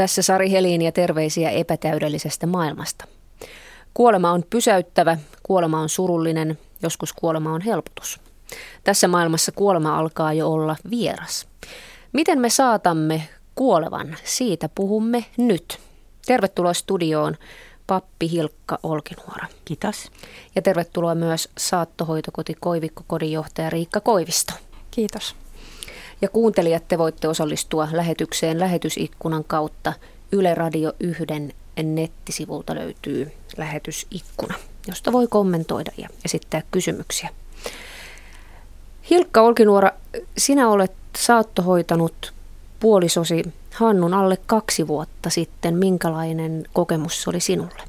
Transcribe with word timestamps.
Tässä 0.00 0.22
Sari 0.22 0.50
Helin 0.50 0.82
ja 0.82 0.92
terveisiä 0.92 1.50
epätäydellisestä 1.50 2.46
maailmasta. 2.46 3.04
Kuolema 3.94 4.32
on 4.32 4.44
pysäyttävä, 4.50 5.18
kuolema 5.42 5.80
on 5.80 5.88
surullinen, 5.88 6.58
joskus 6.82 7.12
kuolema 7.12 7.52
on 7.52 7.60
helpotus. 7.60 8.20
Tässä 8.84 9.08
maailmassa 9.08 9.52
kuolema 9.52 9.98
alkaa 9.98 10.32
jo 10.32 10.52
olla 10.52 10.76
vieras. 10.90 11.48
Miten 12.12 12.40
me 12.40 12.50
saatamme 12.50 13.28
kuolevan? 13.54 14.16
Siitä 14.24 14.68
puhumme 14.74 15.24
nyt. 15.36 15.78
Tervetuloa 16.26 16.74
studioon 16.74 17.36
pappi 17.86 18.30
Hilkka 18.30 18.78
Olkinuora. 18.82 19.46
Kiitos. 19.64 20.10
Ja 20.54 20.62
tervetuloa 20.62 21.14
myös 21.14 21.48
saattohoitokoti 21.58 22.54
Koivikko 22.60 23.04
kodin 23.06 23.32
johtaja 23.32 23.70
Riikka 23.70 24.00
Koivisto. 24.00 24.52
Kiitos. 24.90 25.36
Ja 26.22 26.28
kuuntelijat, 26.28 26.88
te 26.88 26.98
voitte 26.98 27.28
osallistua 27.28 27.88
lähetykseen 27.92 28.60
lähetysikkunan 28.60 29.44
kautta. 29.44 29.92
Yle 30.32 30.54
Radio 30.54 30.92
1 31.00 31.24
nettisivulta 31.82 32.74
löytyy 32.74 33.32
lähetysikkuna, 33.56 34.54
josta 34.88 35.12
voi 35.12 35.26
kommentoida 35.26 35.92
ja 35.96 36.08
esittää 36.24 36.62
kysymyksiä. 36.70 37.28
Hilkka 39.10 39.42
Olkinuora, 39.42 39.90
sinä 40.38 40.68
olet 40.68 40.92
saattohoitanut 41.18 42.32
puolisosi 42.80 43.44
Hannun 43.74 44.14
alle 44.14 44.38
kaksi 44.46 44.86
vuotta 44.88 45.30
sitten. 45.30 45.76
Minkälainen 45.76 46.64
kokemus 46.72 47.22
se 47.22 47.30
oli 47.30 47.40
sinulle? 47.40 47.82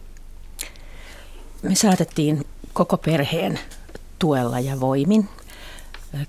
Me 1.62 1.76
saatettiin 1.76 2.46
koko 2.74 2.98
perheen 2.98 3.60
tuella 4.20 4.60
ja 4.60 4.80
voimin 4.80 5.30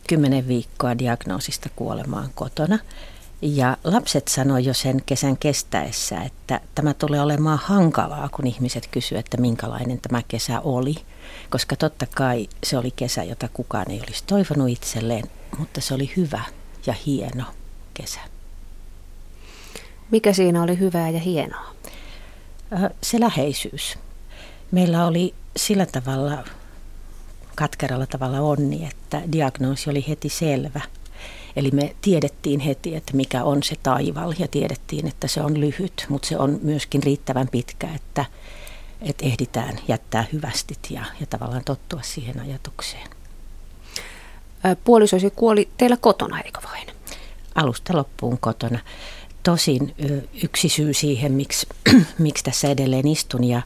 kymmenen 0.09 0.49
viikkoa 0.49 0.99
diagnoosista 0.99 1.69
kuolemaan 1.77 2.31
kotona. 2.35 2.79
Ja 3.43 3.77
lapset 3.85 4.29
sanoi 4.29 4.65
jo 4.65 4.75
sen 4.75 5.03
kesän 5.07 5.37
kestäessä, 5.37 6.23
että 6.23 6.61
tämä 6.75 6.95
tulee 6.95 7.21
olemaan 7.21 7.59
hankalaa, 7.59 8.29
kun 8.29 8.47
ihmiset 8.47 8.87
kysyvät, 8.87 9.27
että 9.27 9.41
minkälainen 9.41 10.01
tämä 10.01 10.23
kesä 10.29 10.61
oli. 10.61 10.95
Koska 11.51 11.77
totta 11.77 12.07
kai 12.15 12.49
se 12.65 12.79
oli 12.79 12.91
kesä, 12.91 13.23
jota 13.23 13.49
kukaan 13.53 13.91
ei 13.91 14.01
olisi 14.01 14.25
toivonut 14.27 14.69
itselleen, 14.69 15.25
mutta 15.59 15.81
se 15.81 15.95
oli 15.95 16.13
hyvä 16.17 16.43
ja 16.87 16.95
hieno 17.07 17.45
kesä. 17.95 18.21
Mikä 20.11 20.33
siinä 20.33 20.63
oli 20.63 20.79
hyvää 20.79 21.11
ja 21.11 21.21
hienoa? 21.21 21.75
Se 23.03 23.21
läheisyys. 23.21 23.99
Meillä 24.71 25.07
oli 25.07 25.35
sillä 25.57 25.87
tavalla 25.87 26.45
katkeralla 27.57 28.07
tavalla 28.07 28.41
onni, 28.41 28.87
että 28.87 29.23
diagnoosi 29.33 29.91
oli 29.91 30.05
heti 30.09 30.29
selvä. 30.29 30.81
Eli 31.57 31.71
me 31.71 31.97
tiedettiin 32.03 32.61
heti, 32.61 32.95
että 32.97 33.17
mikä 33.17 33.45
on 33.45 33.63
se 33.63 33.77
taival 33.83 34.35
ja 34.39 34.49
tiedettiin, 34.49 35.07
että 35.07 35.29
se 35.29 35.41
on 35.41 35.61
lyhyt, 35.61 36.07
mutta 36.09 36.29
se 36.29 36.39
on 36.39 36.59
myöskin 36.63 37.03
riittävän 37.03 37.49
pitkä, 37.49 37.89
että, 37.95 38.25
että 39.03 39.27
ehditään 39.27 39.79
jättää 39.89 40.25
hyvästit 40.33 40.79
ja, 40.91 41.05
ja 41.21 41.27
tavallaan 41.27 41.65
tottua 41.65 42.01
siihen 42.03 42.41
ajatukseen. 42.41 43.11
Puolisosi 44.85 45.31
kuoli 45.31 45.69
teillä 45.77 45.97
kotona, 45.97 46.41
eikö 46.41 46.61
vain? 46.65 46.87
Alusta 47.55 47.97
loppuun 47.97 48.39
kotona. 48.39 48.79
Tosin 49.43 49.95
yksi 50.43 50.69
syy 50.69 50.95
siihen, 50.95 51.33
miksi, 51.33 51.67
miksi 52.19 52.45
tässä 52.45 52.69
edelleen 52.69 53.09
istun 53.09 53.45
ja, 53.45 53.63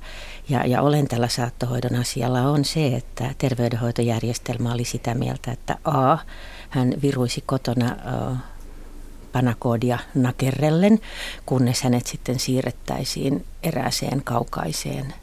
ja, 0.49 0.67
ja 0.67 0.83
olen 0.83 1.09
tällä 1.09 1.29
saattohoidon 1.29 1.95
asialla 2.01 2.41
on 2.41 2.65
se, 2.65 2.87
että 2.87 3.35
terveydenhoitojärjestelmä 3.39 4.73
oli 4.73 4.85
sitä 4.85 5.15
mieltä, 5.15 5.53
että 5.53 5.79
A, 5.85 6.19
hän 6.71 6.95
viruisi 7.03 7.43
kotona 7.47 7.97
panakoodia 9.33 9.99
nakerrellen, 10.15 11.01
kunnes 11.47 11.83
hänet 11.83 12.07
sitten 12.07 12.39
siirrettäisiin 12.39 13.45
erääseen 13.63 14.25
kaukaiseen 14.25 15.15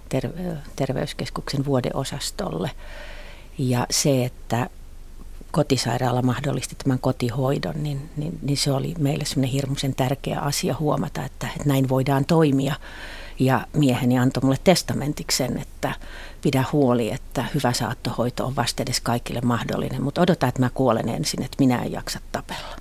terveyskeskuksen 0.76 1.66
vuodeosastolle. 1.66 2.72
Ja 3.58 3.88
se, 3.90 4.26
että 4.26 4.70
kotisairaala 5.54 6.22
mahdollisti 6.22 6.76
tämän 6.84 7.00
kotihoidon, 7.00 7.84
niin, 7.84 8.10
niin, 8.18 8.40
niin 8.42 8.58
se 8.58 8.72
oli 8.72 8.94
meille 9.00 9.26
semmoinen 9.26 9.52
hirmuisen 9.52 9.96
tärkeä 9.96 10.40
asia 10.40 10.76
huomata, 10.80 11.26
että, 11.26 11.48
että 11.48 11.70
näin 11.70 11.90
voidaan 11.90 12.26
toimia. 12.26 12.76
Ja 13.40 13.68
mieheni 13.74 14.20
antoi 14.20 14.44
mulle 14.44 14.58
testamentiksen, 14.64 15.58
että 15.58 15.96
pidä 16.42 16.64
huoli, 16.72 17.12
että 17.12 17.46
hyvä 17.56 17.74
saattohoito 17.74 18.46
on 18.46 18.56
vastedes 18.56 19.02
kaikille 19.02 19.42
mahdollinen, 19.42 20.04
mutta 20.04 20.22
odota, 20.22 20.48
että 20.48 20.62
mä 20.62 20.70
kuolen 20.74 21.10
ensin, 21.10 21.44
että 21.44 21.56
minä 21.60 21.84
en 21.84 21.92
jaksa 21.92 22.20
tapella. 22.32 22.76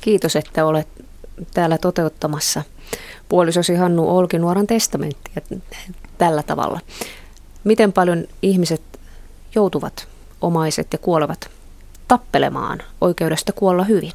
Kiitos, 0.00 0.36
että 0.36 0.66
olet 0.66 0.88
täällä 1.54 1.78
toteuttamassa 1.78 2.62
puolisosi 3.28 3.74
Hannu 3.74 4.16
Olkinuoran 4.16 4.66
testamenttia 4.66 5.42
tällä 6.18 6.42
tavalla. 6.42 6.80
Miten 7.64 7.92
paljon 7.92 8.24
ihmiset 8.42 8.82
joutuvat, 9.54 10.08
omaiset 10.40 10.92
ja 10.92 10.98
kuolevat 10.98 11.50
tappelemaan 12.12 12.82
oikeudesta 13.00 13.52
kuolla 13.52 13.84
hyvin? 13.84 14.12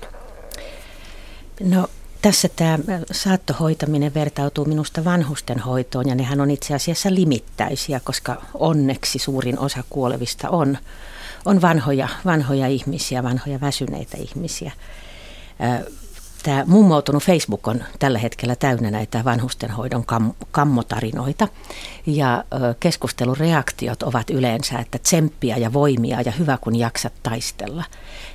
No 1.63 1.87
tässä 2.21 2.49
tämä 2.55 2.77
saattohoitaminen 3.11 4.13
vertautuu 4.13 4.65
minusta 4.65 5.05
vanhusten 5.05 5.59
hoitoon 5.59 6.09
ja 6.09 6.15
nehän 6.15 6.41
on 6.41 6.51
itse 6.51 6.75
asiassa 6.75 7.13
limittäisiä, 7.13 8.01
koska 8.03 8.41
onneksi 8.53 9.19
suurin 9.19 9.59
osa 9.59 9.83
kuolevista 9.89 10.49
on, 10.49 10.77
on 11.45 11.61
vanhoja, 11.61 12.07
vanhoja 12.25 12.67
ihmisiä, 12.67 13.23
vanhoja 13.23 13.61
väsyneitä 13.61 14.17
ihmisiä. 14.17 14.71
Tämä 16.47 16.63
mummoutunut 16.67 17.23
Facebook 17.23 17.67
on 17.67 17.83
tällä 17.99 18.19
hetkellä 18.19 18.55
täynnä 18.55 18.91
näitä 18.91 19.23
vanhustenhoidon 19.23 20.03
kam- 20.05 20.45
kammotarinoita. 20.51 21.47
Ja 22.05 22.43
keskustelureaktiot 22.79 24.03
ovat 24.03 24.29
yleensä, 24.29 24.79
että 24.79 24.99
tsemppiä 24.99 25.57
ja 25.57 25.73
voimia 25.73 26.21
ja 26.21 26.31
hyvä 26.31 26.57
kun 26.61 26.75
jaksat 26.75 27.13
taistella. 27.23 27.83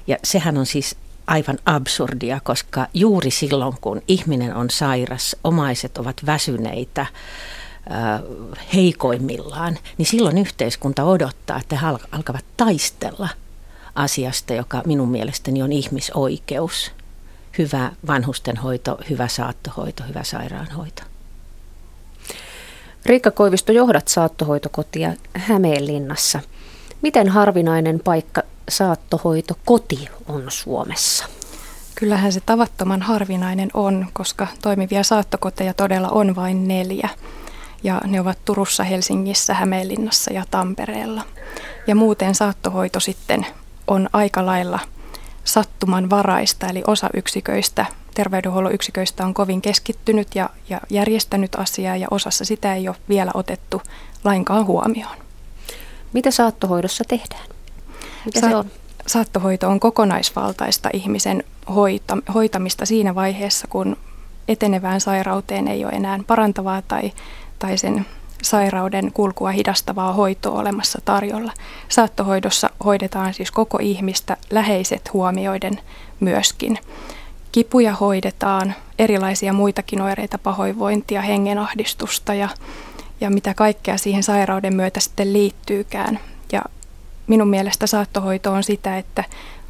Ja 0.06 0.16
sehän 0.24 0.58
on 0.58 0.66
siis 0.66 0.96
aivan 1.26 1.58
absurdia, 1.66 2.40
koska 2.44 2.86
juuri 2.94 3.30
silloin 3.30 3.74
kun 3.80 4.02
ihminen 4.08 4.54
on 4.54 4.70
sairas, 4.70 5.36
omaiset 5.44 5.98
ovat 5.98 6.16
väsyneitä, 6.26 7.06
heikoimmillaan, 8.74 9.78
niin 9.98 10.06
silloin 10.06 10.38
yhteiskunta 10.38 11.04
odottaa, 11.04 11.58
että 11.58 11.78
he 11.78 11.86
alkavat 12.12 12.44
taistella 12.56 13.28
asiasta, 13.94 14.54
joka 14.54 14.82
minun 14.86 15.08
mielestäni 15.08 15.62
on 15.62 15.72
ihmisoikeus– 15.72 16.90
hyvä 17.58 17.92
vanhustenhoito, 18.06 18.98
hyvä 19.10 19.28
saattohoito, 19.28 20.04
hyvä 20.08 20.24
sairaanhoito. 20.24 21.02
Riikka 23.06 23.30
Koivisto, 23.30 23.72
johdat 23.72 24.08
saattohoitokotia 24.08 25.12
Hämeenlinnassa. 25.34 26.40
Miten 27.02 27.28
harvinainen 27.28 28.00
paikka 28.00 28.42
saattohoitokoti 28.68 30.08
on 30.28 30.44
Suomessa? 30.48 31.24
Kyllähän 31.94 32.32
se 32.32 32.40
tavattoman 32.40 33.02
harvinainen 33.02 33.70
on, 33.74 34.06
koska 34.12 34.46
toimivia 34.62 35.02
saattokoteja 35.02 35.74
todella 35.74 36.08
on 36.08 36.36
vain 36.36 36.68
neljä. 36.68 37.08
Ja 37.82 38.00
ne 38.04 38.20
ovat 38.20 38.38
Turussa, 38.44 38.84
Helsingissä, 38.84 39.54
Hämeenlinnassa 39.54 40.32
ja 40.32 40.44
Tampereella. 40.50 41.22
Ja 41.86 41.94
muuten 41.94 42.34
saattohoito 42.34 43.00
sitten 43.00 43.46
on 43.86 44.08
aika 44.12 44.46
lailla– 44.46 44.78
sattumanvaraista, 45.44 46.66
eli 46.66 46.82
osa 46.86 47.10
yksiköistä, 47.14 47.86
terveydenhuollon 48.14 48.74
yksiköistä 48.74 49.26
on 49.26 49.34
kovin 49.34 49.62
keskittynyt 49.62 50.34
ja, 50.34 50.50
ja 50.68 50.80
järjestänyt 50.90 51.54
asiaa 51.54 51.96
ja 51.96 52.08
osassa 52.10 52.44
sitä 52.44 52.74
ei 52.74 52.88
ole 52.88 52.96
vielä 53.08 53.30
otettu 53.34 53.82
lainkaan 54.24 54.66
huomioon. 54.66 55.16
Mitä 56.12 56.30
saattohoidossa 56.30 57.04
tehdään? 57.08 57.46
Mitä 58.24 58.40
Sa- 58.40 58.48
se 58.48 58.56
on? 58.56 58.70
Saattohoito 59.06 59.68
on 59.68 59.80
kokonaisvaltaista 59.80 60.88
ihmisen 60.92 61.44
hoita, 61.74 62.18
hoitamista 62.34 62.86
siinä 62.86 63.14
vaiheessa, 63.14 63.66
kun 63.68 63.96
etenevään 64.48 65.00
sairauteen 65.00 65.68
ei 65.68 65.84
ole 65.84 65.92
enää 65.92 66.18
parantavaa 66.26 66.82
tai, 66.82 67.12
tai 67.58 67.78
sen 67.78 68.06
sairauden 68.42 69.12
kulkua 69.12 69.50
hidastavaa 69.50 70.12
hoitoa 70.12 70.60
olemassa 70.60 70.98
tarjolla. 71.04 71.52
Saattohoidossa 71.88 72.70
hoidetaan 72.84 73.34
siis 73.34 73.50
koko 73.50 73.78
ihmistä 73.80 74.36
läheiset 74.50 75.12
huomioiden 75.12 75.80
myöskin. 76.20 76.78
Kipuja 77.52 77.94
hoidetaan, 77.94 78.74
erilaisia 78.98 79.52
muitakin 79.52 80.00
oireita, 80.00 80.38
pahoinvointia, 80.38 81.22
hengenahdistusta 81.22 82.34
ja, 82.34 82.48
ja 83.20 83.30
mitä 83.30 83.54
kaikkea 83.54 83.98
siihen 83.98 84.22
sairauden 84.22 84.76
myötä 84.76 85.00
sitten 85.00 85.32
liittyykään. 85.32 86.18
Ja 86.52 86.62
minun 87.26 87.48
mielestä 87.48 87.86
saattohoito 87.86 88.52
on 88.52 88.64
sitä, 88.64 88.98
että 88.98 89.24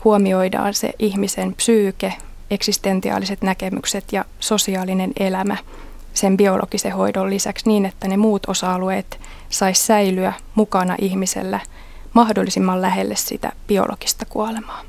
huomioidaan 0.05 0.75
se 0.75 0.93
ihmisen 0.99 1.55
psyyke, 1.55 2.13
eksistentiaaliset 2.51 3.43
näkemykset 3.43 4.13
ja 4.13 4.25
sosiaalinen 4.41 5.13
elämä– 5.17 5.57
sen 6.15 6.37
biologisen 6.37 6.93
hoidon 6.93 7.31
lisäksi 7.31 7.69
niin, 7.69 7.87
että 7.87 8.09
ne 8.09 8.17
muut 8.17 8.49
osa-alueet 8.49 9.21
saisi 9.49 9.85
säilyä 9.85 10.33
mukana 10.55 10.97
ihmisellä 11.01 11.61
mahdollisimman 12.15 12.83
lähelle 12.83 13.17
sitä 13.17 13.53
biologista 13.69 14.27
kuolemaa. 14.29 14.83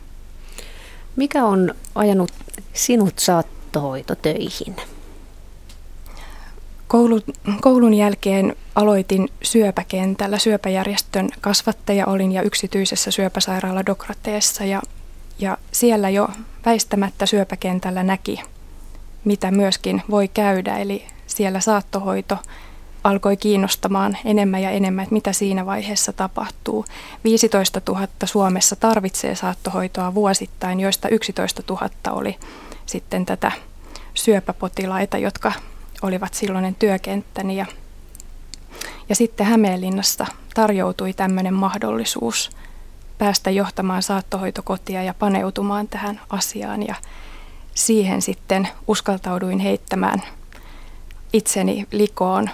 Mikä 1.16 1.46
on 1.46 1.76
ajanut 1.96 2.32
sinut 2.74 3.20
saattohoitotöihin? 3.20 4.76
Koulu, 6.88 7.20
koulun 7.62 7.94
jälkeen 7.94 8.56
aloitin 8.76 9.30
syöpäkentällä. 9.44 10.38
Syöpäjärjestön 10.38 11.30
kasvattaja 11.42 12.06
olin 12.06 12.32
ja 12.32 12.42
yksityisessä 12.42 13.12
syöpäsairaala 13.12 13.86
Dokrateessa 13.86 14.66
ja, 14.66 14.82
ja 15.40 15.58
siellä 15.72 16.10
jo 16.10 16.30
väistämättä 16.66 17.26
syöpäkentällä 17.26 18.04
näki, 18.04 18.42
mitä 19.26 19.52
myöskin 19.52 20.02
voi 20.10 20.28
käydä. 20.28 20.78
Eli 20.78 21.06
siellä 21.28 21.60
saattohoito 21.60 22.38
alkoi 23.04 23.38
kiinnostamaan 23.38 24.18
enemmän 24.26 24.62
ja 24.62 24.70
enemmän, 24.70 25.04
että 25.04 25.14
mitä 25.14 25.34
siinä 25.34 25.66
vaiheessa 25.66 26.14
tapahtuu. 26.14 26.86
15 27.24 27.82
000 27.88 28.08
Suomessa 28.26 28.76
tarvitsee 28.76 29.36
saattohoitoa 29.36 30.14
vuosittain, 30.14 30.80
joista 30.80 31.10
11 31.10 31.64
000 31.70 31.90
oli 32.12 32.38
sitten 32.86 33.26
tätä 33.26 33.52
syöpäpotilaita, 34.14 35.18
jotka 35.18 35.52
olivat 36.02 36.34
silloinen 36.34 36.76
työkenttäni. 36.76 37.58
Ja, 37.58 37.66
ja 39.10 39.16
sitten 39.16 39.46
Hämeenlinnassa 39.46 40.26
tarjoutui 40.54 41.14
tämmöinen 41.14 41.54
mahdollisuus 41.54 42.52
päästä 43.18 43.50
johtamaan 43.50 44.04
saattohoitokotia 44.04 45.04
ja 45.04 45.14
paneutumaan 45.14 45.88
tähän 45.88 46.22
asiaan. 46.30 46.88
Ja 46.88 46.96
siihen 47.74 48.22
sitten 48.22 48.68
uskaltauduin 48.88 49.60
heittämään 49.60 50.22
itseni 51.34 51.88
likoon. 51.92 52.50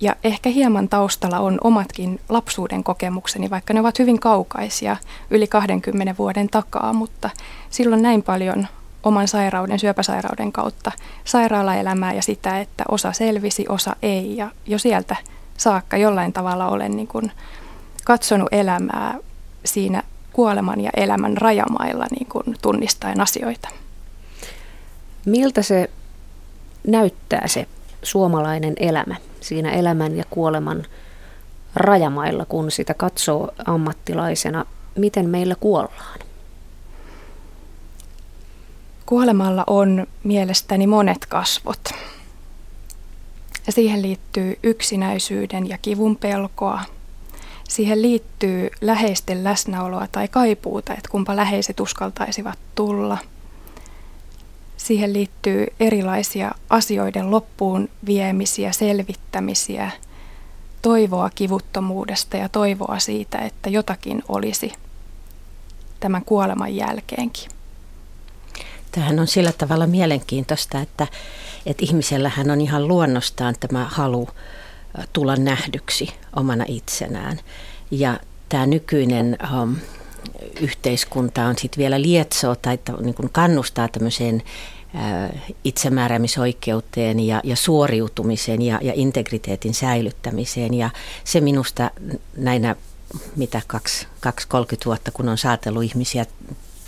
Ja 0.00 0.16
ehkä 0.24 0.48
hieman 0.48 0.88
taustalla 0.88 1.38
on 1.38 1.58
omatkin 1.64 2.20
lapsuuden 2.28 2.84
kokemukseni, 2.84 3.50
vaikka 3.50 3.74
ne 3.74 3.80
ovat 3.80 3.98
hyvin 3.98 4.20
kaukaisia, 4.20 4.96
yli 5.30 5.46
20 5.46 6.14
vuoden 6.18 6.48
takaa, 6.48 6.92
mutta 6.92 7.30
silloin 7.70 8.02
näin 8.02 8.22
paljon 8.22 8.66
oman 9.02 9.28
sairauden, 9.28 9.78
syöpäsairauden 9.78 10.52
kautta 10.52 10.92
sairaalaelämää 11.24 12.12
ja 12.12 12.22
sitä, 12.22 12.60
että 12.60 12.84
osa 12.88 13.12
selvisi, 13.12 13.64
osa 13.68 13.96
ei. 14.02 14.36
Ja 14.36 14.50
jo 14.66 14.78
sieltä 14.78 15.16
saakka 15.56 15.96
jollain 15.96 16.32
tavalla 16.32 16.68
olen 16.68 16.96
niin 16.96 17.08
kuin 17.08 17.32
katsonut 18.04 18.48
elämää 18.52 19.18
siinä 19.64 20.02
kuoleman 20.32 20.80
ja 20.80 20.90
elämän 20.96 21.36
rajamailla 21.36 22.06
niin 22.10 22.26
kuin 22.26 22.56
tunnistaen 22.62 23.20
asioita. 23.20 23.68
Miltä 25.26 25.62
se 25.62 25.90
näyttää 26.86 27.48
se 27.48 27.66
suomalainen 28.02 28.74
elämä 28.76 29.16
siinä 29.40 29.70
elämän 29.70 30.16
ja 30.16 30.24
kuoleman 30.30 30.86
rajamailla, 31.74 32.44
kun 32.44 32.70
sitä 32.70 32.94
katsoo 32.94 33.50
ammattilaisena? 33.66 34.64
Miten 34.98 35.28
meillä 35.28 35.54
kuollaan? 35.60 36.18
Kuolemalla 39.06 39.64
on 39.66 40.06
mielestäni 40.24 40.86
monet 40.86 41.26
kasvot. 41.26 41.88
Ja 43.66 43.72
siihen 43.72 44.02
liittyy 44.02 44.58
yksinäisyyden 44.62 45.68
ja 45.68 45.78
kivun 45.78 46.16
pelkoa. 46.16 46.80
Siihen 47.68 48.02
liittyy 48.02 48.70
läheisten 48.80 49.44
läsnäoloa 49.44 50.06
tai 50.12 50.28
kaipuuta, 50.28 50.92
että 50.92 51.08
kumpa 51.10 51.36
läheiset 51.36 51.80
uskaltaisivat 51.80 52.58
tulla. 52.74 53.18
Siihen 54.84 55.12
liittyy 55.12 55.66
erilaisia 55.80 56.52
asioiden 56.70 57.30
loppuun 57.30 57.88
viemisiä, 58.06 58.72
selvittämisiä, 58.72 59.90
toivoa 60.82 61.30
kivuttomuudesta 61.34 62.36
ja 62.36 62.48
toivoa 62.48 62.98
siitä, 62.98 63.38
että 63.38 63.70
jotakin 63.70 64.22
olisi 64.28 64.72
tämän 66.00 66.24
kuoleman 66.24 66.76
jälkeenkin. 66.76 67.50
Tämähän 68.92 69.18
on 69.18 69.26
sillä 69.26 69.52
tavalla 69.52 69.86
mielenkiintoista, 69.86 70.80
että, 70.80 71.06
että 71.66 71.84
ihmisellähän 71.84 72.50
on 72.50 72.60
ihan 72.60 72.88
luonnostaan 72.88 73.54
tämä 73.60 73.84
halu 73.90 74.28
tulla 75.12 75.36
nähdyksi 75.36 76.14
omana 76.36 76.64
itsenään. 76.68 77.38
Ja 77.90 78.20
tämä 78.48 78.66
nykyinen 78.66 79.38
um, 79.62 79.76
yhteiskunta 80.60 81.44
on 81.44 81.54
sitten 81.58 81.78
vielä 81.78 82.02
lietsoo 82.02 82.56
tai 82.56 82.78
niin 83.00 83.14
kuin 83.14 83.30
kannustaa 83.32 83.88
tämmöiseen 83.88 84.42
itsemääräämisoikeuteen 85.64 87.20
ja, 87.20 87.40
ja 87.44 87.56
suoriutumiseen 87.56 88.62
ja, 88.62 88.78
ja 88.82 88.92
integriteetin 88.96 89.74
säilyttämiseen. 89.74 90.74
Ja 90.74 90.90
se 91.24 91.40
minusta 91.40 91.90
näinä, 92.36 92.76
mitä 93.36 93.62
2-30 94.26 94.30
vuotta, 94.86 95.10
kun 95.10 95.28
on 95.28 95.38
saatellut 95.38 95.82
ihmisiä 95.82 96.26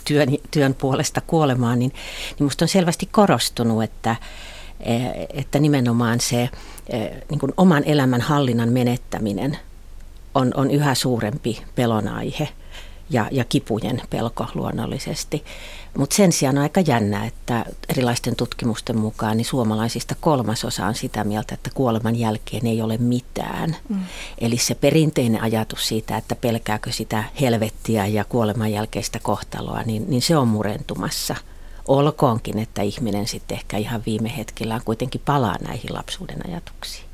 työn, 0.05 0.29
työn 0.51 0.73
puolesta 0.73 1.21
kuolemaan, 1.21 1.79
niin, 1.79 1.93
niin 2.39 2.45
musta 2.45 2.65
on 2.65 2.69
selvästi 2.69 3.09
korostunut, 3.11 3.83
että, 3.83 4.15
että 5.33 5.59
nimenomaan 5.59 6.19
se 6.19 6.49
niin 7.29 7.39
kuin 7.39 7.53
oman 7.57 7.83
elämän 7.83 8.21
hallinnan 8.21 8.69
menettäminen 8.69 9.57
on, 10.35 10.51
on 10.55 10.71
yhä 10.71 10.95
suurempi 10.95 11.61
pelonaihe 11.75 12.49
ja, 13.13 13.27
ja 13.31 13.43
kipujen 13.43 14.01
pelko 14.09 14.47
luonnollisesti. 14.53 15.43
Mutta 15.97 16.15
sen 16.15 16.31
sijaan 16.31 16.57
on 16.57 16.63
aika 16.63 16.79
jännä, 16.79 17.25
että 17.25 17.65
erilaisten 17.89 18.35
tutkimusten 18.35 18.97
mukaan 18.97 19.37
niin 19.37 19.45
suomalaisista 19.45 20.15
kolmasosa 20.21 20.85
on 20.85 20.95
sitä 20.95 21.23
mieltä, 21.23 21.53
että 21.53 21.69
kuoleman 21.73 22.15
jälkeen 22.15 22.67
ei 22.67 22.81
ole 22.81 22.97
mitään. 22.97 23.75
Mm. 23.89 23.99
Eli 24.37 24.57
se 24.57 24.75
perinteinen 24.75 25.41
ajatus 25.41 25.87
siitä, 25.87 26.17
että 26.17 26.35
pelkääkö 26.35 26.91
sitä 26.91 27.23
helvettiä 27.41 28.07
ja 28.07 28.23
kuoleman 28.23 28.71
jälkeistä 28.71 29.19
kohtaloa, 29.19 29.83
niin, 29.83 30.05
niin 30.07 30.21
se 30.21 30.37
on 30.37 30.47
murentumassa. 30.47 31.35
Olkoonkin, 31.87 32.59
että 32.59 32.81
ihminen 32.81 33.27
sitten 33.27 33.57
ehkä 33.57 33.77
ihan 33.77 34.03
viime 34.05 34.37
hetkellä 34.37 34.81
kuitenkin 34.85 35.21
palaa 35.25 35.57
näihin 35.67 35.93
lapsuuden 35.93 36.47
ajatuksiin. 36.47 37.05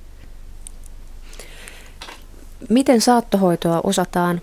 Miten 2.70 3.02
saattohoitoa 3.02 3.82
osataan 3.84 4.42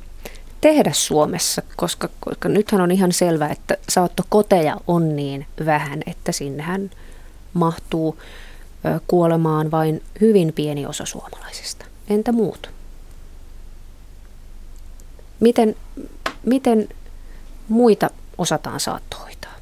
tehdä 0.61 0.93
Suomessa, 0.93 1.63
koska, 1.77 2.09
koska 2.21 2.49
nythän 2.49 2.81
on 2.81 2.91
ihan 2.91 3.13
selvää, 3.13 3.53
että 3.53 3.77
saattokoteja 3.89 4.77
on 4.87 5.17
niin 5.17 5.47
vähän, 5.67 6.03
että 6.07 6.33
sinnehän 6.33 6.91
mahtuu 7.55 8.19
kuolemaan 9.07 9.71
vain 9.71 10.03
hyvin 10.21 10.53
pieni 10.53 10.87
osa 10.87 11.05
suomalaisista. 11.05 11.85
Entä 12.09 12.33
muut? 12.33 12.71
Miten, 15.41 15.77
miten 16.45 16.89
muita 17.69 18.11
osataan 18.39 18.81
saattohoitaa? 18.81 19.53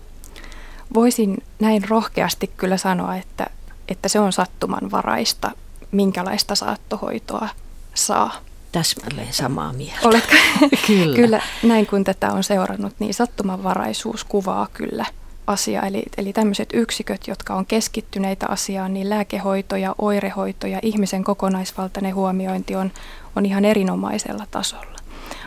Voisin 0.94 1.42
näin 1.60 1.88
rohkeasti 1.88 2.50
kyllä 2.56 2.76
sanoa, 2.76 3.16
että, 3.16 3.46
että 3.88 4.08
se 4.08 4.20
on 4.20 4.32
sattumanvaraista, 4.32 5.50
minkälaista 5.92 6.54
saattohoitoa 6.54 7.48
saa 7.94 8.40
täsmälleen 8.74 9.32
samaa 9.32 9.72
mieltä. 9.72 10.08
Oletko? 10.08 10.34
kyllä. 10.86 11.16
kyllä, 11.16 11.42
näin 11.62 11.86
kun 11.86 12.04
tätä 12.04 12.32
on 12.32 12.44
seurannut, 12.44 12.92
niin 12.98 13.14
sattumanvaraisuus 13.14 14.24
kuvaa 14.24 14.68
kyllä 14.72 15.06
asiaa. 15.46 15.86
Eli, 15.86 16.02
eli 16.16 16.32
tämmöiset 16.32 16.68
yksiköt, 16.72 17.28
jotka 17.28 17.54
on 17.54 17.66
keskittyneitä 17.66 18.46
asiaan, 18.48 18.94
niin 18.94 19.10
lääkehoito 19.10 19.76
ja 19.76 19.94
oirehoito 19.98 20.66
ja 20.66 20.78
ihmisen 20.82 21.24
kokonaisvaltainen 21.24 22.14
huomiointi 22.14 22.76
on, 22.76 22.92
on 23.36 23.46
ihan 23.46 23.64
erinomaisella 23.64 24.46
tasolla. 24.50 24.98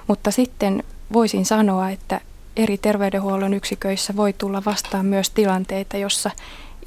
Mutta 0.07 0.31
sitten 0.31 0.83
voisin 1.13 1.45
sanoa, 1.45 1.89
että 1.89 2.21
eri 2.57 2.77
terveydenhuollon 2.77 3.53
yksiköissä 3.53 4.15
voi 4.15 4.33
tulla 4.33 4.61
vastaan 4.65 5.05
myös 5.05 5.29
tilanteita, 5.29 5.97
jossa 5.97 6.31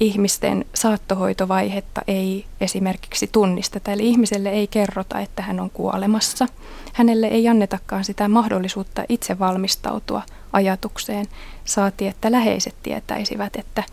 ihmisten 0.01 0.65
saattohoitovaihetta 0.73 2.01
ei 2.07 2.45
esimerkiksi 2.61 3.29
tunnisteta. 3.31 3.91
Eli 3.91 4.09
ihmiselle 4.09 4.49
ei 4.49 4.67
kerrota, 4.67 5.19
että 5.19 5.41
hän 5.41 5.59
on 5.59 5.69
kuolemassa. 5.69 6.47
Hänelle 6.93 7.27
ei 7.27 7.47
annetakaan 7.47 8.03
sitä 8.03 8.27
mahdollisuutta 8.27 9.03
itse 9.09 9.39
valmistautua 9.39 10.21
ajatukseen. 10.53 11.25
Saati, 11.65 12.07
että 12.07 12.31
läheiset 12.31 12.75
tietäisivät, 12.83 13.55
että 13.55 13.83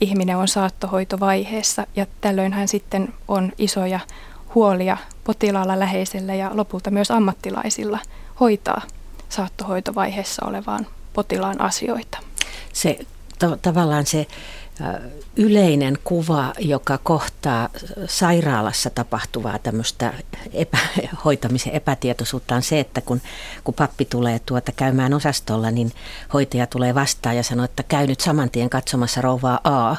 ihminen 0.00 0.36
on 0.36 0.48
saattohoitovaiheessa 0.48 1.86
ja 1.96 2.06
tällöin 2.20 2.52
hän 2.52 2.68
sitten 2.68 3.14
on 3.28 3.52
isoja 3.58 4.00
huolia 4.54 4.96
potilaalla 5.24 5.78
läheisellä 5.78 6.34
ja 6.34 6.50
lopulta 6.54 6.90
myös 6.90 7.10
ammattilaisilla 7.10 7.98
hoitaa 8.40 8.82
saattohoitovaiheessa 9.28 10.46
olevaan 10.46 10.86
potilaan 11.12 11.60
asioita. 11.60 12.18
Se 12.72 12.98
to, 13.38 13.56
tavallaan 13.56 14.06
se 14.06 14.26
yleinen 15.40 15.98
kuva, 16.04 16.52
joka 16.58 16.98
kohtaa 16.98 17.68
sairaalassa 18.06 18.90
tapahtuvaa 18.90 19.58
tämmöistä 19.58 20.12
epä, 20.52 20.78
hoitamisen 21.24 21.72
epätietoisuutta 21.72 22.54
on 22.54 22.62
se, 22.62 22.80
että 22.80 23.00
kun, 23.00 23.20
kun 23.64 23.74
pappi 23.74 24.04
tulee 24.04 24.40
tuota 24.46 24.72
käymään 24.72 25.14
osastolla, 25.14 25.70
niin 25.70 25.92
hoitaja 26.32 26.66
tulee 26.66 26.94
vastaan 26.94 27.36
ja 27.36 27.42
sanoo, 27.42 27.64
että 27.64 27.82
käy 27.82 28.06
nyt 28.06 28.20
saman 28.20 28.50
tien 28.50 28.70
katsomassa 28.70 29.20
rouvaa 29.20 29.60
A, 29.64 29.96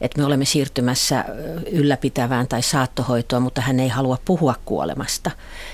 että 0.00 0.20
me 0.20 0.24
olemme 0.24 0.44
siirtymässä 0.44 1.24
ylläpitävään 1.72 2.48
tai 2.48 2.62
saattohoitoon, 2.62 3.42
mutta 3.42 3.60
hän 3.60 3.80
ei 3.80 3.88
halua 3.88 4.18
puhua 4.24 4.54
kuolemasta. 4.64 5.30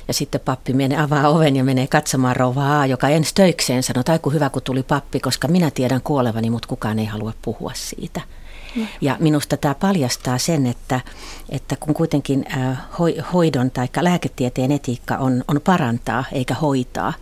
Ja 0.08 0.14
sitten 0.14 0.40
pappi 0.44 0.72
menee, 0.72 1.00
avaa 1.00 1.28
oven 1.28 1.56
ja 1.56 1.64
menee 1.64 1.86
katsomaan 1.86 2.36
rouvaa 2.36 2.80
A, 2.80 2.86
joka 2.86 3.08
ensi 3.08 3.34
töikseen 3.34 3.82
sanoo, 3.82 4.00
että 4.00 4.20
hyvä 4.32 4.50
kun 4.50 4.62
tuli 4.62 4.82
pappi, 4.82 5.20
koska 5.20 5.48
minä 5.48 5.70
tiedän 5.70 6.00
kuolevani, 6.02 6.50
mutta 6.50 6.68
kukaan 6.68 6.98
ei 6.98 7.06
halua 7.06 7.32
puhua 7.42 7.72
siitä. 7.74 8.20
Ja 9.00 9.16
minusta 9.20 9.56
tämä 9.56 9.74
paljastaa 9.74 10.38
sen, 10.38 10.66
että, 10.66 11.00
että 11.48 11.76
kun 11.76 11.94
kuitenkin 11.94 12.44
hoidon 13.32 13.70
tai 13.70 13.88
lääketieteen 14.00 14.72
etiikka 14.72 15.16
on, 15.16 15.44
on 15.48 15.60
parantaa 15.64 16.24
eikä 16.32 16.54
hoitaa, 16.54 17.12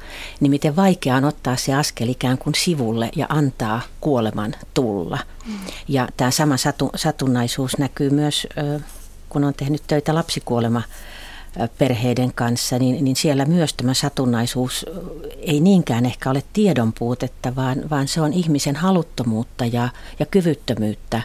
niin 0.40 0.50
miten 0.50 0.76
vaikea 0.76 1.16
on 1.16 1.24
ottaa 1.24 1.56
se 1.56 1.74
askel 1.74 2.08
ikään 2.08 2.38
kuin 2.38 2.54
sivulle 2.54 3.10
ja 3.16 3.26
antaa 3.28 3.80
kuoleman 4.00 4.54
tulla. 4.74 5.18
Mm. 5.46 5.54
Ja 5.88 6.08
tämä 6.16 6.30
sama 6.30 6.56
satu, 6.56 6.90
satunnaisuus 6.96 7.78
näkyy 7.78 8.10
myös, 8.10 8.46
kun 9.28 9.44
on 9.44 9.54
tehnyt 9.54 9.82
töitä 9.86 10.14
lapsikuolema 10.14 10.82
perheiden 11.78 12.32
kanssa, 12.34 12.78
niin, 12.78 13.04
niin 13.04 13.16
siellä 13.16 13.44
myös 13.44 13.74
tämä 13.74 13.94
satunnaisuus 13.94 14.86
ei 15.38 15.60
niinkään 15.60 16.06
ehkä 16.06 16.30
ole 16.30 16.42
tiedon 16.52 16.92
puutetta, 16.92 17.56
vaan, 17.56 17.90
vaan 17.90 18.08
se 18.08 18.20
on 18.20 18.32
ihmisen 18.32 18.76
haluttomuutta 18.76 19.66
ja, 19.66 19.88
ja 20.18 20.26
kyvyttömyyttä 20.26 21.22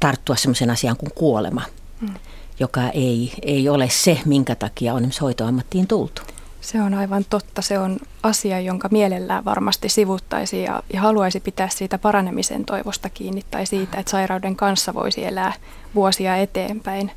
tarttua 0.00 0.36
sellaisen 0.36 0.70
asiaan 0.70 0.96
kuin 0.96 1.12
kuolema, 1.14 1.62
hmm. 2.00 2.14
joka 2.60 2.88
ei, 2.88 3.32
ei 3.42 3.68
ole 3.68 3.88
se, 3.90 4.20
minkä 4.24 4.54
takia 4.54 4.94
on 4.94 5.10
hoitoammattiin 5.20 5.86
tultu. 5.86 6.22
Se 6.60 6.82
on 6.82 6.94
aivan 6.94 7.24
totta. 7.30 7.62
Se 7.62 7.78
on 7.78 7.98
asia, 8.22 8.60
jonka 8.60 8.88
mielellään 8.90 9.44
varmasti 9.44 9.88
sivuttaisi 9.88 10.62
ja, 10.62 10.82
ja 10.92 11.00
haluaisi 11.00 11.40
pitää 11.40 11.68
siitä 11.68 11.98
paranemisen 11.98 12.64
toivosta 12.64 13.08
kiinni 13.08 13.44
tai 13.50 13.66
siitä, 13.66 13.98
että 13.98 14.10
sairauden 14.10 14.56
kanssa 14.56 14.94
voisi 14.94 15.24
elää 15.24 15.52
vuosia 15.94 16.36
eteenpäin 16.36 17.10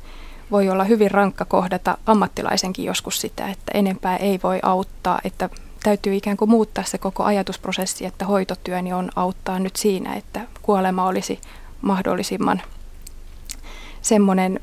voi 0.50 0.68
olla 0.68 0.84
hyvin 0.84 1.10
rankka 1.10 1.44
kohdata 1.44 1.98
ammattilaisenkin 2.06 2.84
joskus 2.84 3.20
sitä, 3.20 3.48
että 3.48 3.72
enempää 3.74 4.16
ei 4.16 4.40
voi 4.42 4.58
auttaa, 4.62 5.18
että 5.24 5.50
täytyy 5.82 6.14
ikään 6.14 6.36
kuin 6.36 6.50
muuttaa 6.50 6.84
se 6.84 6.98
koko 6.98 7.24
ajatusprosessi, 7.24 8.06
että 8.06 8.24
hoitotyöni 8.24 8.92
on 8.92 9.10
auttaa 9.16 9.58
nyt 9.58 9.76
siinä, 9.76 10.14
että 10.14 10.40
kuolema 10.62 11.06
olisi 11.06 11.40
mahdollisimman 11.82 12.62
semmoinen 14.02 14.60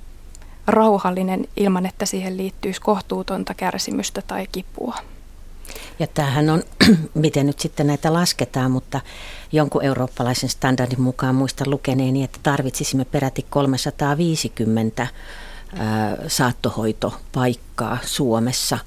rauhallinen 0.68 1.48
ilman, 1.58 1.86
että 1.86 2.06
siihen 2.06 2.38
liittyisi 2.38 2.82
kohtuutonta 2.82 3.54
kärsimystä 3.54 4.22
tai 4.28 4.48
kipua. 4.52 4.96
Ja 6.00 6.08
tämähän 6.08 6.50
on, 6.50 6.64
miten 7.14 7.46
nyt 7.46 7.60
sitten 7.60 7.88
näitä 7.88 8.14
lasketaan, 8.14 8.72
mutta 8.72 9.02
jonkun 9.52 9.84
eurooppalaisen 9.84 10.50
standardin 10.50 11.02
mukaan 11.02 11.36
muistan 11.36 11.70
lukeneeni, 11.70 12.24
että 12.24 12.40
tarvitsisimme 12.44 13.06
peräti 13.06 13.46
350 13.50 15.08
saattohoitopaikkaa 16.28 17.98
Suomessa, 18.06 18.78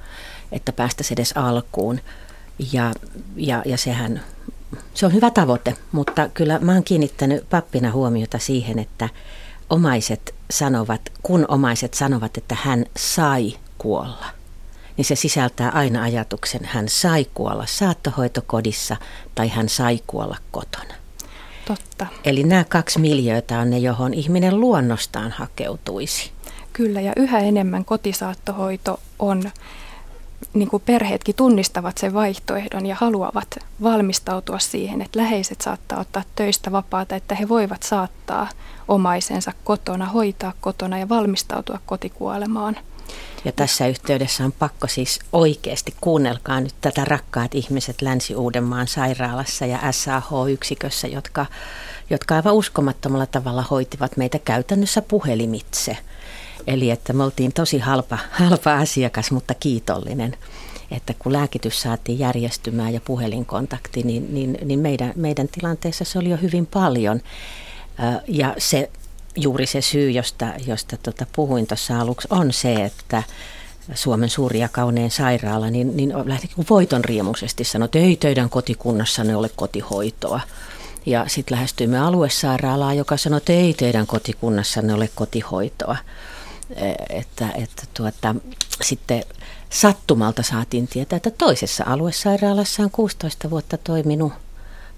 että 0.52 0.72
päästäisiin 0.72 1.16
edes 1.16 1.32
alkuun. 1.36 2.00
Ja, 2.72 2.92
ja, 3.36 3.62
ja 3.66 3.76
sehän, 3.76 4.22
se 4.94 5.06
on 5.06 5.12
hyvä 5.12 5.30
tavoite, 5.30 5.74
mutta 5.92 6.28
kyllä 6.28 6.58
mä 6.58 6.72
oon 6.72 6.84
kiinnittänyt 6.84 7.50
pappina 7.50 7.92
huomiota 7.92 8.38
siihen, 8.38 8.78
että 8.78 9.08
omaiset 9.70 10.34
sanovat, 10.50 11.00
kun 11.22 11.44
omaiset 11.48 11.94
sanovat, 11.94 12.38
että 12.38 12.56
hän 12.62 12.84
sai 12.96 13.54
kuolla, 13.78 14.26
niin 14.96 15.04
se 15.04 15.16
sisältää 15.16 15.70
aina 15.70 16.02
ajatuksen, 16.02 16.64
hän 16.64 16.88
sai 16.88 17.26
kuolla 17.34 17.66
saattohoitokodissa 17.66 18.96
tai 19.34 19.48
hän 19.48 19.68
sai 19.68 20.00
kuolla 20.06 20.36
kotona. 20.50 20.94
Totta. 21.66 22.06
Eli 22.24 22.44
nämä 22.44 22.64
kaksi 22.64 22.98
miljöötä 22.98 23.58
on 23.58 23.70
ne, 23.70 23.78
johon 23.78 24.14
ihminen 24.14 24.60
luonnostaan 24.60 25.30
hakeutuisi. 25.30 26.33
Kyllä, 26.74 27.00
ja 27.00 27.12
yhä 27.16 27.38
enemmän 27.38 27.84
kotisaattohoito 27.84 29.00
on, 29.18 29.50
niin 30.54 30.68
kuin 30.68 30.82
perheetkin 30.86 31.34
tunnistavat 31.34 31.98
sen 31.98 32.14
vaihtoehdon 32.14 32.86
ja 32.86 32.96
haluavat 33.00 33.58
valmistautua 33.82 34.58
siihen, 34.58 35.02
että 35.02 35.18
läheiset 35.18 35.60
saattaa 35.60 36.00
ottaa 36.00 36.22
töistä 36.36 36.72
vapaata, 36.72 37.16
että 37.16 37.34
he 37.34 37.48
voivat 37.48 37.82
saattaa 37.82 38.48
omaisensa 38.88 39.52
kotona, 39.64 40.06
hoitaa 40.06 40.52
kotona 40.60 40.98
ja 40.98 41.08
valmistautua 41.08 41.78
kotikuolemaan. 41.86 42.76
Ja 43.44 43.52
tässä 43.52 43.86
yhteydessä 43.86 44.44
on 44.44 44.52
pakko 44.52 44.86
siis 44.86 45.20
oikeasti, 45.32 45.94
kuunnelkaa 46.00 46.60
nyt 46.60 46.74
tätä 46.80 47.04
rakkaat 47.04 47.54
ihmiset 47.54 48.02
Länsi-Uudenmaan 48.02 48.86
sairaalassa 48.86 49.66
ja 49.66 49.78
SAH-yksikössä, 49.92 51.08
jotka, 51.08 51.46
jotka 52.10 52.34
aivan 52.34 52.54
uskomattomalla 52.54 53.26
tavalla 53.26 53.64
hoitivat 53.70 54.16
meitä 54.16 54.38
käytännössä 54.38 55.02
puhelimitse– 55.02 55.98
Eli 56.66 56.90
että 56.90 57.12
me 57.12 57.24
oltiin 57.24 57.52
tosi 57.52 57.78
halpa, 57.78 58.18
halpa 58.40 58.74
asiakas, 58.74 59.30
mutta 59.30 59.54
kiitollinen. 59.54 60.36
Että 60.90 61.14
kun 61.18 61.32
lääkitys 61.32 61.80
saatiin 61.80 62.18
järjestymään 62.18 62.94
ja 62.94 63.00
puhelinkontakti, 63.00 64.02
niin, 64.02 64.34
niin, 64.34 64.58
niin 64.64 64.80
meidän, 64.80 65.12
meidän 65.16 65.48
tilanteessa 65.48 66.04
se 66.04 66.18
oli 66.18 66.30
jo 66.30 66.36
hyvin 66.36 66.66
paljon. 66.66 67.20
Ja 68.28 68.54
se 68.58 68.90
juuri 69.36 69.66
se 69.66 69.80
syy, 69.80 70.10
josta, 70.10 70.46
josta 70.66 70.96
tota 70.96 71.26
puhuin 71.36 71.66
tuossa 71.66 72.00
aluksi, 72.00 72.28
on 72.30 72.52
se, 72.52 72.74
että 72.74 73.22
Suomen 73.94 74.30
suuri 74.30 74.58
ja 74.58 74.68
kaunein 74.68 75.10
sairaala, 75.10 75.70
niin, 75.70 75.96
niin 75.96 76.12
lähti 76.24 76.50
voiton 76.70 77.04
riemuisesti 77.04 77.64
sanoi, 77.64 77.84
että 77.84 77.98
ei 77.98 78.16
teidän 78.16 78.50
kotikunnassanne 78.50 79.36
ole 79.36 79.50
kotihoitoa. 79.56 80.40
Ja 81.06 81.24
sitten 81.28 81.56
lähestyimme 81.56 81.98
aluesairaalaa, 81.98 82.94
joka 82.94 83.16
sanoi, 83.16 83.36
että 83.36 83.52
ei 83.52 83.74
teidän 83.74 84.06
kotikunnassanne 84.06 84.94
ole 84.94 85.10
kotihoitoa. 85.14 85.96
Eh, 86.76 87.18
että, 87.18 87.48
että 87.54 87.82
tuota, 87.94 88.34
sitten 88.82 89.24
sattumalta 89.70 90.42
saatiin 90.42 90.88
tietää, 90.88 91.16
että 91.16 91.30
toisessa 91.30 91.84
aluesairaalassa 91.86 92.82
on 92.82 92.90
16 92.90 93.50
vuotta 93.50 93.78
toiminut, 93.78 94.32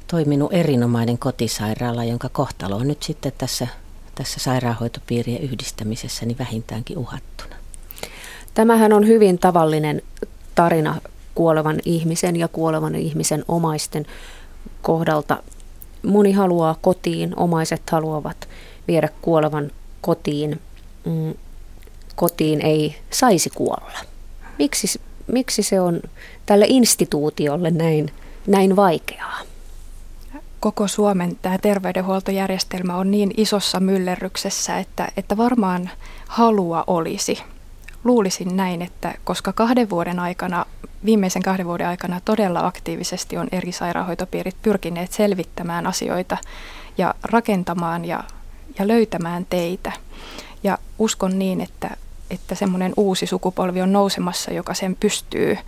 toiminut 0.08 0.52
erinomainen 0.52 1.18
kotisairaala, 1.18 2.04
jonka 2.04 2.28
kohtalo 2.28 2.76
on 2.76 2.88
nyt 2.88 3.02
sitten 3.02 3.32
tässä, 3.38 3.66
tässä 4.14 4.40
sairaanhoitopiirien 4.40 5.42
yhdistämisessä 5.42 6.26
niin 6.26 6.38
vähintäänkin 6.38 6.98
uhattuna. 6.98 7.56
Tämähän 8.54 8.92
on 8.92 9.06
hyvin 9.06 9.38
tavallinen 9.38 10.02
tarina 10.54 11.00
kuolevan 11.34 11.76
ihmisen 11.84 12.36
ja 12.36 12.48
kuolevan 12.48 12.94
ihmisen 12.94 13.44
omaisten 13.48 14.06
kohdalta. 14.82 15.42
Moni 16.02 16.32
haluaa 16.32 16.76
kotiin, 16.80 17.32
omaiset 17.36 17.90
haluavat 17.90 18.48
viedä 18.88 19.08
kuolevan 19.22 19.70
kotiin. 20.00 20.60
Kotiin 22.16 22.60
ei 22.60 22.96
saisi 23.10 23.50
kuolla? 23.50 23.98
Miksi, 24.58 25.00
miksi 25.26 25.62
se 25.62 25.80
on 25.80 26.00
tälle 26.46 26.66
instituutiolle 26.68 27.70
näin, 27.70 28.10
näin 28.46 28.76
vaikeaa? 28.76 29.38
Koko 30.60 30.88
Suomen 30.88 31.36
tämä 31.42 31.58
terveydenhuoltojärjestelmä 31.58 32.96
on 32.96 33.10
niin 33.10 33.30
isossa 33.36 33.80
myllerryksessä, 33.80 34.78
että, 34.78 35.08
että 35.16 35.36
varmaan 35.36 35.90
halua 36.26 36.84
olisi. 36.86 37.38
Luulisin 38.04 38.56
näin, 38.56 38.82
että 38.82 39.14
koska 39.24 39.52
kahden 39.52 39.90
vuoden 39.90 40.18
aikana, 40.18 40.66
viimeisen 41.04 41.42
kahden 41.42 41.66
vuoden 41.66 41.86
aikana 41.86 42.20
todella 42.24 42.66
aktiivisesti 42.66 43.36
on 43.36 43.48
eri 43.52 43.72
sairaanhoitopiirit 43.72 44.56
pyrkineet 44.62 45.12
selvittämään 45.12 45.86
asioita 45.86 46.38
ja 46.98 47.14
rakentamaan 47.22 48.04
ja, 48.04 48.24
ja 48.78 48.88
löytämään 48.88 49.46
teitä. 49.50 49.92
Ja 50.62 50.78
uskon 50.98 51.38
niin, 51.38 51.60
että 51.60 51.96
että 52.30 52.54
semmoinen 52.54 52.92
uusi 52.96 53.26
sukupolvi 53.26 53.82
on 53.82 53.92
nousemassa, 53.92 54.52
joka 54.52 54.74
sen 54.74 54.96
pystyy 55.00 55.58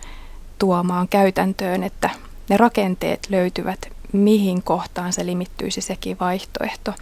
tuomaan 0.59 1.07
käytäntöön, 1.07 1.83
että 1.83 2.09
ne 2.49 2.57
rakenteet 2.57 3.27
löytyvät, 3.29 3.98
mihin 4.13 4.63
kohtaan 4.63 5.13
se 5.13 5.25
limittyisi 5.25 5.81
sekin 5.81 6.17
vaihtoehto. 6.19 6.93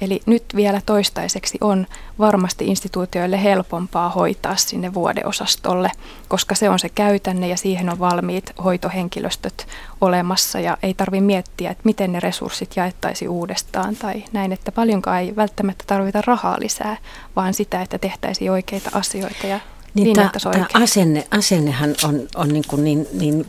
Eli 0.00 0.20
nyt 0.26 0.44
vielä 0.56 0.80
toistaiseksi 0.86 1.58
on 1.60 1.86
varmasti 2.18 2.66
instituutioille 2.66 3.42
helpompaa 3.42 4.08
hoitaa 4.08 4.56
sinne 4.56 4.94
vuodeosastolle, 4.94 5.90
koska 6.28 6.54
se 6.54 6.68
on 6.68 6.78
se 6.78 6.88
käytänne 6.88 7.48
ja 7.48 7.56
siihen 7.56 7.90
on 7.90 7.98
valmiit 7.98 8.52
hoitohenkilöstöt 8.64 9.66
olemassa 10.00 10.60
ja 10.60 10.76
ei 10.82 10.94
tarvitse 10.94 11.24
miettiä, 11.24 11.70
että 11.70 11.82
miten 11.84 12.12
ne 12.12 12.20
resurssit 12.20 12.76
jaettaisiin 12.76 13.28
uudestaan 13.28 13.96
tai 13.96 14.24
näin, 14.32 14.52
että 14.52 14.72
paljonkaan 14.72 15.20
ei 15.20 15.36
välttämättä 15.36 15.84
tarvita 15.86 16.22
rahaa 16.26 16.56
lisää, 16.60 16.96
vaan 17.36 17.54
sitä, 17.54 17.82
että 17.82 17.98
tehtäisiin 17.98 18.50
oikeita 18.50 18.90
asioita 18.92 19.46
ja 19.46 19.60
niin, 19.94 20.04
niin 20.04 20.30
tämä 20.52 20.66
asenne, 20.74 21.26
asennehan 21.30 21.94
on, 22.04 22.20
on 22.34 22.48
niin, 22.48 22.64
kuin 22.68 22.84
niin, 22.84 23.06
niin 23.12 23.46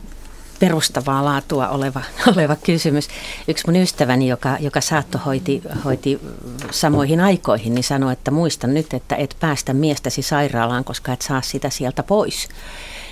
perustavaa 0.60 1.24
laatua 1.24 1.68
oleva, 1.68 2.02
oleva 2.36 2.56
kysymys. 2.56 3.08
Yksi 3.48 3.66
mun 3.66 3.76
ystäväni, 3.76 4.28
joka, 4.28 4.56
joka 4.60 4.80
saattohoiti 4.80 5.62
hoiti 5.84 6.20
samoihin 6.70 7.20
aikoihin, 7.20 7.74
niin 7.74 7.84
sanoi, 7.84 8.12
että 8.12 8.30
muistan 8.30 8.74
nyt, 8.74 8.94
että 8.94 9.16
et 9.16 9.36
päästä 9.40 9.72
miestäsi 9.72 10.22
sairaalaan, 10.22 10.84
koska 10.84 11.12
et 11.12 11.22
saa 11.22 11.42
sitä 11.42 11.70
sieltä 11.70 12.02
pois. 12.02 12.48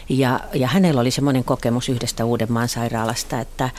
Ja, 0.09 0.41
ja 0.55 0.69
hänellä 0.69 1.01
oli 1.01 1.11
semmoinen 1.11 1.45
kokemus 1.45 1.89
yhdestä 1.89 2.25
Uudenmaan 2.25 2.69
sairaalasta, 2.69 3.41
että, 3.41 3.71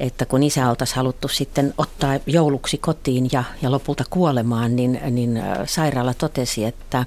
että 0.00 0.26
kun 0.26 0.42
isä 0.42 0.70
oltaisiin 0.70 0.96
haluttu 0.96 1.28
sitten 1.28 1.74
ottaa 1.78 2.18
jouluksi 2.26 2.78
kotiin 2.78 3.28
ja, 3.32 3.44
ja 3.62 3.70
lopulta 3.70 4.04
kuolemaan, 4.10 4.76
niin, 4.76 5.00
niin 5.10 5.42
sairaala 5.66 6.14
totesi, 6.14 6.64
että 6.64 7.04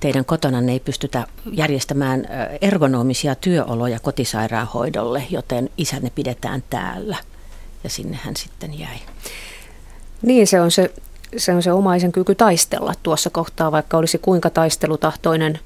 teidän 0.00 0.24
kotona 0.24 0.72
ei 0.72 0.80
pystytä 0.80 1.26
järjestämään 1.52 2.26
ergonomisia 2.60 3.34
työoloja 3.34 4.00
kotisairaanhoidolle, 4.00 5.22
joten 5.30 5.70
isänne 5.78 6.10
pidetään 6.10 6.64
täällä. 6.70 7.16
Ja 7.84 7.90
sinne 7.90 8.18
hän 8.22 8.36
sitten 8.36 8.78
jäi. 8.78 8.96
Niin 10.22 10.46
se 10.46 10.60
on 10.60 10.70
se 10.70 10.90
se 11.36 11.54
on 11.54 11.62
se 11.62 11.72
omaisen 11.72 12.12
kyky 12.12 12.34
taistella 12.34 12.92
tuossa 13.02 13.30
kohtaa, 13.30 13.72
vaikka 13.72 13.96
olisi 13.96 14.18
kuinka 14.18 14.50
taistelutahtoinen 14.50 15.58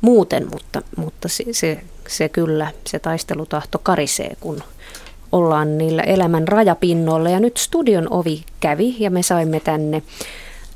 muuten, 0.00 0.48
mutta, 0.50 0.82
mutta 0.96 1.28
se, 1.28 1.44
se, 1.52 1.80
se 2.08 2.28
kyllä, 2.28 2.72
se 2.86 2.98
taistelutahto 2.98 3.78
karisee, 3.78 4.36
kun 4.40 4.62
ollaan 5.32 5.78
niillä 5.78 6.02
elämän 6.02 6.48
rajapinnoilla. 6.48 7.30
Ja 7.30 7.40
nyt 7.40 7.56
studion 7.56 8.06
ovi 8.10 8.44
kävi 8.60 8.96
ja 8.98 9.10
me 9.10 9.22
saimme 9.22 9.60
tänne 9.60 10.02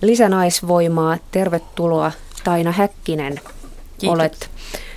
lisänaisvoimaa. 0.02 1.18
Tervetuloa 1.30 2.12
Taina 2.44 2.72
Häkkinen. 2.72 3.40
Kiitos. 3.98 4.14
Olet 4.14 4.50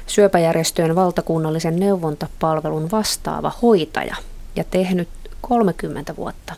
syöpäjärjestöjen 0.08 0.96
valtakunnallisen 0.96 1.80
neuvontapalvelun 1.80 2.92
vastaava 2.92 3.52
hoitaja 3.62 4.16
ja 4.56 4.64
tehnyt 4.64 5.10
30 5.42 6.16
vuotta 6.16 6.54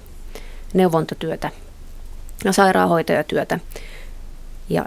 neuvontatyötä 0.73 1.51
ja 2.45 2.53
sairaanhoitajatyötä. 2.53 3.59
Ja 4.69 4.85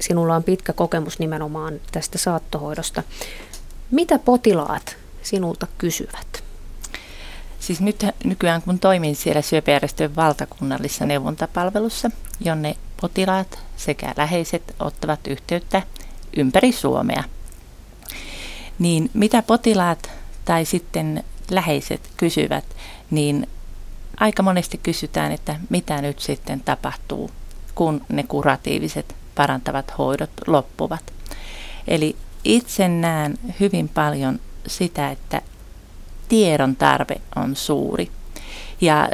sinulla 0.00 0.36
on 0.36 0.44
pitkä 0.44 0.72
kokemus 0.72 1.18
nimenomaan 1.18 1.80
tästä 1.92 2.18
saattohoidosta. 2.18 3.02
Mitä 3.90 4.18
potilaat 4.18 4.96
sinulta 5.22 5.66
kysyvät? 5.78 6.45
Siis 7.66 7.80
nyt 7.80 8.06
nykyään 8.24 8.62
kun 8.62 8.78
toimin 8.78 9.16
siellä 9.16 9.42
syöpäjärjestöjen 9.42 10.16
valtakunnallisessa 10.16 11.06
neuvontapalvelussa, 11.06 12.10
jonne 12.40 12.76
potilaat 13.00 13.58
sekä 13.76 14.14
läheiset 14.16 14.74
ottavat 14.80 15.26
yhteyttä 15.26 15.82
ympäri 16.36 16.72
Suomea, 16.72 17.24
niin 18.78 19.10
mitä 19.14 19.42
potilaat 19.42 20.10
tai 20.44 20.64
sitten 20.64 21.24
läheiset 21.50 22.10
kysyvät, 22.16 22.64
niin 23.10 23.46
aika 24.20 24.42
monesti 24.42 24.78
kysytään, 24.82 25.32
että 25.32 25.56
mitä 25.70 26.02
nyt 26.02 26.18
sitten 26.18 26.60
tapahtuu, 26.60 27.30
kun 27.74 28.04
ne 28.08 28.22
kuratiiviset 28.22 29.14
parantavat 29.34 29.98
hoidot 29.98 30.30
loppuvat. 30.46 31.12
Eli 31.88 32.16
itse 32.44 32.88
näen 32.88 33.38
hyvin 33.60 33.88
paljon 33.88 34.40
sitä, 34.66 35.10
että 35.10 35.42
tiedon 36.28 36.76
tarve 36.76 37.20
on 37.36 37.56
suuri 37.56 38.10
ja 38.80 39.08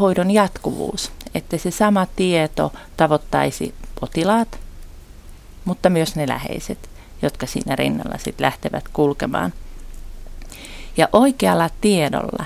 hoidon 0.00 0.30
jatkuvuus, 0.30 1.12
että 1.34 1.58
se 1.58 1.70
sama 1.70 2.06
tieto 2.16 2.72
tavoittaisi 2.96 3.74
potilaat, 4.00 4.60
mutta 5.64 5.90
myös 5.90 6.16
ne 6.16 6.28
läheiset, 6.28 6.90
jotka 7.22 7.46
siinä 7.46 7.76
rinnalla 7.76 8.18
sitten 8.18 8.44
lähtevät 8.44 8.84
kulkemaan. 8.92 9.52
Ja 10.96 11.08
oikealla 11.12 11.70
tiedolla, 11.80 12.44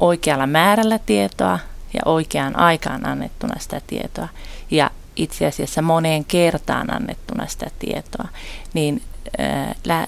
oikealla 0.00 0.46
määrällä 0.46 0.98
tietoa 0.98 1.58
ja 1.94 2.00
oikeaan 2.04 2.58
aikaan 2.58 3.06
annettuna 3.06 3.54
sitä 3.58 3.80
tietoa 3.86 4.28
ja 4.70 4.90
itse 5.16 5.46
asiassa 5.46 5.82
moneen 5.82 6.24
kertaan 6.24 6.94
annettuna 6.94 7.46
sitä 7.46 7.70
tietoa, 7.78 8.28
niin 8.74 9.02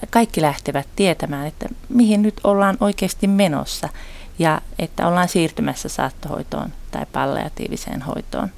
kaikki 0.09 0.41
lähtevät 0.41 0.87
tietämään, 0.95 1.47
että 1.47 1.65
mihin 1.89 2.21
nyt 2.21 2.41
ollaan 2.43 2.77
oikeasti 2.79 3.27
menossa 3.27 3.89
ja 4.39 4.61
että 4.79 5.07
ollaan 5.07 5.29
siirtymässä 5.29 5.89
saattohoitoon 5.89 6.73
tai 6.91 7.05
palliatiiviseen 7.11 8.01
hoitoon. 8.01 8.49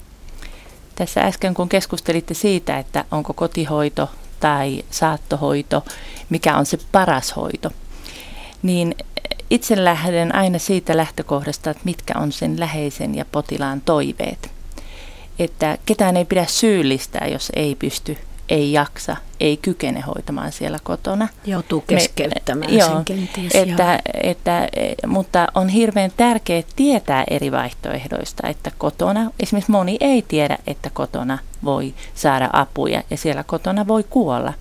Tässä 0.95 1.21
äsken 1.21 1.53
kun 1.53 1.69
keskustelitte 1.69 2.33
siitä, 2.33 2.77
että 2.77 3.05
onko 3.11 3.33
kotihoito 3.33 4.09
tai 4.39 4.83
saattohoito, 4.91 5.85
mikä 6.29 6.57
on 6.57 6.65
se 6.65 6.77
paras 6.91 7.35
hoito, 7.35 7.71
niin 8.63 8.95
itse 9.49 9.83
lähden 9.83 10.35
aina 10.35 10.59
siitä 10.59 10.97
lähtökohdasta, 10.97 11.69
että 11.69 11.81
mitkä 11.85 12.13
on 12.19 12.31
sen 12.31 12.59
läheisen 12.59 13.15
ja 13.15 13.25
potilaan 13.31 13.81
toiveet. 13.81 14.51
Että 15.39 15.77
ketään 15.85 16.17
ei 16.17 16.25
pidä 16.25 16.45
syyllistää, 16.45 17.27
jos 17.27 17.51
ei 17.55 17.75
pysty 17.75 18.17
ei 18.49 18.71
jaksa, 18.71 19.17
ei 19.39 19.57
kykene 19.57 20.01
hoitamaan 20.01 20.51
siellä 20.51 20.79
kotona. 20.83 21.27
Joutuu 21.45 21.83
keskeyttämään 21.87 22.73
Me, 22.73 22.79
sen 22.81 22.91
joo, 22.91 23.01
kenties. 23.05 23.51
Että, 23.53 23.99
että, 24.23 24.67
mutta 25.07 25.47
on 25.55 25.69
hirveän 25.69 26.11
tärkeää 26.17 26.63
tietää 26.75 27.23
eri 27.29 27.51
vaihtoehdoista, 27.51 28.47
että 28.47 28.71
kotona, 28.77 29.31
esimerkiksi 29.39 29.71
moni 29.71 29.97
ei 29.99 30.21
tiedä, 30.21 30.57
että 30.67 30.89
kotona 30.93 31.37
voi 31.63 31.93
saada 32.15 32.49
apuja 32.53 33.03
ja 33.09 33.17
siellä 33.17 33.43
kotona 33.43 33.87
voi 33.87 34.03
kuolla. 34.09 34.53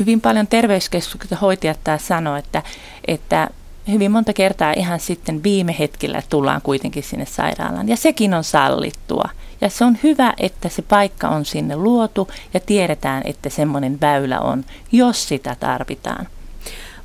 Hyvin 0.00 0.20
paljon 0.20 0.46
terveyskeskukset 0.46 1.40
hoitajat 1.40 1.78
taas 1.84 2.06
sanoo, 2.06 2.36
että, 2.36 2.62
että 3.08 3.48
hyvin 3.92 4.10
monta 4.10 4.32
kertaa 4.32 4.72
ihan 4.72 5.00
sitten 5.00 5.42
viime 5.42 5.76
hetkellä 5.78 6.22
tullaan 6.28 6.62
kuitenkin 6.62 7.02
sinne 7.02 7.26
sairaalaan. 7.26 7.88
Ja 7.88 7.96
sekin 7.96 8.34
on 8.34 8.44
sallittua. 8.44 9.28
Ja 9.60 9.70
se 9.70 9.84
on 9.84 9.98
hyvä, 10.02 10.34
että 10.38 10.68
se 10.68 10.82
paikka 10.82 11.28
on 11.28 11.44
sinne 11.44 11.76
luotu 11.76 12.28
ja 12.54 12.60
tiedetään, 12.60 13.22
että 13.24 13.48
semmoinen 13.48 14.00
väylä 14.00 14.40
on, 14.40 14.64
jos 14.92 15.28
sitä 15.28 15.56
tarvitaan. 15.60 16.28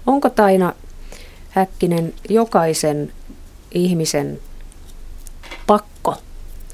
Onko 0.08 0.30
Taina 0.30 0.74
Häkkinen 1.50 2.13
jokaisen 2.30 3.13
ihmisen 3.71 4.39
pakko 5.67 6.15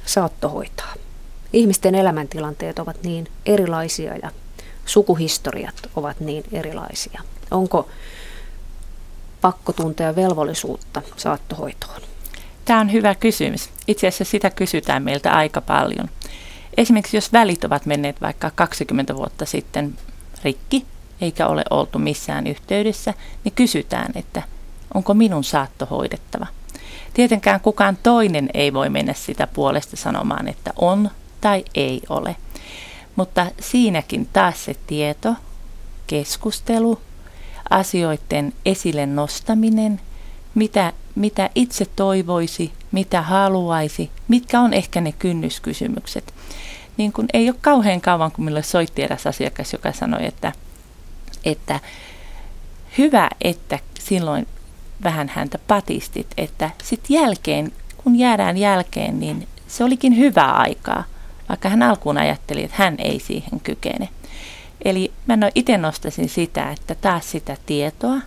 saattohoitaa? 0.05 0.93
Ihmisten 1.53 1.95
elämäntilanteet 1.95 2.79
ovat 2.79 3.03
niin 3.03 3.27
erilaisia 3.45 4.17
ja 4.17 4.31
sukuhistoriat 4.85 5.75
ovat 5.95 6.19
niin 6.19 6.43
erilaisia. 6.51 7.21
Onko 7.51 7.87
pakko 9.41 9.73
tuntea 9.73 10.15
velvollisuutta 10.15 11.01
saattohoitoon? 11.17 12.01
Tämä 12.65 12.79
on 12.79 12.91
hyvä 12.91 13.15
kysymys. 13.15 13.69
Itse 13.87 14.07
asiassa 14.07 14.31
sitä 14.31 14.49
kysytään 14.49 15.03
meiltä 15.03 15.31
aika 15.33 15.61
paljon. 15.61 16.09
Esimerkiksi 16.77 17.17
jos 17.17 17.33
välit 17.33 17.63
ovat 17.63 17.85
menneet 17.85 18.21
vaikka 18.21 18.51
20 18.55 19.15
vuotta 19.15 19.45
sitten 19.45 19.97
rikki, 20.43 20.85
eikä 21.21 21.47
ole 21.47 21.63
oltu 21.69 21.99
missään 21.99 22.47
yhteydessä, 22.47 23.13
niin 23.43 23.53
kysytään, 23.53 24.11
että 24.15 24.41
onko 24.93 25.13
minun 25.13 25.43
saatto 25.43 25.85
hoidettava. 25.85 26.47
Tietenkään 27.13 27.59
kukaan 27.59 27.97
toinen 28.03 28.49
ei 28.53 28.73
voi 28.73 28.89
mennä 28.89 29.13
sitä 29.13 29.47
puolesta 29.47 29.97
sanomaan, 29.97 30.47
että 30.47 30.73
on 30.75 31.11
tai 31.41 31.65
ei 31.75 32.01
ole. 32.09 32.35
Mutta 33.15 33.45
siinäkin 33.59 34.29
taas 34.33 34.65
se 34.65 34.75
tieto, 34.87 35.35
keskustelu, 36.07 37.01
asioiden 37.71 38.53
esille 38.65 39.05
nostaminen, 39.05 40.01
mitä, 40.55 40.93
mitä 41.15 41.49
itse 41.55 41.85
toivoisi, 41.95 42.71
mitä 42.91 43.21
haluaisi, 43.21 44.11
mitkä 44.27 44.59
on 44.59 44.73
ehkä 44.73 45.01
ne 45.01 45.11
kynnyskysymykset. 45.11 46.33
Niin 46.97 47.13
kun 47.13 47.25
ei 47.33 47.49
ole 47.49 47.57
kauhean 47.61 48.01
kauan, 48.01 48.31
kun 48.31 48.45
minulle 48.45 48.63
soitti 48.63 49.03
eräs 49.03 49.27
asiakas, 49.27 49.73
joka 49.73 49.91
sanoi, 49.91 50.25
että, 50.25 50.51
että 51.45 51.79
hyvä, 52.97 53.29
että 53.41 53.79
silloin 53.99 54.47
vähän 55.03 55.31
häntä 55.35 55.59
patistit, 55.67 56.27
että 56.37 56.69
sitten 56.83 57.15
jälkeen, 57.15 57.71
kun 58.03 58.15
jäädään 58.15 58.57
jälkeen, 58.57 59.19
niin 59.19 59.47
se 59.67 59.83
olikin 59.83 60.17
hyvää 60.17 60.51
aikaa, 60.51 61.03
vaikka 61.49 61.69
hän 61.69 61.83
alkuun 61.83 62.17
ajatteli, 62.17 62.63
että 62.63 62.77
hän 62.79 62.95
ei 62.97 63.19
siihen 63.19 63.59
kykene. 63.59 64.09
Eli 64.85 65.11
mä 65.27 65.35
no 65.35 65.49
itse 65.55 65.77
nostasin 65.77 66.29
sitä, 66.29 66.71
että 66.71 66.95
taas 66.95 67.31
sitä 67.31 67.57
tietoa 67.65 68.17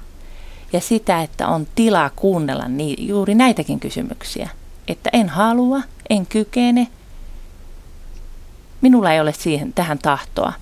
ja 0.73 0.81
sitä, 0.81 1.23
että 1.23 1.49
on 1.49 1.67
tilaa 1.75 2.11
kuunnella 2.17 2.69
niin, 2.69 3.09
juuri 3.09 3.35
näitäkin 3.35 3.81
kysymyksiä. 3.81 4.51
Että 4.89 5.11
en 5.13 5.29
halua, 5.29 5.81
en 6.11 6.27
kykene, 6.27 6.89
minulla 8.81 9.13
ei 9.13 9.21
ole 9.21 9.33
siihen, 9.33 9.73
tähän 9.73 9.99
tahtoa. 9.99 10.53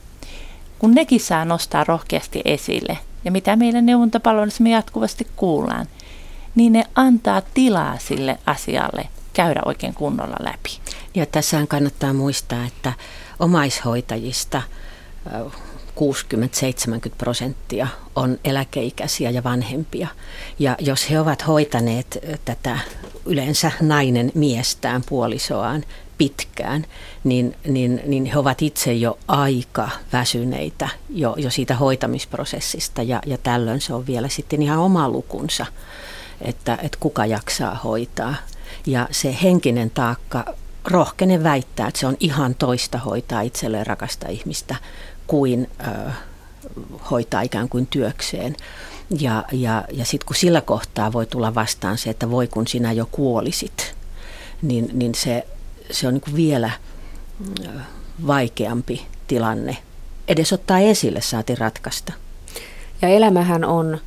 Kun 0.78 0.94
nekin 0.94 1.20
saa 1.20 1.44
nostaa 1.44 1.84
rohkeasti 1.84 2.42
esille, 2.44 2.98
ja 3.24 3.32
mitä 3.32 3.56
meidän 3.56 3.86
neuvontapalveluissa 3.86 4.62
me 4.62 4.70
jatkuvasti 4.70 5.26
kuullaan, 5.36 5.86
niin 6.54 6.72
ne 6.72 6.84
antaa 6.94 7.42
tilaa 7.54 7.98
sille 7.98 8.38
asialle 8.46 9.08
käydä 9.32 9.60
oikein 9.64 9.94
kunnolla 9.94 10.36
läpi. 10.40 10.80
Ja 11.14 11.26
tässä 11.26 11.66
kannattaa 11.68 12.12
muistaa, 12.12 12.64
että 12.64 12.92
omaishoitajista 13.40 14.62
60-70 15.96 17.12
prosenttia 17.18 17.88
on 18.16 18.38
eläkeikäisiä 18.44 19.30
ja 19.30 19.44
vanhempia. 19.44 20.08
Ja 20.58 20.76
jos 20.78 21.10
he 21.10 21.20
ovat 21.20 21.46
hoitaneet 21.46 22.18
tätä 22.44 22.78
yleensä 23.26 23.72
nainen 23.80 24.32
miestään, 24.34 25.02
puolisoaan 25.08 25.84
pitkään, 26.18 26.86
niin, 27.24 27.56
niin, 27.68 28.02
niin 28.06 28.24
he 28.24 28.38
ovat 28.38 28.62
itse 28.62 28.92
jo 28.92 29.18
aika 29.28 29.88
väsyneitä 30.12 30.88
jo, 31.10 31.34
jo 31.38 31.50
siitä 31.50 31.74
hoitamisprosessista 31.74 33.02
ja, 33.02 33.22
ja 33.26 33.38
tällöin 33.38 33.80
se 33.80 33.94
on 33.94 34.06
vielä 34.06 34.28
sitten 34.28 34.62
ihan 34.62 34.78
oma 34.78 35.08
lukunsa, 35.08 35.66
että, 36.40 36.78
että 36.82 36.98
kuka 37.00 37.26
jaksaa 37.26 37.80
hoitaa. 37.84 38.34
Ja 38.86 39.08
se 39.10 39.36
henkinen 39.42 39.90
taakka, 39.90 40.44
rohkenen 40.84 41.42
väittää, 41.42 41.88
että 41.88 42.00
se 42.00 42.06
on 42.06 42.16
ihan 42.20 42.54
toista 42.54 42.98
hoitaa 42.98 43.40
itselleen 43.40 43.86
rakasta 43.86 44.28
ihmistä 44.28 44.76
kuin 45.32 45.70
äh, 45.86 46.14
hoitaa 47.10 47.40
ikään 47.40 47.68
kuin 47.68 47.86
työkseen. 47.86 48.56
Ja, 49.20 49.44
ja, 49.52 49.84
ja 49.92 50.04
sitten 50.04 50.26
kun 50.26 50.36
sillä 50.36 50.60
kohtaa 50.60 51.12
voi 51.12 51.26
tulla 51.26 51.54
vastaan 51.54 51.98
se, 51.98 52.10
että 52.10 52.30
voi 52.30 52.48
kun 52.48 52.66
sinä 52.66 52.92
jo 52.92 53.08
kuolisit, 53.12 53.94
niin, 54.62 54.90
niin 54.92 55.14
se, 55.14 55.46
se 55.90 56.08
on 56.08 56.14
niin 56.14 56.36
vielä 56.36 56.70
vaikeampi 58.26 59.06
tilanne 59.26 59.76
edes 60.28 60.52
ottaa 60.52 60.78
esille 60.78 61.20
saati 61.20 61.54
ratkaista. 61.54 62.12
Ja 63.02 63.08
elämähän 63.08 63.64
on 63.64 63.98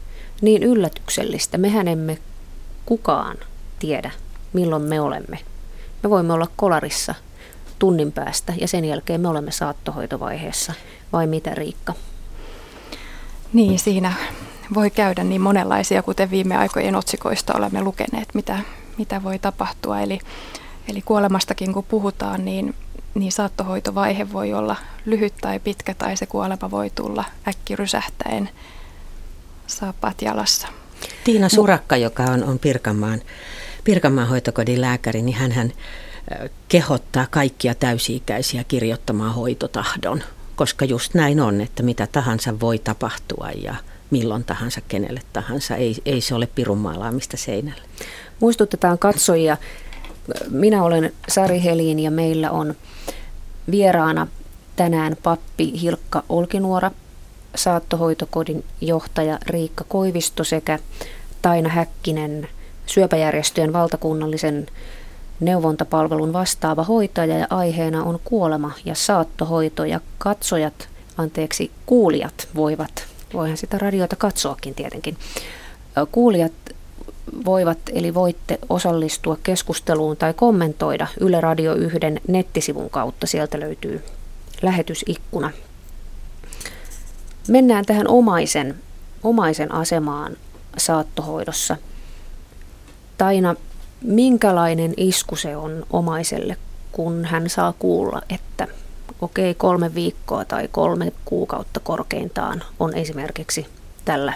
niin 0.42 0.64
yllätyksellistä. 0.64 1.58
Mehän 1.58 1.88
emme 1.88 2.18
kukaan 2.86 3.38
tiedä, 3.80 4.12
milloin 4.54 4.84
me 4.84 5.02
olemme. 5.02 5.40
Me 6.04 6.10
voimme 6.10 6.34
olla 6.34 6.48
kolarissa 6.56 7.16
tunnin 7.80 8.12
päästä 8.12 8.54
ja 8.62 8.68
sen 8.68 8.86
jälkeen 8.86 9.22
me 9.22 9.28
olemme 9.28 9.52
saattohoitovaiheessa. 9.52 10.74
Vai 11.14 11.28
mitä 11.28 11.56
Riikka? 11.56 11.94
Niin, 13.54 13.80
siinä 13.80 14.14
voi 14.74 14.90
käydä 14.92 15.24
niin 15.24 15.42
monenlaisia, 15.42 16.04
kuten 16.04 16.32
viime 16.32 16.58
aikojen 16.58 16.96
otsikoista 16.96 17.54
olemme 17.58 17.82
lukeneet, 17.82 18.30
mitä, 18.34 18.60
mitä 18.98 19.24
voi 19.24 19.40
tapahtua. 19.40 20.00
Eli, 20.00 20.20
eli 20.88 21.02
kuolemastakin 21.02 21.74
kun 21.74 21.84
puhutaan, 21.84 22.46
niin, 22.46 22.76
niin 23.14 23.32
saattohoitovaihe 23.32 24.34
voi 24.34 24.54
olla 24.54 24.76
lyhyt 25.06 25.34
tai 25.42 25.60
pitkä, 25.60 25.94
tai 25.94 26.18
se 26.18 26.26
kuolema 26.26 26.72
voi 26.72 26.90
tulla 26.90 27.24
äkkirysähtäen 27.48 28.50
saappaat 29.68 30.22
jalassa. 30.22 30.68
Tiina 31.24 31.50
Surakka, 31.50 31.98
joka 31.98 32.24
on, 32.24 32.44
on 32.44 32.60
Pirkanmaan, 32.60 33.22
Pirkanmaan 33.84 34.28
hoitokodin 34.28 34.82
lääkäri, 34.82 35.22
niin 35.22 35.38
hän 35.38 35.72
kehottaa 36.68 37.28
kaikkia 37.32 37.76
täysi-ikäisiä 37.76 38.64
kirjoittamaan 38.64 39.34
hoitotahdon, 39.34 40.24
koska 40.56 40.86
just 40.86 41.14
näin 41.14 41.40
on, 41.40 41.62
että 41.62 41.84
mitä 41.84 42.08
tahansa 42.12 42.60
voi 42.60 42.80
tapahtua 42.80 43.50
ja 43.52 43.76
milloin 44.12 44.44
tahansa, 44.44 44.82
kenelle 44.88 45.22
tahansa. 45.34 45.76
Ei, 45.76 45.96
ei 46.06 46.22
se 46.22 46.36
ole 46.36 46.48
pirunmaalaamista 46.56 47.38
seinällä. 47.38 47.84
Muistutetaan 48.40 49.00
katsojia. 49.00 49.58
Minä 50.50 50.84
olen 50.84 51.14
Sari 51.28 51.64
Helin 51.64 52.00
ja 52.00 52.12
meillä 52.12 52.52
on 52.52 52.76
vieraana 53.72 54.28
tänään 54.76 55.18
pappi 55.24 55.82
Hilkka 55.82 56.24
Olkinuora, 56.30 56.92
saattohoitokodin 57.56 58.64
johtaja 58.82 59.40
Riikka 59.48 59.84
Koivisto 59.84 60.44
sekä 60.44 60.80
Taina 61.42 61.70
Häkkinen, 61.70 62.48
syöpäjärjestöjen 62.86 63.74
valtakunnallisen 63.74 64.68
neuvontapalvelun 65.40 66.34
vastaava 66.34 66.84
hoitaja 66.84 67.38
ja 67.38 67.48
aiheena 67.50 68.04
on 68.04 68.20
kuolema 68.24 68.72
ja 68.86 68.96
saattohoito 68.96 69.86
ja 69.86 70.00
katsojat, 70.18 70.90
anteeksi, 71.18 71.72
kuulijat 71.86 72.48
voivat, 72.56 73.06
voihan 73.34 73.58
sitä 73.58 73.78
radiota 73.78 74.16
katsoakin 74.16 74.76
tietenkin, 74.76 75.18
kuulijat 76.12 76.54
voivat 77.46 77.78
eli 77.94 78.14
voitte 78.14 78.60
osallistua 78.70 79.38
keskusteluun 79.44 80.18
tai 80.18 80.34
kommentoida 80.34 81.08
Yle 81.20 81.42
Radio 81.42 81.76
1 81.76 82.00
nettisivun 82.28 82.90
kautta. 82.90 83.28
Sieltä 83.28 83.60
löytyy 83.60 84.04
lähetysikkuna. 84.62 85.52
Mennään 87.48 87.86
tähän 87.86 88.08
omaisen, 88.08 88.76
omaisen 89.24 89.72
asemaan 89.72 90.38
saattohoidossa. 90.78 91.78
Taina, 93.18 93.56
minkälainen 94.06 94.94
isku 94.98 95.36
se 95.36 95.58
on 95.58 95.86
omaiselle, 95.90 96.58
kun 96.92 97.26
hän 97.26 97.50
saa 97.50 97.74
kuulla, 97.80 98.22
että 98.30 98.68
okei, 99.22 99.52
okay, 99.52 99.58
kolme 99.58 99.96
viikkoa 99.96 100.46
tai 100.46 100.68
kolme 100.72 101.12
kuukautta 101.26 101.80
korkeintaan 101.80 102.64
on 102.80 102.94
esimerkiksi 102.94 103.66
tällä 104.06 104.34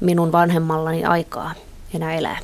minun 0.00 0.32
vanhemmallani 0.32 1.04
aikaa 1.04 1.54
enää 1.94 2.14
elää. 2.14 2.38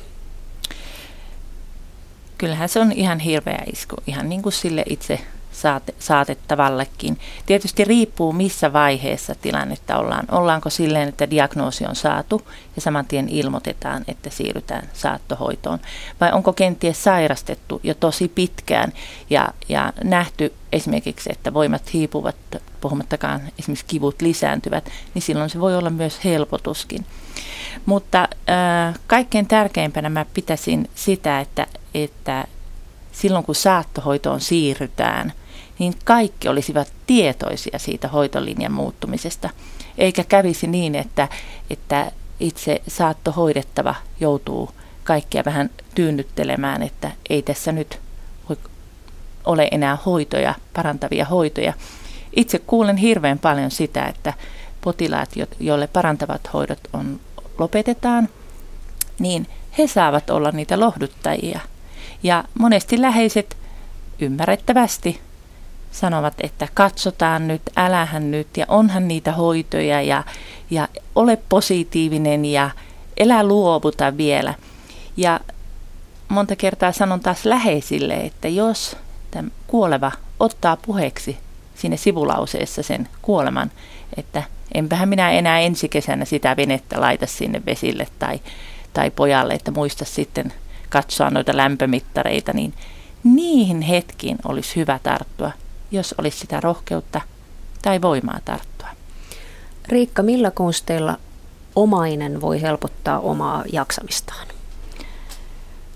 Kyllähän 2.37 2.69
se 2.69 2.79
on 2.79 2.91
ihan 2.91 3.19
hirveä 3.19 3.63
isku, 3.73 3.95
ihan 4.07 4.29
niin 4.29 4.41
kuin 4.41 4.53
sille 4.53 4.83
itse 4.89 5.19
saate, 5.63 5.93
saatettavallekin. 5.99 7.19
Tietysti 7.45 7.83
riippuu 7.83 8.33
missä 8.33 8.73
vaiheessa 8.73 9.35
tilannetta 9.35 9.97
ollaan. 9.97 10.25
Ollaanko 10.31 10.69
silleen, 10.69 11.09
että 11.09 11.29
diagnoosi 11.29 11.85
on 11.85 11.95
saatu 11.95 12.41
ja 12.75 12.81
saman 12.81 13.05
tien 13.05 13.29
ilmoitetaan, 13.29 14.03
että 14.07 14.29
siirrytään 14.29 14.89
saattohoitoon. 14.93 15.79
Vai 16.21 16.31
onko 16.31 16.53
kenties 16.53 17.03
sairastettu 17.03 17.79
jo 17.83 17.93
tosi 17.93 18.27
pitkään 18.27 18.93
ja, 19.29 19.47
ja 19.69 19.93
nähty 20.03 20.53
esimerkiksi, 20.71 21.31
että 21.31 21.53
voimat 21.53 21.93
hiipuvat, 21.93 22.35
puhumattakaan 22.81 23.41
esimerkiksi 23.59 23.85
kivut 23.85 24.21
lisääntyvät, 24.21 24.89
niin 25.13 25.21
silloin 25.21 25.49
se 25.49 25.59
voi 25.59 25.77
olla 25.77 25.89
myös 25.89 26.23
helpotuskin. 26.23 27.05
Mutta 27.85 28.27
äh, 28.49 28.99
kaikkein 29.07 29.47
tärkeimpänä 29.47 30.09
mä 30.09 30.25
pitäisin 30.33 30.89
sitä, 30.95 31.39
että, 31.39 31.67
että 31.93 32.45
silloin 33.11 33.45
kun 33.45 33.55
saattohoitoon 33.55 34.41
siirrytään, 34.41 35.33
niin 35.79 35.93
kaikki 36.05 36.47
olisivat 36.47 36.93
tietoisia 37.07 37.79
siitä 37.79 38.07
hoitolinjan 38.07 38.71
muuttumisesta. 38.71 39.49
Eikä 39.97 40.23
kävisi 40.23 40.67
niin, 40.67 40.95
että, 40.95 41.27
että 41.69 42.11
itse 42.39 42.81
saattohoidettava 42.87 43.95
joutuu 44.19 44.69
kaikkia 45.03 45.45
vähän 45.45 45.69
tyynnyttelemään, 45.95 46.83
että 46.83 47.11
ei 47.29 47.41
tässä 47.41 47.71
nyt 47.71 47.99
ole 49.45 49.67
enää 49.71 49.97
hoitoja, 50.05 50.55
parantavia 50.73 51.25
hoitoja. 51.25 51.73
Itse 52.35 52.59
kuulen 52.59 52.97
hirveän 52.97 53.39
paljon 53.39 53.71
sitä, 53.71 54.05
että 54.05 54.33
potilaat, 54.81 55.29
joille 55.59 55.87
parantavat 55.87 56.49
hoidot 56.53 56.79
on, 56.93 57.19
lopetetaan, 57.57 58.29
niin 59.19 59.47
he 59.77 59.87
saavat 59.87 60.29
olla 60.29 60.51
niitä 60.51 60.79
lohduttajia. 60.79 61.59
Ja 62.23 62.43
monesti 62.59 63.01
läheiset 63.01 63.57
ymmärrettävästi 64.19 65.21
sanovat, 65.93 66.33
että 66.43 66.67
katsotaan 66.73 67.47
nyt, 67.47 67.61
älähän 67.75 68.31
nyt 68.31 68.57
ja 68.57 68.65
onhan 68.67 69.07
niitä 69.07 69.31
hoitoja 69.31 70.01
ja, 70.01 70.23
ja 70.69 70.87
ole 71.15 71.37
positiivinen 71.49 72.45
ja 72.45 72.69
elä 73.17 73.43
luovuta 73.43 74.17
vielä. 74.17 74.53
Ja 75.17 75.39
monta 76.29 76.55
kertaa 76.55 76.91
sanon 76.91 77.19
taas 77.19 77.45
läheisille, 77.45 78.13
että 78.13 78.47
jos 78.47 78.97
tämä 79.31 79.49
kuoleva 79.67 80.11
ottaa 80.39 80.77
puheeksi 80.77 81.37
sinne 81.75 81.97
sivulauseessa 81.97 82.83
sen 82.83 83.07
kuoleman, 83.21 83.71
että 84.17 84.43
enpähän 84.73 85.09
minä 85.09 85.31
enää 85.31 85.59
ensi 85.59 85.89
kesänä 85.89 86.25
sitä 86.25 86.57
venettä 86.57 87.01
laita 87.01 87.27
sinne 87.27 87.61
vesille 87.65 88.07
tai, 88.19 88.39
tai 88.93 89.11
pojalle, 89.11 89.53
että 89.53 89.71
muista 89.71 90.05
sitten 90.05 90.53
katsoa 90.89 91.29
noita 91.29 91.57
lämpömittareita, 91.57 92.53
niin 92.53 92.73
niihin 93.23 93.81
hetkiin 93.81 94.37
olisi 94.47 94.75
hyvä 94.75 94.99
tarttua 95.03 95.51
jos 95.93 96.15
olisi 96.17 96.37
sitä 96.37 96.59
rohkeutta 96.59 97.21
tai 97.81 98.01
voimaa 98.01 98.39
tarttua. 98.45 98.87
Riikka, 99.87 100.23
millä 100.23 100.51
konsteilla 100.51 101.17
omainen 101.75 102.41
voi 102.41 102.61
helpottaa 102.61 103.19
omaa 103.19 103.63
jaksamistaan? 103.73 104.47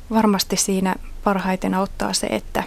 Varmasti 0.09 0.57
siinä 0.57 0.95
parhaiten 1.23 1.73
auttaa 1.73 2.13
se, 2.13 2.27
että, 2.27 2.63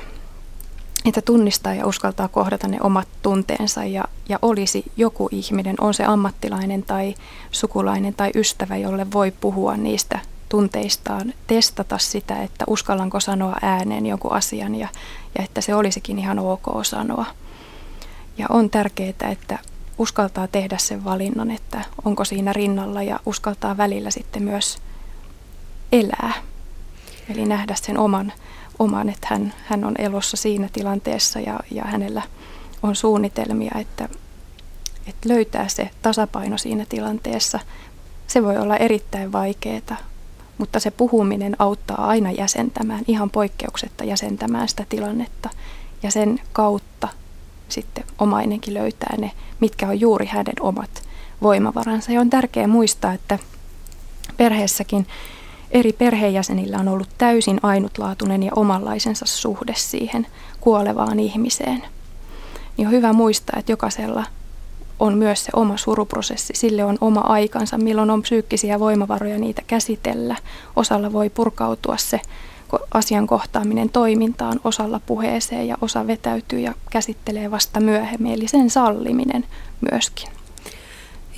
että 1.05 1.23
tunnistaa 1.23 1.75
ja 1.75 1.87
uskaltaa 1.87 2.29
kohdata 2.29 2.69
ne 2.69 2.79
omat 2.81 3.09
tunteensa 3.23 3.85
ja, 3.85 4.05
ja 4.29 4.39
olisi 4.43 4.85
joku 4.97 5.29
ihminen, 5.33 5.77
on 5.81 5.95
se 5.95 6.05
ammattilainen 6.05 6.83
tai 6.83 7.15
sukulainen 7.51 8.15
tai 8.15 8.31
ystävä, 8.35 8.77
jolle 8.77 9.13
voi 9.13 9.31
puhua 9.31 9.77
niistä 9.77 10.19
tunteistaan, 10.49 11.35
testata 11.47 11.99
sitä, 11.99 12.43
että 12.43 12.65
uskallanko 12.69 13.21
sanoa 13.21 13.57
ääneen 13.63 14.07
jonkun 14.07 14.33
asian 14.33 14.75
ja, 14.75 14.89
ja 15.39 15.45
että 15.45 15.61
se 15.61 15.75
olisikin 15.75 16.19
ihan 16.19 16.39
ok 16.39 16.65
sanoa. 16.83 17.27
Ja 18.39 18.47
on 18.49 18.71
tärkeää, 18.71 19.31
että 19.33 19.59
uskaltaa 19.99 20.47
tehdä 20.47 20.79
sen 20.79 21.05
valinnan, 21.05 21.51
että 21.51 21.85
onko 22.05 22.25
siinä 22.25 22.53
rinnalla 22.53 23.03
ja 23.03 23.21
uskaltaa 23.27 23.77
välillä 23.77 24.11
sitten 24.11 24.43
myös 24.43 24.79
elää. 25.93 26.33
Eli 27.31 27.47
nähdä 27.47 27.75
sen 27.75 27.99
oman, 27.99 28.33
oman 28.79 29.09
että 29.09 29.27
hän, 29.31 29.55
hän 29.67 29.85
on 29.85 29.95
elossa 29.99 30.37
siinä 30.37 30.69
tilanteessa 30.73 31.41
ja, 31.41 31.61
ja 31.71 31.85
hänellä 31.85 32.23
on 32.83 32.97
suunnitelmia, 32.97 33.73
että, 33.81 34.09
että 35.07 35.29
löytää 35.29 35.69
se 35.69 35.91
tasapaino 36.03 36.59
siinä 36.59 36.87
tilanteessa. 36.89 37.59
Se 38.27 38.43
voi 38.43 38.57
olla 38.57 38.77
erittäin 38.77 39.33
vaikeaa, 39.33 39.97
mutta 40.61 40.81
se 40.81 40.91
puhuminen 40.91 41.57
auttaa 41.59 42.09
aina 42.09 42.31
jäsentämään, 42.31 43.05
ihan 43.09 43.31
poikkeuksetta 43.31 44.05
jäsentämään 44.05 44.69
sitä 44.69 44.87
tilannetta. 44.89 45.51
Ja 46.03 46.11
sen 46.11 46.41
kautta 46.53 47.09
sitten 47.69 48.05
omainenkin 48.19 48.75
löytää 48.75 49.17
ne, 49.19 49.31
mitkä 49.61 49.89
on 49.89 50.01
juuri 50.01 50.27
hänen 50.27 50.55
omat 50.61 51.03
voimavaransa. 51.43 52.13
Ja 52.13 52.21
on 52.21 52.31
tärkeää 52.31 52.67
muistaa, 52.67 53.13
että 53.13 53.39
perheessäkin 54.37 55.07
eri 55.71 55.93
perheenjäsenillä 55.93 56.79
on 56.79 56.89
ollut 56.89 57.09
täysin 57.19 57.61
ainutlaatuinen 57.63 58.43
ja 58.43 58.53
omanlaisensa 58.57 59.27
suhde 59.27 59.75
siihen 59.77 60.27
kuolevaan 60.61 61.21
ihmiseen. 61.21 61.83
Niin 62.77 62.89
on 62.89 62.93
hyvä 62.93 63.13
muistaa, 63.13 63.59
että 63.59 63.73
jokaisella 63.73 64.25
on 65.01 65.19
myös 65.19 65.45
se 65.45 65.51
oma 65.57 65.77
suruprosessi. 65.77 66.53
Sille 66.57 66.85
on 66.85 66.99
oma 67.01 67.21
aikansa, 67.21 67.79
milloin 67.79 68.11
on 68.11 68.23
psyykkisiä 68.23 68.81
voimavaroja 68.81 69.39
niitä 69.39 69.63
käsitellä. 69.67 70.37
Osalla 70.77 71.13
voi 71.13 71.31
purkautua 71.31 71.97
se 71.97 72.21
asian 72.95 73.27
kohtaaminen 73.27 73.91
toimintaan 73.91 74.61
osalla 74.65 75.01
puheeseen 75.07 75.69
ja 75.69 75.77
osa 75.81 76.07
vetäytyy 76.07 76.61
ja 76.61 76.75
käsittelee 76.91 77.51
vasta 77.51 77.81
myöhemmin, 77.81 78.33
eli 78.33 78.49
sen 78.49 78.71
salliminen 78.71 79.47
myöskin. 79.91 80.29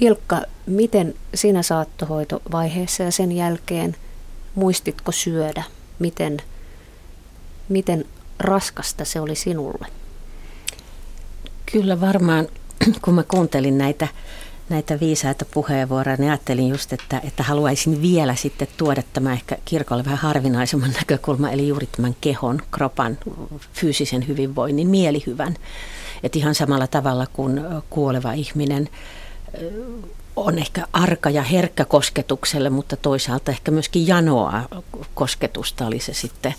Hilkka, 0.01 0.43
miten 0.67 1.15
sinä 1.35 1.63
saattohoitovaiheessa 1.63 3.03
ja 3.03 3.11
sen 3.13 3.33
jälkeen 3.33 3.97
muistitko 4.55 5.13
syödä? 5.13 5.63
Miten, 5.99 6.43
miten 7.69 8.05
raskasta 8.39 9.05
se 9.05 9.21
oli 9.21 9.35
sinulle? 9.35 9.87
Kyllä 11.73 12.01
varmaan, 12.01 12.49
kun 13.05 13.15
mä 13.15 13.23
kuuntelin 13.23 13.79
näitä, 13.79 14.09
näitä 14.69 15.01
viisaita 15.01 15.45
puheenvuoroja, 15.45 16.17
niin 16.17 16.31
ajattelin 16.31 16.69
just, 16.69 16.93
että, 16.93 17.21
että 17.25 17.43
haluaisin 17.43 18.03
vielä 18.03 18.35
sitten 18.35 18.69
tuoda 18.77 19.03
tämä 19.13 19.33
ehkä 19.33 19.59
kirkolle 19.65 20.05
vähän 20.05 20.19
harvinaisemman 20.19 20.93
näkökulma, 20.93 21.51
eli 21.51 21.69
juuri 21.69 21.87
tämän 21.87 22.17
kehon, 22.21 22.63
kropan, 22.71 23.19
fyysisen 23.73 24.29
hyvinvoinnin, 24.29 24.89
mielihyvän. 24.89 25.57
Että 26.23 26.39
ihan 26.39 26.55
samalla 26.55 26.87
tavalla 26.87 27.27
kuin 27.33 27.61
kuoleva 27.91 28.33
ihminen 28.33 28.89
on 30.37 30.59
ehkä 30.59 30.87
arka 30.93 31.31
ja 31.31 31.43
herkkä 31.43 31.85
kosketukselle, 31.85 32.71
mutta 32.71 32.97
toisaalta 32.97 33.51
ehkä 33.51 33.71
myöskin 33.71 34.07
janoa 34.07 34.63
kosketusta 35.15 35.87
oli 35.87 36.01
se 36.01 36.15
sitten 36.15 36.55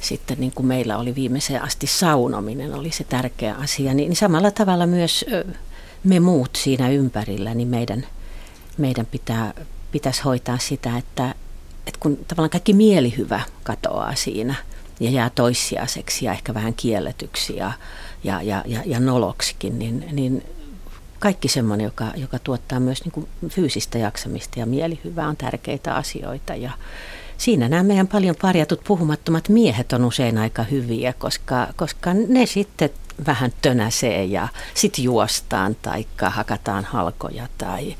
sitten 0.00 0.40
niin 0.40 0.52
kuin 0.54 0.66
meillä 0.66 0.98
oli 0.98 1.14
viimeiseen 1.14 1.62
asti 1.62 1.86
saunominen 1.86 2.74
oli 2.74 2.90
se 2.90 3.04
tärkeä 3.04 3.54
asia, 3.54 3.94
niin 3.94 4.16
samalla 4.16 4.50
tavalla 4.50 4.86
myös 4.86 5.24
me 6.04 6.20
muut 6.20 6.50
siinä 6.56 6.90
ympärillä, 6.90 7.54
niin 7.54 7.68
meidän, 7.68 8.06
meidän 8.78 9.06
pitää, 9.06 9.54
pitäisi 9.92 10.22
hoitaa 10.22 10.58
sitä, 10.58 10.98
että, 10.98 11.34
että 11.86 12.00
kun 12.00 12.16
tavallaan 12.28 12.50
kaikki 12.50 12.72
mielihyvä 12.72 13.40
katoaa 13.62 14.14
siinä 14.14 14.54
ja 15.00 15.10
jää 15.10 15.30
toissijaiseksi 15.30 16.24
ja 16.24 16.32
ehkä 16.32 16.54
vähän 16.54 16.74
kielletyksi 16.74 17.56
ja, 17.56 17.72
ja, 18.24 18.42
ja, 18.42 18.64
ja, 18.66 18.82
ja 18.86 19.00
noloksikin, 19.00 19.78
niin, 19.78 20.06
niin 20.12 20.42
kaikki 21.18 21.48
semmoinen, 21.48 21.84
joka, 21.84 22.12
joka 22.16 22.38
tuottaa 22.38 22.80
myös 22.80 23.04
niin 23.04 23.12
kuin 23.12 23.28
fyysistä 23.48 23.98
jaksamista 23.98 24.60
ja 24.60 24.66
mielihyvää 24.66 25.28
on 25.28 25.36
tärkeitä 25.36 25.94
asioita 25.94 26.54
ja, 26.54 26.70
siinä 27.40 27.68
nämä 27.68 27.82
meidän 27.82 28.08
paljon 28.08 28.36
parjatut 28.42 28.84
puhumattomat 28.84 29.48
miehet 29.48 29.92
on 29.92 30.04
usein 30.04 30.38
aika 30.38 30.62
hyviä, 30.62 31.12
koska, 31.12 31.68
koska 31.76 32.14
ne 32.14 32.46
sitten 32.46 32.90
vähän 33.26 33.52
tönäsee 33.62 34.24
ja 34.24 34.48
sitten 34.74 35.04
juostaan 35.04 35.76
tai 35.82 36.06
hakataan 36.22 36.84
halkoja 36.84 37.48
tai 37.58 37.96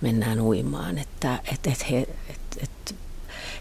mennään 0.00 0.40
uimaan. 0.40 0.98
Että, 0.98 1.38
et, 1.52 1.66
et 1.72 1.90
he, 1.90 1.98
et, 2.30 2.62
et, 2.62 2.94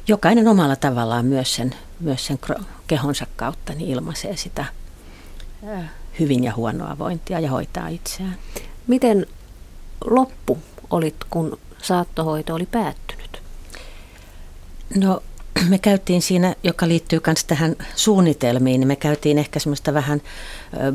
jokainen 0.08 0.48
omalla 0.48 0.76
tavallaan 0.76 1.26
myös 1.26 1.56
sen, 1.56 1.76
myös 2.00 2.26
sen 2.26 2.40
kehonsa 2.88 3.28
kautta 3.36 3.74
niin 3.74 3.90
ilmaisee 3.90 4.38
sitä 4.38 4.66
hyvin 6.20 6.44
ja 6.44 6.56
huonoa 6.56 6.98
vointia 6.98 7.40
ja 7.40 7.50
hoitaa 7.50 7.88
itseään. 7.88 8.38
Miten 8.88 9.26
loppu 10.06 10.58
olit, 10.90 11.16
kun 11.30 11.60
saattohoito 11.82 12.56
oli 12.56 12.66
päättynyt? 12.66 13.05
No 14.96 15.22
me 15.70 15.80
käytiin 15.80 16.22
siinä, 16.22 16.56
joka 16.64 16.88
liittyy 16.88 17.22
myös 17.28 17.44
tähän 17.44 17.76
suunnitelmiin, 17.96 18.80
niin 18.80 18.88
me 18.88 18.96
käytiin 18.96 19.38
ehkä 19.38 19.60
semmoista 19.60 19.94
vähän 19.94 20.22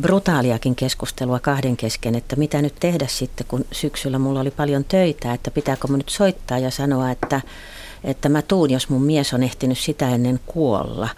brutaaliakin 0.01 0.77
keskustelua 0.77 1.39
kahden 1.39 1.77
kesken, 1.77 2.15
että 2.15 2.37
mitä 2.37 2.63
nyt 2.63 2.75
tehdä 2.81 3.07
sitten, 3.07 3.47
kun 3.47 3.65
syksyllä 3.73 4.19
mulla 4.19 4.41
oli 4.41 4.51
paljon 4.51 4.85
töitä, 4.85 5.33
että 5.33 5.51
pitääkö 5.51 5.89
mä 5.89 5.97
nyt 5.97 6.09
soittaa 6.09 6.59
ja 6.59 6.71
sanoa, 6.71 7.11
että, 7.11 7.41
että 8.05 8.29
mä 8.29 8.43
tuun, 8.43 8.71
jos 8.71 8.89
mun 8.89 9.03
mies 9.03 9.35
on 9.35 9.43
ehtinyt 9.43 9.79
sitä 9.79 10.09
ennen 10.09 10.41
kuolla. 10.47 11.09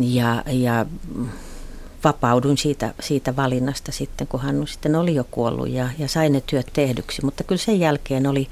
Ja, 0.00 0.42
ja 0.46 0.86
vapauduin 2.04 2.58
siitä, 2.58 2.94
siitä 3.00 3.36
valinnasta 3.36 3.92
sitten, 3.92 4.26
kun 4.26 4.40
hän 4.40 4.66
sitten 4.66 4.94
oli 4.94 5.14
jo 5.14 5.24
kuollut 5.30 5.68
ja, 5.68 5.88
ja 5.98 6.08
sain 6.08 6.32
ne 6.32 6.42
työt 6.46 6.66
tehdyksi. 6.72 7.24
Mutta 7.24 7.44
kyllä 7.44 7.58
sen 7.58 7.80
jälkeen 7.80 8.26
oli 8.26 8.48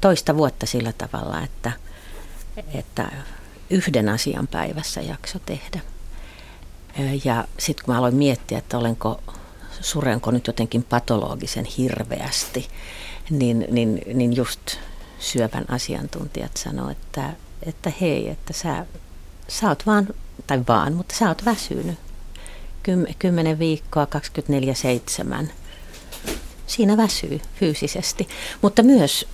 toista 0.00 0.36
vuotta 0.36 0.66
sillä 0.66 0.92
tavalla, 0.92 1.42
että– 1.42 1.72
että 2.74 3.12
yhden 3.70 4.08
asian 4.08 4.46
päivässä 4.46 5.00
jakso 5.00 5.38
tehdä. 5.38 5.80
Ja 7.24 7.44
sitten 7.58 7.84
kun 7.84 7.94
mä 7.94 7.98
aloin 7.98 8.14
miettiä, 8.14 8.58
että 8.58 8.78
olenko, 8.78 9.20
surenko 9.80 10.30
nyt 10.30 10.46
jotenkin 10.46 10.82
patologisen 10.82 11.64
hirveästi, 11.64 12.68
niin, 13.30 13.66
niin, 13.70 14.02
niin 14.14 14.36
just 14.36 14.60
syövän 15.18 15.64
asiantuntijat 15.68 16.56
sanoo, 16.56 16.90
että, 16.90 17.30
että 17.62 17.92
hei, 18.00 18.28
että 18.28 18.52
sä, 18.52 18.86
sä 19.48 19.68
oot 19.68 19.86
vaan, 19.86 20.08
tai 20.46 20.62
vaan, 20.68 20.94
mutta 20.94 21.14
sä 21.16 21.28
oot 21.28 21.44
väsynyt. 21.44 21.98
Kymmenen 23.18 23.58
viikkoa, 23.58 24.06
24-7. 25.44 25.46
Siinä 26.66 26.96
väsyy 26.96 27.40
fyysisesti. 27.54 28.28
Mutta 28.62 28.82
myös 28.82 29.28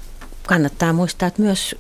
kannattaa 0.47 0.93
muistaa, 0.93 1.27
että 1.27 1.43
myös 1.43 1.77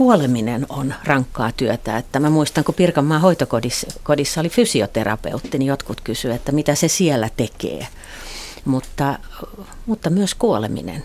kuoleminen 0.00 0.66
on 0.68 0.94
rankkaa 1.04 1.52
työtä. 1.52 1.96
Että 1.96 2.20
mä 2.20 2.30
muistan, 2.30 2.64
kun 2.64 2.74
Pirkanmaan 2.74 3.20
hoitokodissa 3.20 3.86
kodissa 4.02 4.40
oli 4.40 4.48
fysioterapeutti, 4.48 5.58
niin 5.58 5.66
jotkut 5.66 6.00
kysyivät, 6.00 6.36
että 6.36 6.52
mitä 6.52 6.74
se 6.74 6.88
siellä 6.88 7.28
tekee. 7.36 7.86
Mutta, 8.64 9.18
mutta 9.86 10.10
myös 10.10 10.34
kuoleminen 10.34 11.02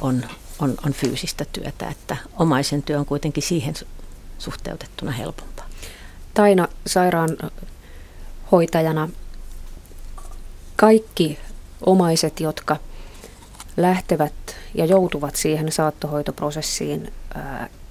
on, 0.00 0.24
on, 0.58 0.74
on 0.86 0.92
fyysistä 0.92 1.44
työtä, 1.52 1.88
että 1.88 2.16
omaisen 2.38 2.82
työ 2.82 2.98
on 2.98 3.06
kuitenkin 3.06 3.42
siihen 3.42 3.74
suhteutettuna 4.38 5.10
helpompaa. 5.10 5.66
Taina 6.34 6.68
sairaanhoitajana 6.86 9.08
kaikki 10.76 11.38
omaiset, 11.86 12.40
jotka 12.40 12.76
lähtevät 13.76 14.56
ja 14.74 14.84
joutuvat 14.84 15.36
siihen 15.36 15.72
saattohoitoprosessiin, 15.72 17.12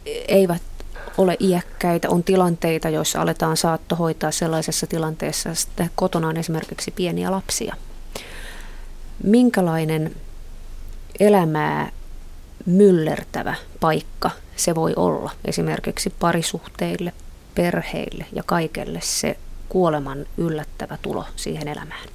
eivät 0.05 0.61
ole 1.17 1.37
iäkkäitä, 1.39 2.09
on 2.09 2.23
tilanteita, 2.23 2.89
joissa 2.89 3.21
aletaan 3.21 3.57
saattohoitaa 3.57 4.31
sellaisessa 4.31 4.87
tilanteessa, 4.87 5.49
että 5.49 5.87
kotona 5.95 6.27
on 6.27 6.37
esimerkiksi 6.37 6.91
pieniä 6.91 7.31
lapsia. 7.31 7.75
Minkälainen 9.23 10.15
elämää 11.19 11.91
myllertävä 12.65 13.55
paikka 13.79 14.31
se 14.55 14.75
voi 14.75 14.93
olla 14.95 15.31
esimerkiksi 15.45 16.09
parisuhteille, 16.19 17.13
perheille 17.55 18.25
ja 18.33 18.43
kaikelle 18.45 18.99
se 19.01 19.37
kuoleman 19.69 20.25
yllättävä 20.37 20.97
tulo 21.01 21.25
siihen 21.35 21.67
elämään? 21.67 22.07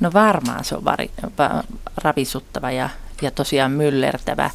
No 0.00 0.12
varmaan 0.12 0.64
se 0.64 0.76
on 0.76 0.84
vari, 0.84 1.10
va, 1.38 1.64
ravisuttava 1.96 2.70
ja, 2.70 2.88
ja 3.22 3.30
tosiaan 3.30 3.70
myllertävä. 3.70 4.50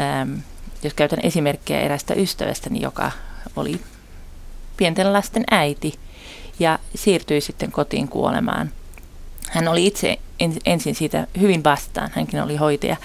Ähm, 0.00 0.38
jos 0.82 0.94
käytän 0.94 1.20
esimerkkiä 1.22 1.80
erästä 1.80 2.14
ystävästäni, 2.14 2.80
joka 2.80 3.10
oli 3.56 3.80
pienten 4.76 5.12
lasten 5.12 5.44
äiti 5.50 5.98
ja 6.58 6.78
siirtyi 6.94 7.40
sitten 7.40 7.72
kotiin 7.72 8.08
kuolemaan. 8.08 8.70
Hän 9.50 9.68
oli 9.68 9.86
itse 9.86 10.18
ensin 10.66 10.94
siitä 10.94 11.26
hyvin 11.40 11.64
vastaan, 11.64 12.10
hänkin 12.14 12.42
oli 12.42 12.56
hoitaja, 12.56 12.96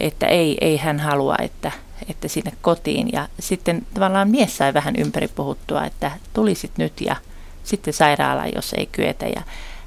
että 0.00 0.26
ei, 0.26 0.58
ei 0.60 0.76
hän 0.76 1.00
halua, 1.00 1.36
että, 1.42 1.72
että 2.08 2.28
sinne 2.28 2.52
kotiin. 2.62 3.08
Ja 3.12 3.28
sitten 3.38 3.86
tavallaan 3.94 4.30
mies 4.30 4.56
sai 4.56 4.74
vähän 4.74 4.94
ympäri 4.96 5.28
puhuttua, 5.28 5.84
että 5.84 6.10
tulisit 6.32 6.72
nyt 6.78 7.00
ja 7.00 7.16
sitten 7.64 7.94
sairaalaan, 7.94 8.50
jos 8.54 8.72
ei 8.72 8.86
kyetä. 8.86 9.26
Ja 9.26 9.42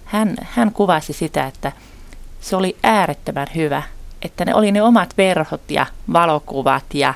hän, 0.06 0.36
hän 0.42 0.72
kuvasi 0.72 1.14
sitä, 1.14 1.48
että 1.48 1.72
se 2.42 2.56
oli 2.56 2.78
äärettömän 2.84 3.48
hyvä 3.56 3.84
että 4.24 4.46
ne 4.46 4.56
oli 4.56 4.72
ne 4.72 4.82
omat 4.82 5.14
verhot 5.18 5.72
ja 5.72 5.86
valokuvat 6.14 6.84
ja, 6.94 7.14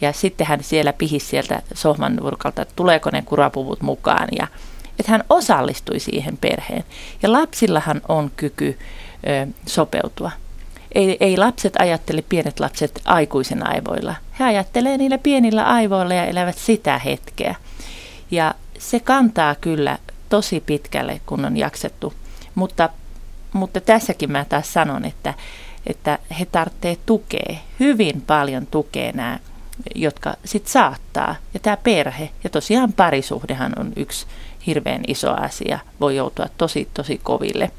ja 0.00 0.12
sitten 0.12 0.46
hän 0.46 0.64
siellä 0.64 0.92
pihisi 0.92 1.26
sieltä 1.26 1.62
sohman 1.74 2.16
nurkalta, 2.16 2.62
että 2.62 2.74
tuleeko 2.76 3.10
ne 3.10 3.22
kurapuvut 3.22 3.82
mukaan 3.82 4.28
ja 4.38 4.46
että 4.98 5.12
hän 5.12 5.24
osallistui 5.28 6.00
siihen 6.00 6.36
perheen. 6.36 6.84
Ja 7.22 7.32
lapsillahan 7.32 8.00
on 8.08 8.30
kyky 8.36 8.78
ö, 9.28 9.46
sopeutua. 9.66 10.30
Ei, 10.92 11.16
ei 11.20 11.36
lapset 11.36 11.76
ajattele, 11.78 12.22
pienet 12.28 12.60
lapset 12.60 13.00
aikuisen 13.04 13.66
aivoilla. 13.66 14.14
He 14.40 14.44
ajattelee 14.44 14.96
niillä 14.96 15.18
pienillä 15.18 15.64
aivoilla 15.64 16.14
ja 16.14 16.24
elävät 16.24 16.58
sitä 16.58 16.98
hetkeä. 16.98 17.54
Ja 18.30 18.54
se 18.78 19.00
kantaa 19.00 19.54
kyllä 19.54 19.98
tosi 20.28 20.60
pitkälle, 20.60 21.20
kun 21.26 21.44
on 21.44 21.56
jaksettu. 21.56 22.14
Mutta, 22.54 22.88
mutta 23.52 23.80
tässäkin 23.80 24.32
mä 24.32 24.44
taas 24.44 24.72
sanon, 24.72 25.04
että 25.04 25.34
että 25.86 26.18
he 26.38 26.44
tarvitsee 26.44 26.96
tukea, 27.06 27.56
hyvin 27.80 28.20
paljon 28.20 28.66
tukea 28.66 29.12
nämä, 29.12 29.38
jotka 29.94 30.34
sitten 30.44 30.72
saattaa. 30.72 31.34
Ja 31.54 31.60
tämä 31.60 31.76
perhe, 31.76 32.30
ja 32.44 32.50
tosiaan 32.50 32.92
parisuhdehan 32.92 33.72
on 33.78 33.92
yksi 33.96 34.26
hirveän 34.66 35.02
iso 35.06 35.34
asia, 35.34 35.78
voi 36.00 36.16
joutua 36.16 36.46
tosi 36.58 36.88
tosi 36.94 37.20
koville. 37.22 37.70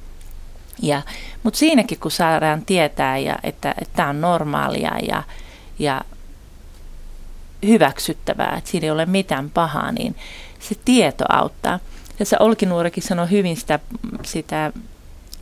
Ja, 0.81 1.01
mutta 1.43 1.59
siinäkin 1.59 1.99
kun 1.99 2.11
saadaan 2.11 2.65
tietää, 2.65 3.17
ja, 3.17 3.35
että 3.43 3.75
tämä 3.93 4.09
on 4.09 4.21
normaalia 4.21 4.93
ja, 5.07 5.23
ja 5.79 6.01
hyväksyttävää, 7.67 8.55
että 8.57 8.69
siinä 8.69 8.85
ei 8.85 8.91
ole 8.91 9.05
mitään 9.05 9.49
pahaa, 9.49 9.91
niin 9.91 10.15
se 10.59 10.75
tieto 10.85 11.25
auttaa. 11.29 11.79
Tässä 12.17 12.37
Olkinuorekin 12.39 13.03
sanoi 13.03 13.29
hyvin 13.29 13.57
sitä, 13.57 13.79
sitä 14.23 14.71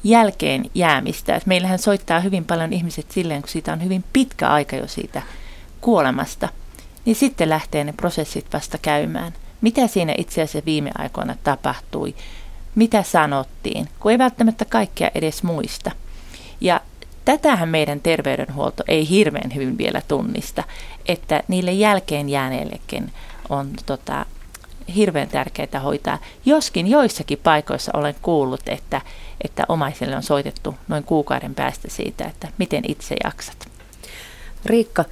jälkeen 0.04 0.66
jäämistä. 0.76 1.36
Että 1.36 1.48
meillähän 1.48 1.80
soittaa 1.80 2.20
hyvin 2.20 2.46
paljon 2.46 2.74
ihmiset 2.74 3.12
silleen, 3.12 3.42
kun 3.42 3.50
siitä 3.50 3.74
on 3.74 3.84
hyvin 3.84 4.04
pitkä 4.14 4.50
aika 4.50 4.76
jo 4.76 4.88
siitä 4.88 5.22
kuolemasta, 5.82 6.50
niin 7.06 7.16
sitten 7.16 7.50
lähtee 7.50 7.84
ne 7.84 7.94
prosessit 7.94 8.46
vasta 8.54 8.78
käymään. 8.78 9.34
Mitä 9.62 9.88
siinä 9.88 10.14
itse 10.18 10.42
asiassa 10.42 10.66
viime 10.66 10.92
aikoina 10.98 11.36
tapahtui, 11.44 12.16
mitä 12.76 13.04
sanottiin, 13.04 13.90
kun 14.00 14.12
ei 14.12 14.18
välttämättä 14.18 14.66
kaikkea 14.66 15.12
edes 15.16 15.44
muista. 15.44 15.92
Ja 16.62 16.82
tätähän 17.26 17.70
meidän 17.70 18.00
terveydenhuolto 18.00 18.84
ei 18.88 19.10
hirveän 19.10 19.56
hyvin 19.56 19.78
vielä 19.78 20.02
tunnista, 20.08 20.64
että 21.06 21.44
niille 21.48 21.72
jälkeen 21.72 22.30
jääneillekin 22.30 23.12
on 23.50 23.70
tota, 23.86 24.26
hirveän 24.96 25.28
tärkeää 25.28 25.80
hoitaa. 25.84 26.18
Joskin 26.46 26.88
joissakin 26.88 27.40
paikoissa 27.44 27.92
olen 27.96 28.16
kuullut, 28.22 28.62
että, 28.68 29.02
että 29.44 29.64
omaisille 29.70 30.16
on 30.16 30.24
soitettu 30.24 30.76
noin 30.88 31.04
kuukauden 31.04 31.56
päästä 31.56 31.88
siitä, 31.92 32.26
että 32.26 32.48
miten 32.58 32.84
itse 32.88 33.16
jaksat. 33.24 33.68
Riikka, 34.66 35.06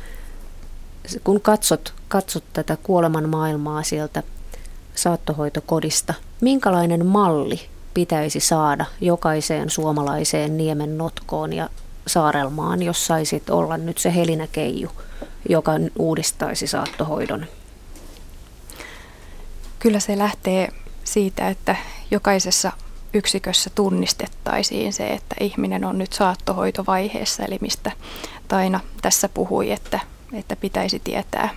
kun 1.23 1.41
katsot, 1.41 1.93
katsot 2.07 2.43
tätä 2.53 2.77
kuoleman 2.83 3.29
maailmaa 3.29 3.83
sieltä 3.83 4.23
saattohoitokodista, 4.95 6.13
minkälainen 6.41 7.05
malli 7.05 7.61
pitäisi 7.93 8.39
saada 8.39 8.85
jokaiseen 9.01 9.69
suomalaiseen 9.69 10.57
niemen 10.57 10.97
notkoon 10.97 11.53
ja 11.53 11.69
saarelmaan, 12.07 12.83
jos 12.83 13.07
saisit 13.07 13.49
olla 13.49 13.77
nyt 13.77 13.97
se 13.97 14.15
helinäkeiju, 14.15 14.91
joka 15.49 15.71
uudistaisi 15.99 16.67
saattohoidon? 16.67 17.45
Kyllä 19.79 19.99
se 19.99 20.17
lähtee 20.17 20.69
siitä, 21.03 21.47
että 21.47 21.75
jokaisessa 22.11 22.71
yksikössä 23.13 23.69
tunnistettaisiin 23.75 24.93
se, 24.93 25.07
että 25.07 25.35
ihminen 25.39 25.85
on 25.85 25.97
nyt 25.97 26.13
saattohoitovaiheessa, 26.13 27.45
eli 27.45 27.57
mistä 27.61 27.91
Taina 28.47 28.79
tässä 29.01 29.29
puhui, 29.29 29.71
että, 29.71 29.99
että 30.33 30.55
pitäisi 30.55 30.99
tietää, 30.99 31.49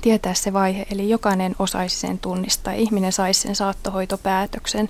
tietää 0.00 0.34
se 0.34 0.52
vaihe, 0.52 0.86
eli 0.90 1.08
jokainen 1.08 1.56
osaisi 1.58 1.96
sen 1.96 2.18
tunnistaa, 2.18 2.72
ihminen 2.72 3.12
saisi 3.12 3.40
sen 3.40 3.56
saattohoitopäätöksen. 3.56 4.88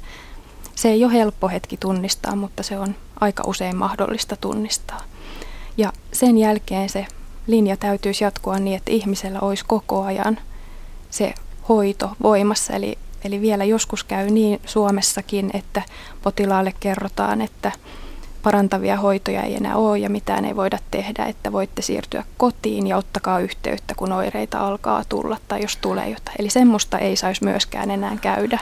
Se 0.74 0.88
ei 0.88 1.04
ole 1.04 1.12
helppo 1.12 1.48
hetki 1.48 1.76
tunnistaa, 1.76 2.36
mutta 2.36 2.62
se 2.62 2.78
on 2.78 2.94
aika 3.20 3.42
usein 3.46 3.76
mahdollista 3.76 4.36
tunnistaa. 4.36 5.00
Ja 5.76 5.92
sen 6.12 6.38
jälkeen 6.38 6.88
se 6.88 7.06
linja 7.46 7.76
täytyisi 7.76 8.24
jatkua 8.24 8.58
niin, 8.58 8.76
että 8.76 8.90
ihmisellä 8.90 9.40
olisi 9.40 9.64
koko 9.64 10.02
ajan 10.02 10.38
se 11.10 11.34
hoito 11.68 12.10
voimassa. 12.22 12.72
Eli, 12.72 12.98
eli 13.24 13.40
vielä 13.40 13.64
joskus 13.64 14.04
käy 14.04 14.30
niin 14.30 14.60
Suomessakin, 14.66 15.50
että 15.54 15.82
potilaalle 16.22 16.74
kerrotaan, 16.80 17.40
että 17.40 17.72
parantavia 18.42 18.96
hoitoja 18.96 19.42
ei 19.42 19.54
enää 19.54 19.76
ole 19.76 19.98
ja 19.98 20.10
mitään 20.10 20.44
ei 20.44 20.56
voida 20.56 20.78
tehdä, 20.90 21.24
että 21.24 21.52
voitte 21.52 21.82
siirtyä 21.82 22.24
kotiin 22.36 22.86
ja 22.86 22.96
ottakaa 22.96 23.40
yhteyttä, 23.40 23.94
kun 23.94 24.12
oireita 24.12 24.58
alkaa 24.58 25.02
tulla 25.08 25.36
tai 25.48 25.62
jos 25.62 25.76
tulee 25.76 26.08
jotain. 26.08 26.36
Eli 26.38 26.50
semmoista 26.50 26.98
ei 26.98 27.16
saisi 27.16 27.44
myöskään 27.44 27.90
enää 27.90 28.16
käydä, 28.20 28.58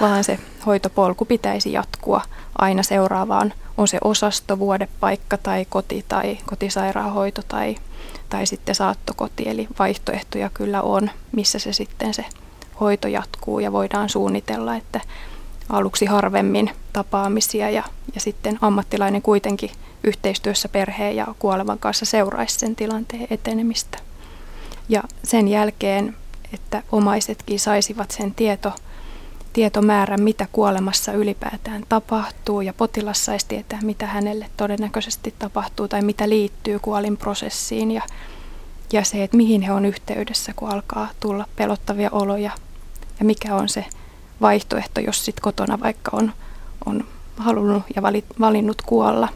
vaan 0.00 0.24
se 0.24 0.38
hoitopolku 0.66 1.24
pitäisi 1.24 1.72
jatkua 1.72 2.20
aina 2.58 2.82
seuraavaan, 2.82 3.52
on 3.78 3.88
se 3.88 3.98
osasto, 4.04 4.58
vuodepaikka 4.58 5.36
tai 5.36 5.64
koti 5.64 6.04
tai 6.08 6.38
kotisairaanhoito 6.46 7.42
tai 7.48 7.76
tai 8.28 8.46
sitten 8.46 8.74
saattokoti, 8.74 9.48
eli 9.48 9.68
vaihtoehtoja 9.78 10.50
kyllä 10.54 10.82
on, 10.82 11.10
missä 11.32 11.58
se 11.58 11.72
sitten 11.72 12.14
se 12.14 12.24
hoito 12.80 13.08
jatkuu 13.08 13.58
ja 13.58 13.72
voidaan 13.72 14.08
suunnitella, 14.08 14.76
että 14.76 15.00
aluksi 15.68 16.06
harvemmin 16.06 16.70
tapaamisia 16.92 17.70
ja, 17.70 17.82
ja 18.14 18.20
sitten 18.20 18.58
ammattilainen 18.60 19.22
kuitenkin 19.22 19.70
yhteistyössä 20.04 20.68
perheen 20.68 21.16
ja 21.16 21.26
kuolevan 21.38 21.78
kanssa 21.78 22.04
seuraisi 22.04 22.58
sen 22.58 22.76
tilanteen 22.76 23.26
etenemistä. 23.30 23.98
Ja 24.88 25.02
sen 25.24 25.48
jälkeen, 25.48 26.16
että 26.54 26.82
omaisetkin 26.92 27.60
saisivat 27.60 28.10
sen 28.10 28.34
tieto, 28.34 28.72
tietomäärän, 29.52 30.22
mitä 30.22 30.48
kuolemassa 30.52 31.12
ylipäätään 31.12 31.84
tapahtuu 31.88 32.60
ja 32.60 32.72
potilas 32.72 33.24
saisi 33.24 33.46
tietää, 33.48 33.78
mitä 33.82 34.06
hänelle 34.06 34.46
todennäköisesti 34.56 35.34
tapahtuu 35.38 35.88
tai 35.88 36.02
mitä 36.02 36.28
liittyy 36.28 36.78
kuolinprosessiin 36.78 37.90
ja, 37.90 38.02
ja 38.92 39.04
se, 39.04 39.24
että 39.24 39.36
mihin 39.36 39.62
he 39.62 39.72
on 39.72 39.84
yhteydessä, 39.84 40.52
kun 40.56 40.68
alkaa 40.68 41.08
tulla 41.20 41.44
pelottavia 41.56 42.08
oloja 42.12 42.50
ja 43.18 43.24
mikä 43.24 43.54
on 43.54 43.68
se 43.68 43.84
vaihtoehto, 44.40 45.00
jos 45.00 45.24
sitten 45.24 45.42
kotona 45.42 45.80
vaikka 45.80 46.10
on, 46.16 46.32
on 46.86 47.04
halunnut 47.36 47.82
ja 47.96 48.02
valit, 48.02 48.24
valinnut 48.40 48.82
kuolla. 48.82 49.28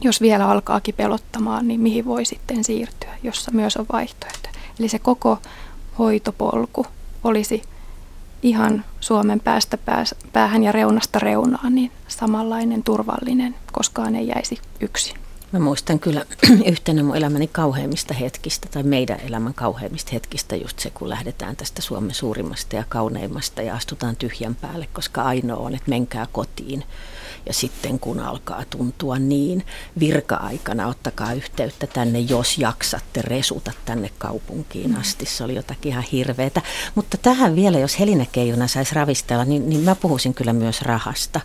Jos 0.00 0.20
vielä 0.20 0.48
alkaakin 0.48 0.94
pelottamaan, 0.94 1.68
niin 1.68 1.80
mihin 1.80 2.04
voi 2.04 2.24
sitten 2.24 2.64
siirtyä, 2.64 3.10
jossa 3.22 3.50
myös 3.50 3.76
on 3.76 3.86
vaihtoehto. 3.92 4.48
Eli 4.78 4.88
se 4.88 4.98
koko 4.98 5.38
hoitopolku 5.98 6.86
olisi 7.24 7.62
ihan 8.46 8.84
Suomen 9.00 9.40
päästä 9.40 9.78
päähän 10.32 10.62
ja 10.62 10.72
reunasta 10.72 11.18
reunaan, 11.18 11.74
niin 11.74 11.92
samanlainen 12.08 12.82
turvallinen, 12.82 13.54
koskaan 13.72 14.14
ei 14.14 14.28
jäisi 14.28 14.58
yksin. 14.80 15.16
Mä 15.52 15.58
muistan 15.58 15.98
kyllä 15.98 16.24
yhtenä 16.72 17.02
mun 17.02 17.16
elämäni 17.16 17.46
kauheimmista 17.46 18.14
hetkistä, 18.14 18.68
tai 18.70 18.82
meidän 18.82 19.20
elämän 19.20 19.54
kauheimmista 19.54 20.10
hetkistä, 20.12 20.56
just 20.56 20.78
se, 20.78 20.90
kun 20.90 21.08
lähdetään 21.08 21.56
tästä 21.56 21.82
Suomen 21.82 22.14
suurimmasta 22.14 22.76
ja 22.76 22.84
kauneimmasta 22.88 23.62
ja 23.62 23.74
astutaan 23.74 24.16
tyhjän 24.16 24.54
päälle, 24.54 24.88
koska 24.92 25.22
ainoa 25.22 25.56
on, 25.56 25.74
että 25.74 25.90
menkää 25.90 26.26
kotiin. 26.32 26.84
Ja 27.46 27.52
sitten 27.52 27.98
kun 27.98 28.20
alkaa 28.20 28.64
tuntua 28.70 29.18
niin 29.18 29.66
virka-aikana, 30.00 30.86
ottakaa 30.86 31.32
yhteyttä 31.32 31.86
tänne, 31.86 32.18
jos 32.18 32.58
jaksatte 32.58 33.22
resuta 33.22 33.72
tänne 33.84 34.10
kaupunkiin 34.18 34.90
mm. 34.90 35.00
asti. 35.00 35.26
Se 35.26 35.44
oli 35.44 35.54
jotakin 35.54 35.92
ihan 35.92 36.04
hirveetä. 36.12 36.62
Mutta 36.94 37.16
tähän 37.16 37.56
vielä, 37.56 37.78
jos 37.78 38.00
Helinä 38.00 38.26
Keijuna 38.32 38.66
saisi 38.66 38.94
ravistella, 38.94 39.44
niin, 39.44 39.68
niin 39.68 39.80
mä 39.80 39.94
puhuisin 39.94 40.34
kyllä 40.34 40.52
myös 40.52 40.82
rahasta. 40.82 41.40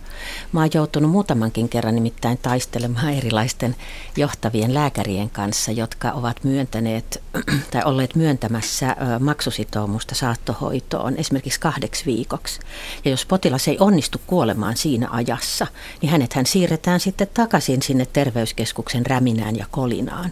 Mä 0.52 0.60
oon 0.60 0.70
joutunut 0.74 1.12
muutamankin 1.12 1.70
kerran 1.70 1.96
nimittäin 1.96 2.38
taistelemaan 2.38 3.14
erilaisten 3.14 3.76
johtavien 4.18 4.74
lääkärien 4.74 5.30
kanssa, 5.30 5.72
jotka 5.72 6.12
ovat 6.12 6.44
myöntäneet 6.44 7.24
tai 7.72 7.82
olleet 7.86 8.16
myöntämässä 8.16 8.96
maksusitoumusta 9.20 10.16
saattohoitoon 10.16 11.18
esimerkiksi 11.18 11.60
kahdeksi 11.60 12.06
viikoksi. 12.06 12.60
Ja 13.06 13.12
jos 13.12 13.26
potilas 13.26 13.68
ei 13.68 13.78
onnistu 13.80 14.22
kuolemaan 14.28 14.78
siinä 14.78 15.08
ajassa, 15.12 15.68
niin 16.02 16.10
hänet 16.12 16.34
hän 16.34 16.46
siirretään 16.46 17.00
sitten 17.00 17.28
takaisin 17.34 17.82
sinne 17.82 18.08
terveyskeskuksen 18.14 19.06
räminään 19.06 19.56
ja 19.56 19.66
kolinaan. 19.72 20.32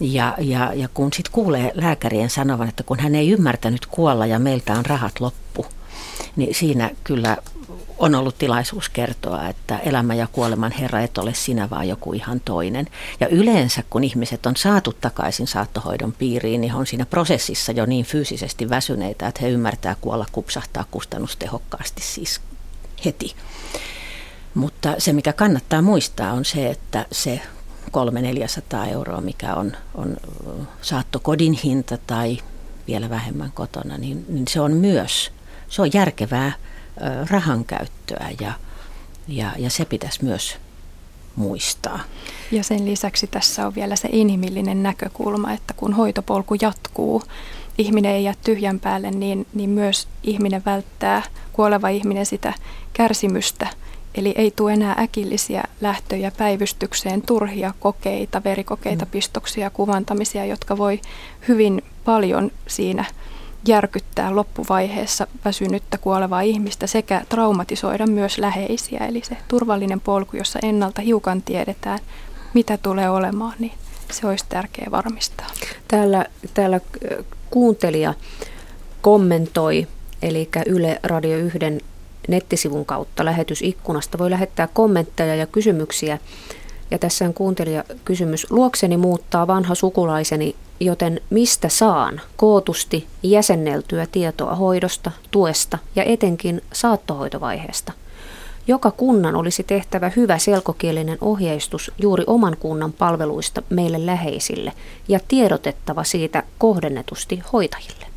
Ja, 0.00 0.34
ja, 0.38 0.72
ja 0.74 0.88
kun 0.94 1.12
sitten 1.12 1.32
kuulee 1.32 1.72
lääkärien 1.74 2.30
sanovan, 2.30 2.68
että 2.68 2.82
kun 2.82 2.98
hän 2.98 3.14
ei 3.14 3.30
ymmärtänyt 3.30 3.86
kuolla 3.86 4.26
ja 4.26 4.38
meiltä 4.38 4.72
on 4.72 4.86
rahat 4.86 5.20
loppu, 5.20 5.66
niin 6.36 6.54
siinä 6.54 6.90
kyllä 7.04 7.36
on 7.98 8.14
ollut 8.14 8.38
tilaisuus 8.38 8.88
kertoa, 8.88 9.48
että 9.48 9.78
elämä 9.78 10.14
ja 10.14 10.26
kuoleman 10.26 10.72
herra 10.72 11.00
et 11.00 11.18
ole 11.18 11.34
sinä, 11.34 11.70
vaan 11.70 11.88
joku 11.88 12.12
ihan 12.12 12.40
toinen. 12.40 12.86
Ja 13.20 13.28
yleensä, 13.28 13.82
kun 13.90 14.04
ihmiset 14.04 14.46
on 14.46 14.56
saatu 14.56 14.92
takaisin 14.92 15.46
saattohoidon 15.46 16.12
piiriin, 16.12 16.60
niin 16.60 16.74
on 16.74 16.86
siinä 16.86 17.06
prosessissa 17.06 17.72
jo 17.72 17.86
niin 17.86 18.04
fyysisesti 18.04 18.70
väsyneitä, 18.70 19.28
että 19.28 19.40
he 19.42 19.48
ymmärtää 19.48 19.96
kuolla 20.00 20.26
kupsahtaa 20.32 20.84
kustannustehokkaasti 20.90 22.02
siis 22.02 22.40
heti. 23.04 23.34
Mutta 24.54 24.94
se, 24.98 25.12
mikä 25.12 25.32
kannattaa 25.32 25.82
muistaa, 25.82 26.32
on 26.32 26.44
se, 26.44 26.70
että 26.70 27.06
se 27.12 27.40
300-400 28.84 28.88
euroa, 28.88 29.20
mikä 29.20 29.54
on, 29.54 29.72
on 29.94 30.16
saattokodin 30.82 31.52
hinta 31.52 31.98
tai 32.06 32.38
vielä 32.86 33.10
vähemmän 33.10 33.52
kotona, 33.52 33.98
niin, 33.98 34.24
niin 34.28 34.48
se 34.48 34.60
on 34.60 34.72
myös 34.72 35.32
se 35.72 35.82
on 35.82 35.90
järkevää 35.94 36.52
rahan 37.30 37.64
käyttöä 37.64 38.28
ja, 38.40 38.52
ja, 39.28 39.52
ja 39.58 39.70
se 39.70 39.84
pitäisi 39.84 40.24
myös 40.24 40.56
muistaa. 41.36 42.00
Ja 42.50 42.64
sen 42.64 42.84
lisäksi 42.84 43.26
tässä 43.26 43.66
on 43.66 43.74
vielä 43.74 43.96
se 43.96 44.08
inhimillinen 44.12 44.82
näkökulma, 44.82 45.52
että 45.52 45.74
kun 45.74 45.92
hoitopolku 45.92 46.54
jatkuu, 46.60 47.22
ihminen 47.78 48.12
ei 48.12 48.24
jää 48.24 48.34
tyhjän 48.44 48.80
päälle, 48.80 49.10
niin, 49.10 49.46
niin 49.54 49.70
myös 49.70 50.08
ihminen 50.22 50.62
välttää, 50.66 51.22
kuoleva 51.52 51.88
ihminen 51.88 52.26
sitä 52.26 52.52
kärsimystä. 52.92 53.66
Eli 54.14 54.34
ei 54.36 54.50
tule 54.50 54.72
enää 54.72 54.96
äkillisiä 54.98 55.62
lähtöjä 55.80 56.32
päivystykseen, 56.38 57.22
turhia 57.22 57.74
kokeita, 57.80 58.44
verikokeita, 58.44 59.04
mm. 59.04 59.10
pistoksia, 59.10 59.70
kuvantamisia, 59.70 60.44
jotka 60.44 60.78
voi 60.78 61.00
hyvin 61.48 61.82
paljon 62.04 62.50
siinä– 62.66 63.04
järkyttää 63.68 64.36
loppuvaiheessa 64.36 65.26
väsynyttä 65.44 65.98
kuolevaa 65.98 66.40
ihmistä 66.40 66.86
sekä 66.86 67.22
traumatisoida 67.28 68.06
myös 68.06 68.38
läheisiä. 68.38 69.06
Eli 69.06 69.22
se 69.24 69.36
turvallinen 69.48 70.00
polku, 70.00 70.36
jossa 70.36 70.58
ennalta 70.62 71.02
hiukan 71.02 71.42
tiedetään, 71.42 71.98
mitä 72.54 72.76
tulee 72.76 73.10
olemaan, 73.10 73.54
niin 73.58 73.72
se 74.10 74.26
olisi 74.26 74.44
tärkeää 74.48 74.90
varmistaa. 74.90 75.46
Täällä, 75.88 76.26
täällä 76.54 76.80
kuuntelija 77.50 78.14
kommentoi, 79.00 79.86
eli 80.22 80.48
Yle 80.66 81.00
Radio 81.02 81.38
1 81.38 81.58
nettisivun 82.28 82.84
kautta 82.84 83.24
lähetysikkunasta 83.24 84.18
voi 84.18 84.30
lähettää 84.30 84.68
kommentteja 84.72 85.34
ja 85.34 85.46
kysymyksiä. 85.46 86.18
Ja 86.90 86.98
tässä 86.98 87.24
on 87.24 87.34
kuuntelija 87.34 87.84
kysymys. 88.04 88.46
Luokseni 88.50 88.96
muuttaa 88.96 89.46
vanha 89.46 89.74
sukulaiseni, 89.74 90.56
joten 90.80 91.20
mistä 91.30 91.68
saan 91.68 92.20
kootusti 92.36 93.06
jäsenneltyä 93.22 94.06
tietoa 94.12 94.54
hoidosta, 94.54 95.10
tuesta 95.30 95.78
ja 95.96 96.04
etenkin 96.04 96.62
saattohoitovaiheesta? 96.72 97.92
Joka 98.66 98.90
kunnan 98.90 99.34
olisi 99.34 99.62
tehtävä 99.62 100.12
hyvä 100.16 100.38
selkokielinen 100.38 101.18
ohjeistus 101.20 101.92
juuri 101.98 102.24
oman 102.26 102.56
kunnan 102.60 102.92
palveluista 102.92 103.62
meille 103.70 104.06
läheisille 104.06 104.72
ja 105.08 105.20
tiedotettava 105.28 106.04
siitä 106.04 106.42
kohdennetusti 106.58 107.42
hoitajille. 107.52 108.11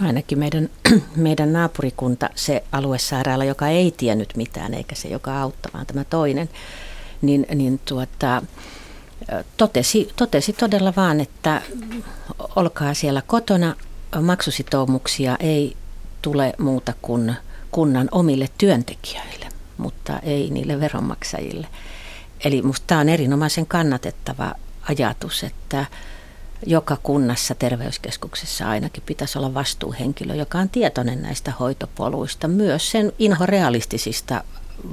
No 0.00 0.06
ainakin 0.06 0.38
meidän, 0.38 0.70
meidän 1.16 1.52
naapurikunta, 1.52 2.30
se 2.34 2.62
aluesairaala, 2.72 3.44
joka 3.44 3.68
ei 3.68 3.94
tiennyt 3.96 4.36
mitään, 4.36 4.74
eikä 4.74 4.94
se, 4.94 5.08
joka 5.08 5.42
auttaa, 5.42 5.72
vaan 5.74 5.86
tämä 5.86 6.04
toinen, 6.04 6.48
niin, 7.22 7.46
niin 7.54 7.80
tuota, 7.84 8.42
totesi, 9.56 10.08
totesi 10.16 10.52
todella 10.52 10.92
vaan, 10.96 11.20
että 11.20 11.62
olkaa 12.56 12.94
siellä 12.94 13.22
kotona, 13.26 13.76
maksusitoumuksia 14.22 15.36
ei 15.40 15.76
tule 16.22 16.52
muuta 16.58 16.92
kuin 17.02 17.34
kunnan 17.70 18.08
omille 18.12 18.48
työntekijöille, 18.58 19.46
mutta 19.78 20.18
ei 20.18 20.50
niille 20.50 20.80
veronmaksajille. 20.80 21.66
Eli 22.44 22.62
minusta 22.62 22.84
tämä 22.86 23.00
on 23.00 23.08
erinomaisen 23.08 23.66
kannatettava 23.66 24.54
ajatus, 24.82 25.44
että 25.44 25.86
joka 26.66 26.96
kunnassa, 27.02 27.54
terveyskeskuksessa 27.54 28.68
ainakin 28.68 29.02
pitäisi 29.06 29.38
olla 29.38 29.54
vastuuhenkilö, 29.54 30.34
joka 30.34 30.58
on 30.58 30.68
tietoinen 30.68 31.22
näistä 31.22 31.52
hoitopoluista, 31.60 32.48
myös 32.48 32.90
sen 32.90 33.12
inhorealistisista 33.18 34.44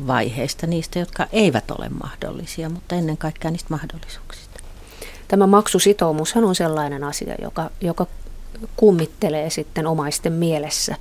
vaiheista, 0.07 0.67
niistä, 0.67 0.99
jotka 0.99 1.27
eivät 1.31 1.71
ole 1.71 1.89
mahdollisia, 1.89 2.69
mutta 2.69 2.95
ennen 2.95 3.17
kaikkea 3.17 3.51
niistä 3.51 3.69
mahdollisuuksista. 3.69 4.59
Tämä 5.27 5.47
maksusitoumushan 5.47 6.43
on 6.43 6.55
sellainen 6.55 7.03
asia, 7.03 7.35
joka, 7.41 7.69
joka 7.81 8.07
kummittelee 8.75 9.49
sitten 9.49 9.87
omaisten 9.87 10.33
mielessä 10.33 10.95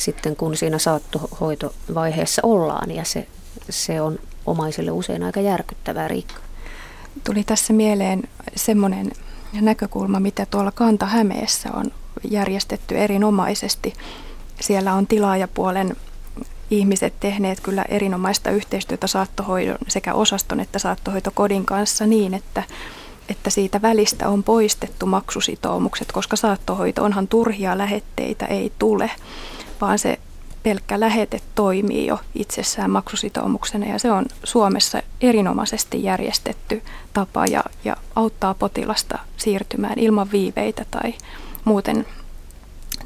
sitten 0.00 0.36
kun 0.36 0.56
siinä 0.56 0.78
saattohoitovaiheessa 0.78 2.42
ollaan 2.44 2.90
ja 2.90 3.04
se, 3.04 3.26
se 3.70 4.00
on 4.00 4.18
omaisille 4.46 4.90
usein 4.90 5.22
aika 5.22 5.40
järkyttävää 5.40 6.08
Riikka. 6.08 6.40
Tuli 7.24 7.44
tässä 7.44 7.72
mieleen 7.72 8.22
semmoinen 8.56 9.12
näkökulma, 9.52 10.20
mitä 10.20 10.46
tuolla 10.46 10.72
Kanta-Hämeessä 10.72 11.68
on 11.74 11.90
järjestetty 12.30 12.98
erinomaisesti. 12.98 13.94
Siellä 14.60 14.94
on 14.94 15.06
tilaajapuolen 15.06 15.96
ihmiset 16.70 17.14
tehneet 17.20 17.60
kyllä 17.60 17.84
erinomaista 17.88 18.50
yhteistyötä 18.50 19.06
saattohoidon 19.06 19.78
sekä 19.88 20.14
osaston 20.14 20.60
että 20.60 20.78
saattohoitokodin 20.78 21.64
kanssa 21.64 22.06
niin, 22.06 22.34
että, 22.34 22.62
että 23.28 23.50
siitä 23.50 23.82
välistä 23.82 24.28
on 24.28 24.42
poistettu 24.42 25.06
maksusitoumukset, 25.06 26.12
koska 26.12 26.36
saattohoito 26.36 27.04
onhan 27.04 27.28
turhia 27.28 27.78
lähetteitä, 27.78 28.46
ei 28.46 28.72
tule 28.78 29.10
vaan 29.80 29.98
se 29.98 30.18
pelkkä 30.62 31.00
lähete 31.00 31.40
toimii 31.54 32.06
jo 32.06 32.18
itsessään 32.34 32.90
maksusitoumuksena 32.90 33.86
ja 33.86 33.98
se 33.98 34.12
on 34.12 34.26
Suomessa 34.44 35.02
erinomaisesti 35.20 36.02
järjestetty 36.02 36.82
tapa 37.12 37.46
ja, 37.46 37.64
ja 37.84 37.96
auttaa 38.16 38.54
potilasta 38.54 39.18
siirtymään 39.40 39.98
ilman 39.98 40.32
viiveitä 40.32 40.84
tai 40.90 41.14
muuten 41.64 42.06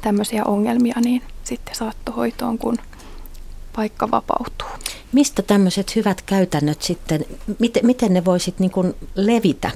tämmöisiä 0.01 0.43
ongelmia, 0.45 0.95
niin 1.03 1.21
sitten 1.43 1.75
saattohoitoon, 1.75 2.57
kun 2.57 2.77
paikka 3.75 4.11
vapautuu. 4.11 4.67
Mistä 5.11 5.41
tämmöiset 5.41 5.95
hyvät 5.95 6.21
käytännöt 6.21 6.81
sitten, 6.81 7.25
miten, 7.59 7.85
miten 7.85 8.13
ne 8.13 8.25
voisit 8.25 8.59
niin 8.59 8.71
levitä 9.15 9.71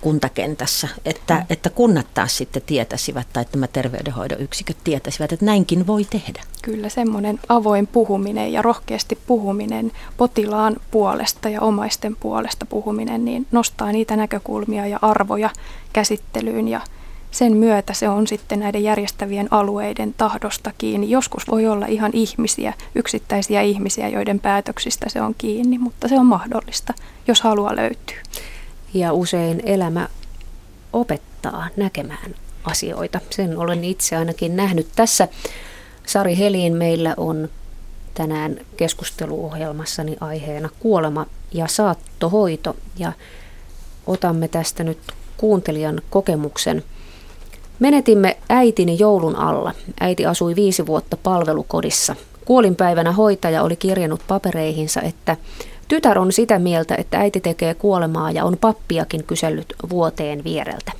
kuntakentässä, 0.00 0.88
että, 1.04 1.34
mm. 1.34 1.44
että 1.50 1.70
kunnat 1.70 2.06
taas 2.14 2.36
sitten 2.36 2.62
tietäisivät 2.66 3.26
tai 3.32 3.42
että 3.42 3.56
nämä 3.56 3.66
terveydenhoidon 3.66 4.40
yksiköt 4.40 4.76
tietäisivät, 4.84 5.32
että 5.32 5.44
näinkin 5.44 5.86
voi 5.86 6.04
tehdä. 6.04 6.42
Kyllä 6.62 6.88
semmoinen 6.88 7.40
avoin 7.48 7.86
puhuminen 7.86 8.52
ja 8.52 8.62
rohkeasti 8.62 9.18
puhuminen 9.26 9.92
potilaan 10.16 10.76
puolesta 10.90 11.48
ja 11.48 11.60
omaisten 11.60 12.16
puolesta 12.16 12.66
puhuminen, 12.66 13.24
niin 13.24 13.46
nostaa 13.52 13.92
niitä 13.92 14.16
näkökulmia 14.16 14.86
ja 14.86 14.98
arvoja 15.02 15.50
käsittelyyn 15.92 16.68
ja 16.68 16.80
sen 17.30 17.56
myötä 17.56 17.92
se 17.92 18.08
on 18.08 18.26
sitten 18.26 18.60
näiden 18.60 18.82
järjestävien 18.82 19.48
alueiden 19.50 20.14
tahdosta 20.16 20.70
kiinni. 20.78 21.10
Joskus 21.10 21.50
voi 21.50 21.66
olla 21.66 21.86
ihan 21.86 22.10
ihmisiä, 22.14 22.74
yksittäisiä 22.94 23.62
ihmisiä, 23.62 24.08
joiden 24.08 24.40
päätöksistä 24.40 25.08
se 25.08 25.22
on 25.22 25.34
kiinni, 25.38 25.78
mutta 25.78 26.08
se 26.08 26.18
on 26.18 26.26
mahdollista, 26.26 26.94
jos 27.28 27.42
halua 27.42 27.76
löytyy 27.76 28.16
ja 28.94 29.12
usein 29.12 29.62
elämä 29.64 30.08
opettaa 30.92 31.68
näkemään 31.76 32.34
asioita. 32.64 33.20
Sen 33.30 33.58
olen 33.58 33.84
itse 33.84 34.16
ainakin 34.16 34.56
nähnyt 34.56 34.88
tässä. 34.96 35.28
Sari 36.06 36.38
Heliin 36.38 36.76
meillä 36.76 37.14
on 37.16 37.48
tänään 38.14 38.60
keskusteluohjelmassani 38.76 40.16
aiheena 40.20 40.68
kuolema 40.80 41.26
ja 41.52 41.66
saattohoito 41.66 42.76
ja 42.98 43.12
otamme 44.06 44.48
tästä 44.48 44.84
nyt 44.84 44.98
kuuntelijan 45.36 46.02
kokemuksen. 46.10 46.84
Menetimme 47.78 48.36
äitini 48.48 48.96
joulun 48.98 49.36
alla. 49.36 49.74
Äiti 50.00 50.26
asui 50.26 50.56
viisi 50.56 50.86
vuotta 50.86 51.16
palvelukodissa. 51.16 52.16
Kuolinpäivänä 52.44 53.12
hoitaja 53.12 53.62
oli 53.62 53.76
kirjannut 53.76 54.20
papereihinsa, 54.28 55.00
että 55.00 55.36
Tytär 55.88 56.18
on 56.18 56.32
sitä 56.32 56.58
mieltä, 56.58 56.94
että 56.94 57.18
äiti 57.18 57.40
tekee 57.40 57.74
kuolemaa 57.74 58.30
ja 58.30 58.44
on 58.44 58.56
pappiakin 58.56 59.24
kysellyt 59.24 59.74
vuoteen 59.90 60.44
viereltä. 60.44 60.92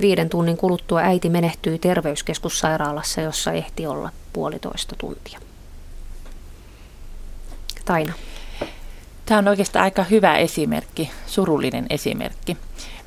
Viiden 0.00 0.28
tunnin 0.28 0.56
kuluttua 0.56 1.00
äiti 1.00 1.28
menehtyi 1.30 1.78
terveyskeskussairaalassa, 1.78 3.20
jossa 3.20 3.52
ehti 3.52 3.86
olla 3.86 4.10
puolitoista 4.32 4.96
tuntia. 4.98 5.38
Taina. 7.84 8.12
Tämä 9.26 9.38
on 9.38 9.48
oikeastaan 9.48 9.82
aika 9.82 10.04
hyvä 10.04 10.36
esimerkki, 10.36 11.10
surullinen 11.26 11.86
esimerkki, 11.90 12.56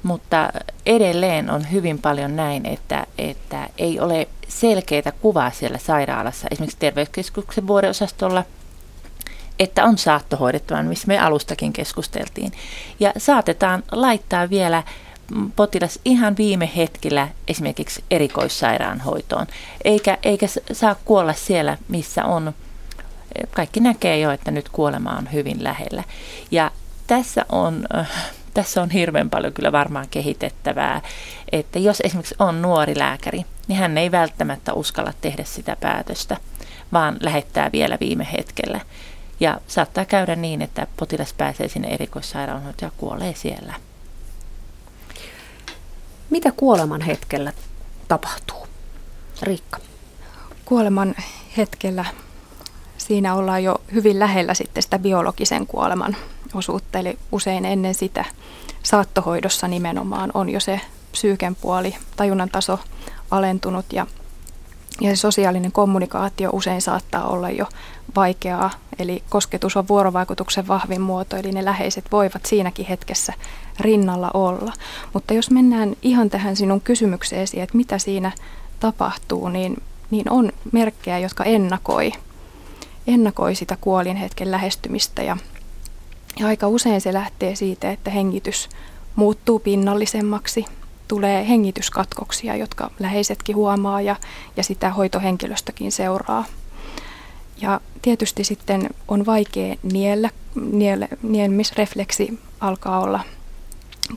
mutta 0.04 0.50
edelleen 0.86 1.50
on 1.50 1.72
hyvin 1.72 2.00
paljon 2.00 2.36
näin, 2.36 2.66
että, 2.66 3.06
että 3.18 3.70
ei 3.78 4.00
ole 4.00 4.28
selkeää 4.48 5.12
kuvaa 5.22 5.52
siellä 5.52 5.78
sairaalassa, 5.78 6.48
esimerkiksi 6.52 6.80
terveyskeskuksen 6.80 7.68
vuodeosastolla– 7.68 8.44
että 9.60 9.84
on 9.84 9.98
saattohoidettavan, 9.98 10.86
missä 10.86 11.08
me 11.08 11.20
alustakin 11.20 11.74
keskusteltiin. 11.74 12.52
Ja 13.00 13.14
saatetaan 13.18 13.84
laittaa 13.92 14.50
vielä 14.50 14.84
potilas 15.56 16.00
ihan 16.06 16.38
viime 16.38 16.70
hetkellä 16.76 17.28
esimerkiksi 17.48 18.04
erikoissairaanhoitoon, 18.12 19.48
eikä, 19.84 20.18
eikä 20.24 20.48
saa 20.72 20.96
kuolla 21.06 21.34
siellä, 21.34 21.78
missä 21.88 22.26
on. 22.26 22.54
Kaikki 23.52 23.80
näkee 23.80 24.20
jo, 24.20 24.32
että 24.32 24.52
nyt 24.52 24.70
kuolema 24.70 25.18
on 25.18 25.34
hyvin 25.34 25.64
lähellä. 25.64 26.04
Ja 26.52 26.72
tässä 27.08 27.46
on, 27.50 27.86
äh, 27.98 28.32
tässä 28.54 28.82
on 28.82 28.90
hirveän 28.90 29.30
paljon 29.30 29.54
kyllä 29.54 29.72
varmaan 29.72 30.08
kehitettävää, 30.12 31.02
että 31.52 31.80
jos 31.80 32.02
esimerkiksi 32.04 32.36
on 32.40 32.62
nuori 32.62 32.98
lääkäri, 32.98 33.46
niin 33.68 33.80
hän 33.80 33.98
ei 33.98 34.12
välttämättä 34.12 34.74
uskalla 34.74 35.14
tehdä 35.22 35.44
sitä 35.44 35.78
päätöstä, 35.80 36.38
vaan 36.94 37.18
lähettää 37.22 37.72
vielä 37.72 37.98
viime 38.00 38.28
hetkellä. 38.32 38.82
Ja 39.40 39.62
saattaa 39.68 40.06
käydä 40.06 40.36
niin, 40.36 40.62
että 40.62 40.88
potilas 40.98 41.34
pääsee 41.34 41.68
sinne 41.68 41.88
erikoissairaanhoitoon 41.88 42.92
ja 42.92 42.98
kuolee 42.98 43.34
siellä. 43.36 43.74
Mitä 46.30 46.52
kuoleman 46.52 47.02
hetkellä 47.02 47.54
tapahtuu? 48.08 48.68
Riikka. 49.42 49.80
Kuoleman 50.66 51.16
hetkellä 51.58 52.06
siinä 52.98 53.36
ollaan 53.36 53.64
jo 53.64 53.82
hyvin 53.94 54.20
lähellä 54.20 54.54
sitten 54.54 54.84
sitä 54.84 55.00
biologisen 55.00 55.68
kuoleman 55.68 56.16
osuutta, 56.54 57.00
eli 57.00 57.18
usein 57.32 57.66
ennen 57.66 57.96
sitä 57.96 58.26
saattohoidossa 58.84 59.68
nimenomaan 59.68 60.32
on 60.34 60.50
jo 60.50 60.60
se 60.60 60.82
psyyken 61.12 61.56
puoli, 61.56 61.96
tajunnan 62.16 62.50
taso 62.50 62.80
alentunut 63.32 63.86
ja, 63.94 64.08
ja 65.02 65.10
se 65.10 65.16
sosiaalinen 65.16 65.72
kommunikaatio 65.72 66.50
usein 66.54 66.82
saattaa 66.82 67.28
olla 67.28 67.50
jo 67.50 67.66
vaikeaa, 68.16 68.72
eli 69.00 69.24
kosketus 69.30 69.78
on 69.78 69.88
vuorovaikutuksen 69.88 70.68
vahvin 70.68 71.02
muoto, 71.02 71.36
eli 71.36 71.52
ne 71.52 71.66
läheiset 71.66 72.06
voivat 72.12 72.46
siinäkin 72.46 72.86
hetkessä 72.86 73.34
rinnalla 73.80 74.32
olla. 74.34 74.74
Mutta 75.14 75.34
jos 75.34 75.52
mennään 75.52 75.96
ihan 76.02 76.30
tähän 76.30 76.56
sinun 76.56 76.82
kysymykseesi, 76.82 77.60
että 77.60 77.78
mitä 77.78 77.98
siinä 77.98 78.32
tapahtuu, 78.80 79.50
niin, 79.50 79.84
niin 80.12 80.30
on 80.30 80.52
merkkejä, 80.72 81.20
jotka 81.20 81.44
ennakoi, 81.44 82.12
ennakoi 83.08 83.56
sitä 83.56 83.78
kuolin 83.82 84.18
hetken 84.18 84.52
lähestymistä. 84.52 85.24
Ja, 85.24 85.38
ja 86.40 86.48
aika 86.48 86.68
usein 86.68 87.02
se 87.02 87.14
lähtee 87.14 87.56
siitä, 87.56 87.92
että 87.92 88.12
hengitys 88.12 88.70
muuttuu 89.16 89.60
pinnallisemmaksi, 89.60 90.66
tulee 91.08 91.48
hengityskatkoksia, 91.48 92.56
jotka 92.56 92.92
läheisetkin 93.00 93.56
huomaa 93.56 94.02
ja, 94.02 94.16
ja 94.58 94.64
sitä 94.64 94.90
hoitohenkilöstökin 94.90 95.92
seuraa. 95.92 96.46
Ja 97.62 97.82
tietysti 98.02 98.44
sitten 98.44 98.90
on 99.08 99.26
vaikea 99.26 99.76
niellä, 99.84 100.30
niellä 100.72 101.08
nielmisrefleksi 101.24 102.40
alkaa 102.60 103.00
olla 103.00 103.20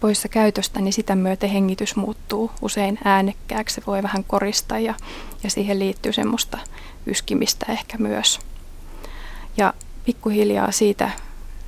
poissa 0.00 0.28
käytöstä, 0.28 0.80
niin 0.80 0.92
sitä 0.92 1.14
myöten 1.14 1.50
hengitys 1.50 1.96
muuttuu 1.96 2.50
usein 2.62 2.98
äänekkääksi. 3.04 3.74
Se 3.74 3.82
voi 3.86 4.02
vähän 4.02 4.24
korista 4.24 4.78
ja, 4.78 4.94
ja 5.42 5.50
siihen 5.50 5.78
liittyy 5.78 6.12
semmoista 6.12 6.58
yskimistä 7.06 7.66
ehkä 7.68 7.98
myös. 7.98 8.40
Ja 9.56 9.74
pikkuhiljaa 10.04 10.72
siitä 10.72 11.10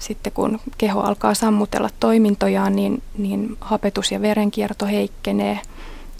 sitten 0.02 0.32
kun 0.32 0.60
keho 0.78 1.00
alkaa 1.00 1.34
sammutella 1.34 1.90
toimintojaan, 2.00 2.76
niin, 2.76 3.02
niin 3.18 3.56
hapetus 3.60 4.12
ja 4.12 4.22
verenkierto 4.22 4.86
heikkenee. 4.86 5.60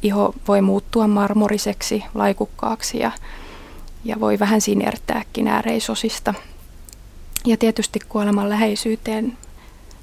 Iho 0.02 0.34
voi 0.48 0.62
muuttua 0.62 1.06
marmoriseksi, 1.06 2.04
laikukkaaksi 2.14 2.98
ja, 2.98 3.10
ja 4.04 4.20
voi 4.20 4.38
vähän 4.38 4.60
sinertääkin 4.60 5.48
ääreisosista. 5.48 6.34
Ja 7.44 7.56
tietysti 7.56 7.98
kuoleman 8.08 8.48
läheisyyteen 8.48 9.38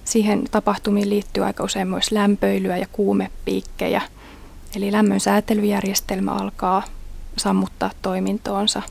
siihen 0.03 0.43
tapahtumiin 0.51 1.09
liittyy 1.09 1.45
aika 1.45 1.63
usein 1.63 1.87
myös 1.87 2.11
lämpöilyä 2.11 2.77
ja 2.77 2.87
kuumepiikkejä. 2.91 4.01
Eli 4.75 4.91
lämmön 4.91 5.19
säätelyjärjestelmä 5.19 6.31
alkaa 6.31 6.83
sammuttaa 7.37 7.91
toimintoonsa. 8.01 8.81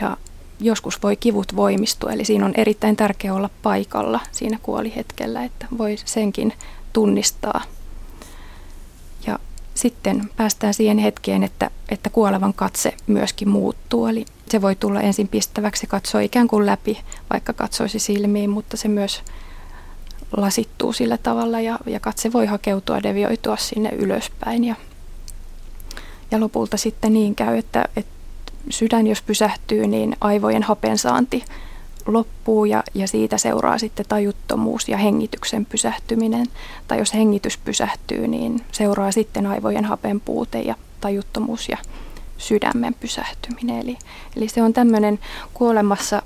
Ja 0.00 0.16
joskus 0.60 1.02
voi 1.02 1.16
kivut 1.16 1.56
voimistua, 1.56 2.12
eli 2.12 2.24
siinä 2.24 2.46
on 2.46 2.54
erittäin 2.56 2.96
tärkeää 2.96 3.34
olla 3.34 3.50
paikalla 3.62 4.20
siinä 4.32 4.58
kuolihetkellä, 4.62 5.44
että 5.44 5.66
voi 5.78 5.96
senkin 6.04 6.52
tunnistaa. 6.92 7.62
Ja 9.26 9.38
sitten 9.74 10.30
päästään 10.36 10.74
siihen 10.74 10.98
hetkeen, 10.98 11.42
että, 11.42 11.70
että 11.88 12.10
kuolevan 12.10 12.54
katse 12.54 12.94
myöskin 13.06 13.48
muuttuu, 13.48 14.06
eli 14.06 14.24
se 14.50 14.62
voi 14.62 14.76
tulla 14.76 15.00
ensin 15.00 15.28
pistäväksi, 15.28 15.86
katsoo 15.86 16.20
ikään 16.20 16.48
kuin 16.48 16.66
läpi, 16.66 16.98
vaikka 17.32 17.52
katsoisi 17.52 17.98
silmiin, 17.98 18.50
mutta 18.50 18.76
se 18.76 18.88
myös 18.88 19.22
lasittuu 20.36 20.92
sillä 20.92 21.18
tavalla 21.18 21.60
ja, 21.60 21.78
ja 21.86 22.00
katse 22.00 22.32
voi 22.32 22.46
hakeutua, 22.46 23.02
devioitua 23.02 23.56
sinne 23.56 23.88
ylöspäin. 23.88 24.64
Ja, 24.64 24.74
ja 26.30 26.40
lopulta 26.40 26.76
sitten 26.76 27.12
niin 27.12 27.34
käy, 27.34 27.56
että, 27.58 27.84
että 27.96 28.17
sydän 28.70 29.06
jos 29.06 29.22
pysähtyy, 29.22 29.86
niin 29.86 30.16
aivojen 30.20 30.62
hapensaanti 30.62 31.44
loppuu 32.06 32.64
ja, 32.64 32.84
ja 32.94 33.08
siitä 33.08 33.38
seuraa 33.38 33.78
sitten 33.78 34.06
tajuttomuus 34.08 34.88
ja 34.88 34.96
hengityksen 34.96 35.66
pysähtyminen. 35.66 36.46
Tai 36.88 36.98
jos 36.98 37.14
hengitys 37.14 37.58
pysähtyy, 37.58 38.28
niin 38.28 38.60
seuraa 38.72 39.12
sitten 39.12 39.46
aivojen 39.46 39.84
hapen 39.84 40.20
puute 40.20 40.60
ja 40.60 40.74
tajuttomuus 41.00 41.68
ja 41.68 41.76
sydämen 42.38 42.94
pysähtyminen. 42.94 43.78
Eli, 43.78 43.98
eli 44.36 44.48
se 44.48 44.62
on 44.62 44.72
tämmöinen 44.72 45.18
kuolemassa, 45.54 46.22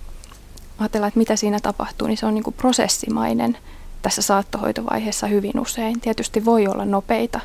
ajatellaan, 0.78 1.08
että 1.08 1.18
mitä 1.18 1.36
siinä 1.36 1.60
tapahtuu, 1.60 2.08
niin 2.08 2.18
se 2.18 2.26
on 2.26 2.34
niin 2.34 2.44
kuin 2.44 2.54
prosessimainen 2.54 3.58
tässä 4.02 4.22
saattohoitovaiheessa 4.22 5.26
hyvin 5.26 5.60
usein. 5.60 6.00
Tietysti 6.00 6.44
voi 6.44 6.66
olla 6.66 6.84
nopeita 6.84 7.40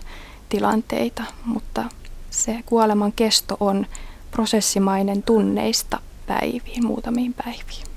tilanteita, 0.50 1.24
mutta 1.46 1.84
se 2.30 2.60
kuoleman 2.66 3.12
kesto 3.12 3.58
on 3.60 3.86
prosessimainen 4.38 5.24
tunneista 5.24 6.00
päiviin, 6.28 6.86
muutamiin 6.86 7.34
päiviin. 7.34 7.88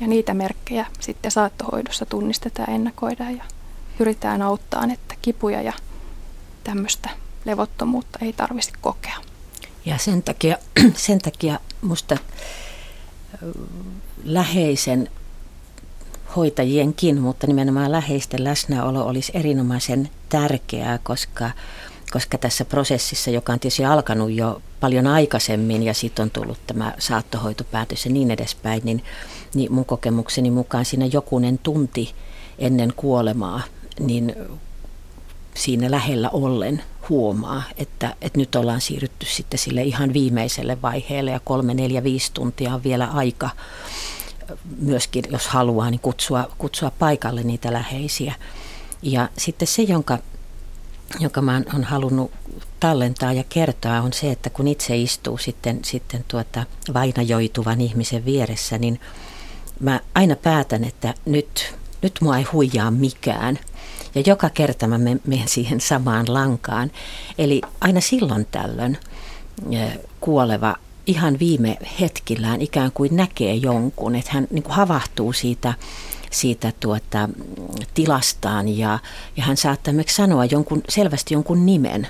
Ja 0.00 0.06
niitä 0.06 0.34
merkkejä 0.34 0.86
sitten 1.00 1.30
saattohoidossa 1.30 2.06
tunnistetaan, 2.06 2.70
ennakoidaan 2.70 3.36
ja 3.36 3.44
pyritään 3.98 4.42
auttaa, 4.42 4.84
että 4.92 5.14
kipuja 5.22 5.62
ja 5.62 5.72
tämmöistä 6.64 7.10
levottomuutta 7.44 8.18
ei 8.22 8.32
tarvitsisi 8.32 8.78
kokea. 8.80 9.16
Ja 9.84 9.98
sen 9.98 10.22
takia, 10.22 10.58
sen 11.06 11.18
takia 11.18 11.60
musta 11.82 12.16
läheisen 14.24 15.10
hoitajienkin, 16.36 17.20
mutta 17.20 17.46
nimenomaan 17.46 17.92
läheisten 17.92 18.44
läsnäolo 18.44 19.06
olisi 19.06 19.32
erinomaisen 19.34 20.10
tärkeää, 20.28 20.98
koska 20.98 21.50
koska 22.12 22.38
tässä 22.38 22.64
prosessissa, 22.64 23.30
joka 23.30 23.52
on 23.52 23.60
tietysti 23.60 23.84
alkanut 23.84 24.32
jo 24.32 24.62
paljon 24.80 25.06
aikaisemmin 25.06 25.82
ja 25.82 25.94
sitten 25.94 26.22
on 26.22 26.30
tullut 26.30 26.58
tämä 26.66 26.94
saattohoitopäätös 26.98 28.04
ja 28.06 28.12
niin 28.12 28.30
edespäin, 28.30 28.80
niin, 28.84 29.04
niin 29.54 29.72
mun 29.72 29.84
kokemukseni 29.84 30.50
mukaan 30.50 30.84
siinä 30.84 31.06
jokunen 31.06 31.58
tunti 31.58 32.14
ennen 32.58 32.92
kuolemaa, 32.96 33.62
niin 34.00 34.34
siinä 35.54 35.90
lähellä 35.90 36.30
ollen 36.30 36.82
huomaa, 37.08 37.62
että, 37.76 38.16
että 38.20 38.38
nyt 38.38 38.54
ollaan 38.54 38.80
siirrytty 38.80 39.26
sitten 39.26 39.58
sille 39.58 39.82
ihan 39.82 40.12
viimeiselle 40.12 40.82
vaiheelle 40.82 41.30
ja 41.30 41.40
kolme, 41.40 41.74
neljä, 41.74 42.04
viisi 42.04 42.32
tuntia 42.34 42.74
on 42.74 42.84
vielä 42.84 43.06
aika 43.06 43.50
myöskin, 44.78 45.24
jos 45.30 45.48
haluaa, 45.48 45.90
niin 45.90 46.00
kutsua, 46.00 46.50
kutsua 46.58 46.90
paikalle 46.98 47.42
niitä 47.42 47.72
läheisiä. 47.72 48.34
Ja 49.02 49.28
sitten 49.38 49.68
se, 49.68 49.82
jonka 49.82 50.18
joka 51.20 51.42
mä 51.42 51.62
oon 51.72 51.84
halunnut 51.84 52.30
tallentaa 52.80 53.32
ja 53.32 53.44
kertoa, 53.48 54.00
on 54.00 54.12
se, 54.12 54.30
että 54.30 54.50
kun 54.50 54.68
itse 54.68 54.96
istuu 54.96 55.38
sitten, 55.38 55.84
sitten 55.84 56.24
tuota 56.28 56.64
vainajoituvan 56.94 57.80
ihmisen 57.80 58.24
vieressä, 58.24 58.78
niin 58.78 59.00
mä 59.80 60.00
aina 60.14 60.36
päätän, 60.36 60.84
että 60.84 61.14
nyt, 61.24 61.74
nyt 62.02 62.18
mua 62.20 62.38
ei 62.38 62.44
huijaa 62.44 62.90
mikään. 62.90 63.58
Ja 64.14 64.22
joka 64.26 64.50
kerta 64.50 64.86
mä 64.86 64.98
menen 64.98 65.48
siihen 65.48 65.80
samaan 65.80 66.34
lankaan. 66.34 66.90
Eli 67.38 67.60
aina 67.80 68.00
silloin 68.00 68.46
tällöin 68.50 68.98
kuoleva 70.20 70.76
ihan 71.06 71.38
viime 71.38 71.78
hetkillään 72.00 72.60
ikään 72.62 72.92
kuin 72.92 73.16
näkee 73.16 73.54
jonkun, 73.54 74.14
että 74.14 74.30
hän 74.32 74.46
niin 74.50 74.62
kuin 74.62 74.74
havahtuu 74.74 75.32
siitä 75.32 75.74
siitä 76.30 76.72
tuota, 76.80 77.28
tilastaan 77.94 78.68
ja, 78.68 78.98
ja 79.36 79.42
hän 79.42 79.56
saattaa 79.56 79.94
myös 79.94 80.16
sanoa 80.16 80.44
jonkun, 80.44 80.82
selvästi 80.88 81.34
jonkun 81.34 81.66
nimen. 81.66 82.08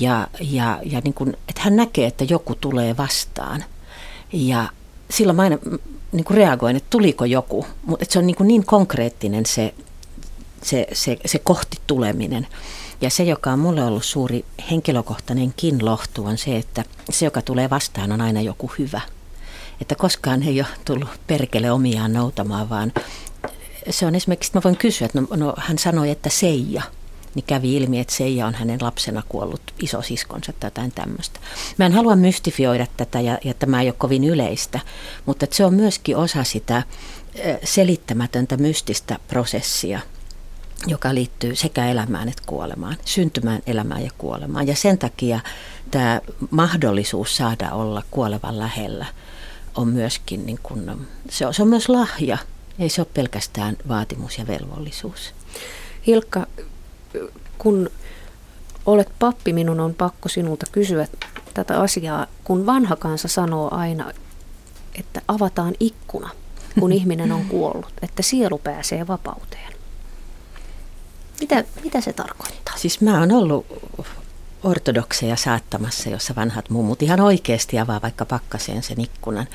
Ja, 0.00 0.28
ja, 0.40 0.80
ja 0.84 1.00
niin 1.04 1.14
kuin, 1.14 1.36
että 1.48 1.62
hän 1.62 1.76
näkee, 1.76 2.06
että 2.06 2.24
joku 2.24 2.54
tulee 2.54 2.96
vastaan. 2.96 3.64
Ja 4.32 4.68
silloin 5.10 5.36
mä 5.36 5.42
aina 5.42 5.58
niin 6.12 6.24
kuin 6.24 6.36
reagoin, 6.36 6.76
että 6.76 6.90
tuliko 6.90 7.24
joku, 7.24 7.66
mutta 7.86 8.06
se 8.08 8.18
on 8.18 8.26
niin, 8.26 8.36
kuin 8.36 8.48
niin 8.48 8.66
konkreettinen 8.66 9.46
se, 9.46 9.74
se, 10.62 10.86
se, 10.92 11.16
se 11.26 11.38
kohti 11.38 11.76
tuleminen. 11.86 12.46
Ja 13.00 13.10
se, 13.10 13.24
joka 13.24 13.52
on 13.52 13.58
mulle 13.58 13.84
ollut 13.84 14.04
suuri 14.04 14.44
henkilökohtainenkin 14.70 15.84
lohtu, 15.84 16.24
on 16.24 16.38
se, 16.38 16.56
että 16.56 16.84
se, 17.10 17.24
joka 17.24 17.42
tulee 17.42 17.70
vastaan, 17.70 18.12
on 18.12 18.20
aina 18.20 18.40
joku 18.40 18.70
hyvä– 18.78 19.00
että 19.80 19.94
koskaan 19.94 20.42
ei 20.42 20.60
ole 20.60 20.68
tullut 20.84 21.08
perkele 21.26 21.70
omiaan 21.72 22.12
noutamaan, 22.12 22.68
vaan 22.68 22.92
se 23.90 24.06
on 24.06 24.14
esimerkiksi, 24.14 24.50
mä 24.54 24.60
voin 24.64 24.76
kysyä, 24.76 25.06
että 25.06 25.20
no, 25.20 25.26
no, 25.36 25.54
hän 25.58 25.78
sanoi, 25.78 26.10
että 26.10 26.30
Seija, 26.30 26.82
niin 27.34 27.44
kävi 27.46 27.76
ilmi, 27.76 28.00
että 28.00 28.14
Seija 28.14 28.46
on 28.46 28.54
hänen 28.54 28.78
lapsena 28.82 29.22
kuollut 29.28 29.74
isosiskonsa 29.82 30.52
tai 30.52 30.66
jotain 30.66 30.92
tämmöistä. 30.92 31.40
Mä 31.78 31.86
en 31.86 31.92
halua 31.92 32.16
mystifioida 32.16 32.86
tätä 32.96 33.20
ja, 33.20 33.38
ja 33.44 33.54
tämä 33.54 33.82
ei 33.82 33.88
ole 33.88 33.94
kovin 33.98 34.24
yleistä, 34.24 34.80
mutta 35.26 35.46
se 35.50 35.64
on 35.64 35.74
myöskin 35.74 36.16
osa 36.16 36.44
sitä 36.44 36.82
selittämätöntä 37.64 38.56
mystistä 38.56 39.18
prosessia, 39.28 40.00
joka 40.86 41.14
liittyy 41.14 41.54
sekä 41.54 41.86
elämään 41.86 42.28
että 42.28 42.42
kuolemaan, 42.46 42.96
syntymään, 43.04 43.62
elämään 43.66 44.04
ja 44.04 44.10
kuolemaan. 44.18 44.66
Ja 44.66 44.76
sen 44.76 44.98
takia 44.98 45.40
tämä 45.90 46.20
mahdollisuus 46.50 47.36
saada 47.36 47.70
olla 47.70 48.02
kuolevan 48.10 48.58
lähellä– 48.58 49.06
on 49.76 49.88
myöskin, 49.88 50.46
niin 50.46 50.58
kuin, 50.62 51.06
se, 51.30 51.46
on, 51.46 51.54
se 51.54 51.62
on 51.62 51.68
myös 51.68 51.88
lahja, 51.88 52.38
ei 52.78 52.88
se 52.88 53.00
ole 53.00 53.08
pelkästään 53.14 53.76
vaatimus 53.88 54.38
ja 54.38 54.46
velvollisuus. 54.46 55.34
Hilkka, 56.06 56.46
kun 57.58 57.90
olet 58.86 59.08
pappi, 59.18 59.52
minun 59.52 59.80
on 59.80 59.94
pakko 59.94 60.28
sinulta 60.28 60.66
kysyä 60.72 61.06
tätä 61.54 61.80
asiaa, 61.80 62.26
kun 62.44 62.66
vanha 62.66 62.96
kansa 62.96 63.28
sanoo 63.28 63.74
aina, 63.74 64.12
että 64.94 65.22
avataan 65.28 65.74
ikkuna, 65.80 66.30
kun 66.80 66.92
ihminen 66.98 67.32
on 67.32 67.44
kuollut, 67.44 67.92
että 68.02 68.22
sielu 68.22 68.58
pääsee 68.58 69.06
vapauteen. 69.06 69.72
Mitä, 71.40 71.64
mitä 71.84 72.00
se 72.00 72.12
tarkoittaa? 72.12 72.76
Siis 72.76 73.00
mä 73.00 73.20
oon 73.20 73.32
ollut 73.32 73.66
ortodokseja 74.62 75.36
saattamassa, 75.36 76.10
jossa 76.10 76.34
vanhat 76.36 76.70
mummut 76.70 77.02
ihan 77.02 77.20
oikeasti 77.20 77.78
avaa 77.78 78.02
vaikka 78.02 78.24
pakkaseen 78.24 78.82
sen 78.82 79.00
ikkunan. 79.00 79.46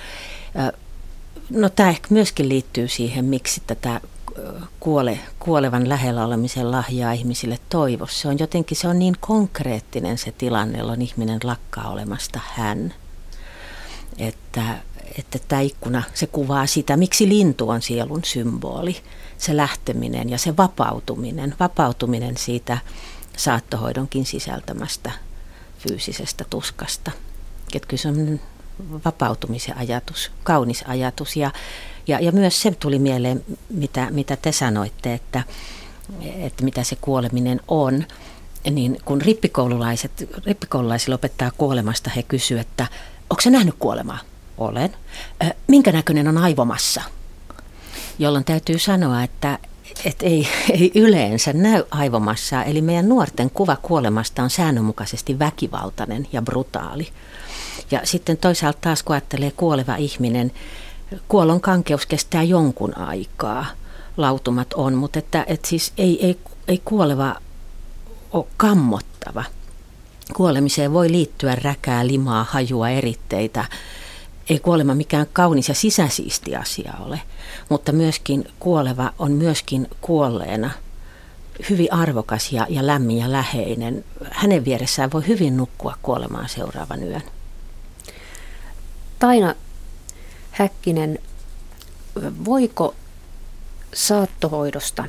No 1.49 1.69
tämä 1.69 1.89
ehkä 1.89 2.07
myöskin 2.09 2.49
liittyy 2.49 2.87
siihen, 2.87 3.25
miksi 3.25 3.61
tätä 3.67 4.01
kuole, 4.79 5.19
kuolevan 5.39 5.89
lähellä 5.89 6.25
olemisen 6.25 6.71
lahjaa 6.71 7.11
ihmisille 7.11 7.59
toivossa. 7.69 8.21
Se 8.21 8.27
on 8.27 8.39
jotenkin, 8.39 8.77
se 8.77 8.87
on 8.87 8.99
niin 8.99 9.15
konkreettinen 9.19 10.17
se 10.17 10.31
tilanne, 10.31 10.77
jolloin 10.77 11.01
ihminen 11.01 11.39
lakkaa 11.43 11.89
olemasta 11.89 12.39
hän. 12.53 12.93
Että, 14.17 14.63
että 15.17 15.39
tämä 15.47 15.61
ikkuna, 15.61 16.03
se 16.13 16.27
kuvaa 16.27 16.65
sitä, 16.65 16.97
miksi 16.97 17.29
lintu 17.29 17.69
on 17.69 17.81
sielun 17.81 18.23
symboli. 18.23 18.97
Se 19.37 19.57
lähteminen 19.57 20.29
ja 20.29 20.37
se 20.37 20.57
vapautuminen, 20.57 21.55
vapautuminen 21.59 22.37
siitä 22.37 22.77
saattohoidonkin 23.37 24.25
sisältämästä 24.25 25.11
fyysisestä 25.79 26.45
tuskasta. 26.49 27.11
Että 27.75 27.87
kyllä 27.87 28.01
se 28.01 28.07
on 28.07 28.39
vapautumisen 29.05 29.77
ajatus, 29.77 30.31
kaunis 30.43 30.83
ajatus. 30.87 31.35
Ja, 31.35 31.51
ja, 32.07 32.19
ja 32.19 32.31
myös 32.31 32.61
se 32.61 32.71
tuli 32.71 32.99
mieleen, 32.99 33.43
mitä, 33.69 34.07
mitä 34.11 34.35
te 34.35 34.51
sanoitte, 34.51 35.13
että, 35.13 35.43
että 36.21 36.63
mitä 36.63 36.83
se 36.83 36.95
kuoleminen 37.01 37.61
on. 37.67 38.05
Niin 38.71 38.97
kun 39.05 39.21
rippikoululaiset, 39.21 40.29
rippikoululaisille 40.45 41.15
opettaa 41.15 41.51
kuolemasta, 41.57 42.09
he 42.15 42.23
kysyvät, 42.23 42.67
että 42.67 42.87
onko 43.29 43.41
se 43.41 43.49
nähnyt 43.49 43.75
kuolemaa? 43.79 44.19
Olen. 44.57 44.95
Minkä 45.67 45.91
näköinen 45.91 46.27
on 46.27 46.37
aivomassa? 46.37 47.01
Jolloin 48.19 48.45
täytyy 48.45 48.79
sanoa, 48.79 49.23
että, 49.23 49.59
että 50.05 50.25
ei, 50.25 50.47
ei 50.79 50.91
yleensä 50.95 51.53
näy 51.53 51.83
aivomassa. 51.91 52.63
Eli 52.63 52.81
meidän 52.81 53.09
nuorten 53.09 53.49
kuva 53.49 53.75
kuolemasta 53.75 54.43
on 54.43 54.49
säännönmukaisesti 54.49 55.39
väkivaltainen 55.39 56.27
ja 56.31 56.41
brutaali. 56.41 57.07
Ja 57.91 58.01
sitten 58.03 58.37
toisaalta 58.37 58.79
taas 58.81 59.03
kun 59.03 59.13
ajattelee 59.13 59.51
kuoleva 59.51 59.95
ihminen, 59.95 60.51
kuolon 61.27 61.61
kankeus 61.61 62.05
kestää 62.05 62.43
jonkun 62.43 62.97
aikaa. 62.97 63.65
Lautumat 64.17 64.73
on, 64.73 64.93
mutta 64.93 65.19
että, 65.19 65.45
että 65.47 65.67
siis 65.67 65.93
ei, 65.97 66.25
ei, 66.25 66.37
ei 66.67 66.81
kuoleva 66.85 67.35
ole 68.31 68.45
kammottava. 68.57 69.43
Kuolemiseen 70.33 70.93
voi 70.93 71.11
liittyä 71.11 71.55
räkää, 71.55 72.07
limaa, 72.07 72.45
hajua, 72.49 72.89
eritteitä. 72.89 73.65
Ei 74.51 74.59
kuolema 74.59 74.95
mikään 74.95 75.27
kaunis 75.33 75.69
ja 75.69 75.75
sisäsiisti 75.75 76.55
asia 76.55 76.93
ole, 76.99 77.21
mutta 77.69 77.91
myöskin 77.91 78.47
kuoleva 78.59 79.13
on 79.19 79.31
myöskin 79.31 79.87
kuolleena 80.01 80.69
hyvin 81.69 81.93
arvokas 81.93 82.51
ja, 82.51 82.67
ja 82.69 82.87
lämmin 82.87 83.17
ja 83.17 83.31
läheinen. 83.31 84.05
Hänen 84.31 84.65
vieressään 84.65 85.11
voi 85.11 85.27
hyvin 85.27 85.57
nukkua 85.57 85.95
kuolemaan 86.01 86.49
seuraavan 86.49 87.03
yön. 87.03 87.21
Taina 89.19 89.55
Häkkinen, 90.51 91.19
voiko 92.45 92.95
saattohoidosta 93.93 95.05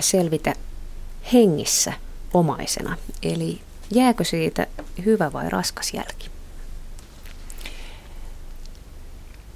selvitä 0.00 0.54
hengissä 1.32 1.92
omaisena? 2.34 2.96
Eli 3.22 3.60
jääkö 3.90 4.24
siitä 4.24 4.66
hyvä 5.04 5.32
vai 5.32 5.50
raskas 5.50 5.94
jälki? 5.94 6.39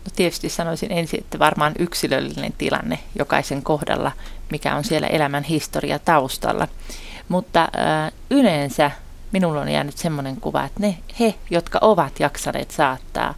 No 0.05 0.11
tietysti 0.17 0.49
sanoisin 0.49 0.93
ensin, 0.93 1.21
että 1.21 1.39
varmaan 1.39 1.73
yksilöllinen 1.79 2.53
tilanne 2.59 2.99
jokaisen 3.19 3.63
kohdalla, 3.63 4.13
mikä 4.51 4.77
on 4.77 4.85
siellä 4.85 5.07
elämän 5.07 5.45
historia 5.45 5.99
taustalla. 5.99 6.69
Mutta 7.29 7.61
äh, 7.61 8.13
yleensä 8.31 8.91
minulla 9.33 9.61
on 9.61 9.69
jäänyt 9.69 9.97
semmoinen 9.97 10.37
kuva, 10.37 10.65
että 10.65 10.81
ne 10.81 10.99
he, 11.21 11.35
jotka 11.51 11.79
ovat 11.83 12.21
jaksaneet 12.21 12.71
saattaa, 12.71 13.35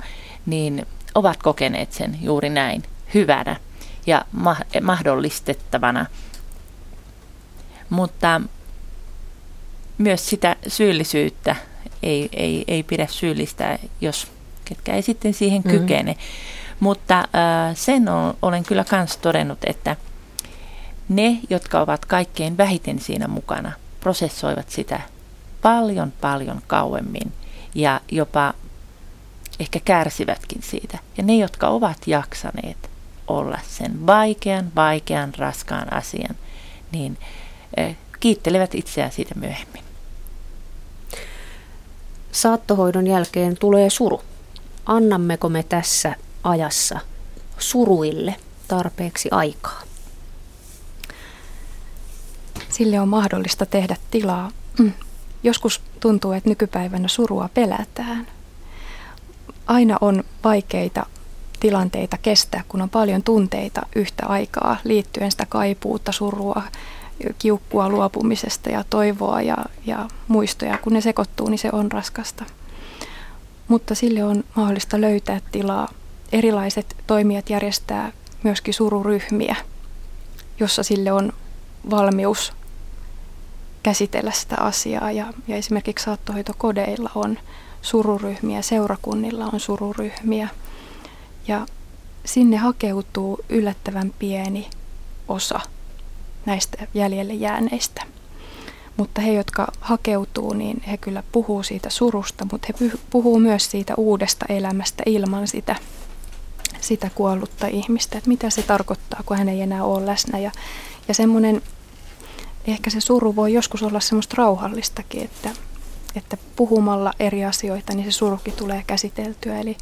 niin 0.47 0.87
ovat 1.15 1.43
kokeneet 1.43 1.93
sen 1.93 2.19
juuri 2.23 2.49
näin 2.49 2.83
hyvänä 3.15 3.57
ja 4.07 4.25
ma- 4.33 4.57
mahdollistettavana. 4.83 6.07
Mutta 7.91 8.41
myös 9.99 10.29
sitä 10.29 10.57
syyllisyyttä 10.69 11.57
ei, 12.03 12.29
ei, 12.33 12.65
ei 12.69 12.83
pidä 12.83 13.07
syyllistää, 13.11 13.79
jos 14.01 14.33
ketkä 14.69 14.95
ei 14.95 15.03
sitten 15.03 15.35
siihen 15.35 15.63
mm-hmm. 15.65 15.81
kykene. 15.81 16.17
Mutta 16.81 17.19
äh, 17.19 17.77
sen 17.77 18.09
on, 18.09 18.35
olen 18.43 18.65
kyllä 18.65 18.85
myös 18.93 19.17
todennut, 19.17 19.59
että 19.67 19.97
ne, 21.09 21.39
jotka 21.51 21.81
ovat 21.81 22.05
kaikkein 22.05 22.57
vähiten 22.57 23.01
siinä 23.01 23.29
mukana, 23.29 23.73
prosessoivat 24.01 24.71
sitä 24.71 25.01
paljon 25.63 26.13
paljon 26.21 26.63
kauemmin 26.67 27.33
ja 27.75 28.01
jopa 28.11 28.55
ehkä 29.61 29.81
kärsivätkin 29.85 30.63
siitä. 30.63 30.99
Ja 31.17 31.23
ne, 31.23 31.37
jotka 31.37 31.69
ovat 31.69 32.07
jaksaneet 32.07 32.91
olla 33.27 33.59
sen 33.69 34.07
vaikean, 34.07 34.73
vaikean, 34.77 35.33
raskaan 35.39 35.93
asian, 35.93 36.37
niin 36.93 37.19
kiittelevät 38.21 38.75
itseään 38.75 39.13
siitä 39.13 39.35
myöhemmin. 39.35 39.83
Saattohoidon 42.33 43.07
jälkeen 43.07 43.57
tulee 43.57 43.91
suru. 43.91 44.23
Annammeko 44.87 45.49
me 45.49 45.63
tässä 45.63 46.15
ajassa 46.45 47.01
suruille 47.59 48.35
tarpeeksi 48.69 49.29
aikaa? 49.33 49.83
Sille 52.69 53.01
on 53.01 53.09
mahdollista 53.09 53.67
tehdä 53.67 53.97
tilaa. 54.11 54.51
Mm. 54.79 54.93
Joskus 55.43 55.81
tuntuu, 56.01 56.33
että 56.33 56.49
nykypäivänä 56.49 57.09
surua 57.09 57.49
pelätään 57.55 58.27
aina 59.67 59.99
on 60.01 60.25
vaikeita 60.45 61.07
tilanteita 61.61 62.19
kestää, 62.19 62.65
kun 62.69 62.83
on 62.83 62.91
paljon 62.91 63.23
tunteita 63.23 63.87
yhtä 63.97 64.27
aikaa 64.27 64.77
liittyen 64.85 65.31
sitä 65.31 65.47
kaipuutta, 65.49 66.13
surua, 66.13 66.63
kiukkua 67.39 67.89
luopumisesta 67.89 68.71
ja 68.71 68.85
toivoa 68.91 69.43
ja, 69.43 69.57
ja 69.87 70.09
muistoja. 70.29 70.79
Kun 70.79 70.93
ne 70.93 71.01
sekoittuu, 71.01 71.49
niin 71.49 71.59
se 71.59 71.69
on 71.73 71.93
raskasta. 71.93 72.45
Mutta 73.69 73.95
sille 73.95 74.25
on 74.25 74.45
mahdollista 74.55 75.01
löytää 75.01 75.41
tilaa. 75.53 75.89
Erilaiset 76.33 76.97
toimijat 77.07 77.51
järjestää 77.51 78.13
myöskin 78.43 78.75
sururyhmiä, 78.75 79.57
jossa 80.61 80.83
sille 80.83 81.13
on 81.13 81.33
valmius 81.91 82.53
käsitellä 83.83 84.31
sitä 84.31 84.57
asiaa. 84.61 85.13
Ja, 85.13 85.33
ja 85.49 85.57
esimerkiksi 85.57 86.05
saattohoitokodeilla 86.05 87.11
on 87.15 87.39
sururyhmiä, 87.83 88.63
seurakunnilla 88.63 89.51
on 89.53 89.61
sururyhmiä 89.61 90.49
ja 91.49 91.67
sinne 92.25 92.57
hakeutuu 92.57 93.39
yllättävän 93.49 94.13
pieni 94.19 94.71
osa 95.29 95.61
näistä 96.47 96.87
jäljelle 96.95 97.35
jääneistä. 97.35 98.03
Mutta 98.97 99.21
he, 99.21 99.33
jotka 99.33 99.67
hakeutuu, 99.81 100.53
niin 100.53 100.83
he 100.83 100.97
kyllä 100.97 101.23
puhuu 101.33 101.63
siitä 101.63 101.91
surusta, 101.91 102.47
mutta 102.53 102.69
he 102.69 102.91
puhuu 103.11 103.39
myös 103.39 103.71
siitä 103.71 103.95
uudesta 103.97 104.47
elämästä 104.49 105.03
ilman 105.07 105.49
sitä, 105.49 105.77
sitä 106.81 107.11
kuollutta 107.15 107.67
ihmistä, 107.67 108.19
että 108.19 108.29
mitä 108.29 108.51
se 108.51 108.63
tarkoittaa, 108.63 109.23
kun 109.27 109.37
hän 109.37 109.49
ei 109.49 109.61
enää 109.61 109.85
ole 109.85 110.07
läsnä. 110.07 110.39
Ja, 110.39 110.51
ja 111.09 111.15
semmoinen, 111.15 111.63
ehkä 112.67 112.91
se 112.91 113.01
suru 113.01 113.37
voi 113.37 113.53
joskus 113.53 113.83
olla 113.83 114.01
semmoista 114.01 114.35
rauhallistakin, 114.39 115.23
että, 115.23 115.51
että 116.15 116.37
puhumalla 116.57 117.13
eri 117.21 117.45
asioita, 117.45 117.95
niin 117.95 118.05
se 118.05 118.11
surukin 118.11 118.55
tulee 118.55 118.85
käsiteltyä. 118.87 119.61
Eli, 119.61 119.77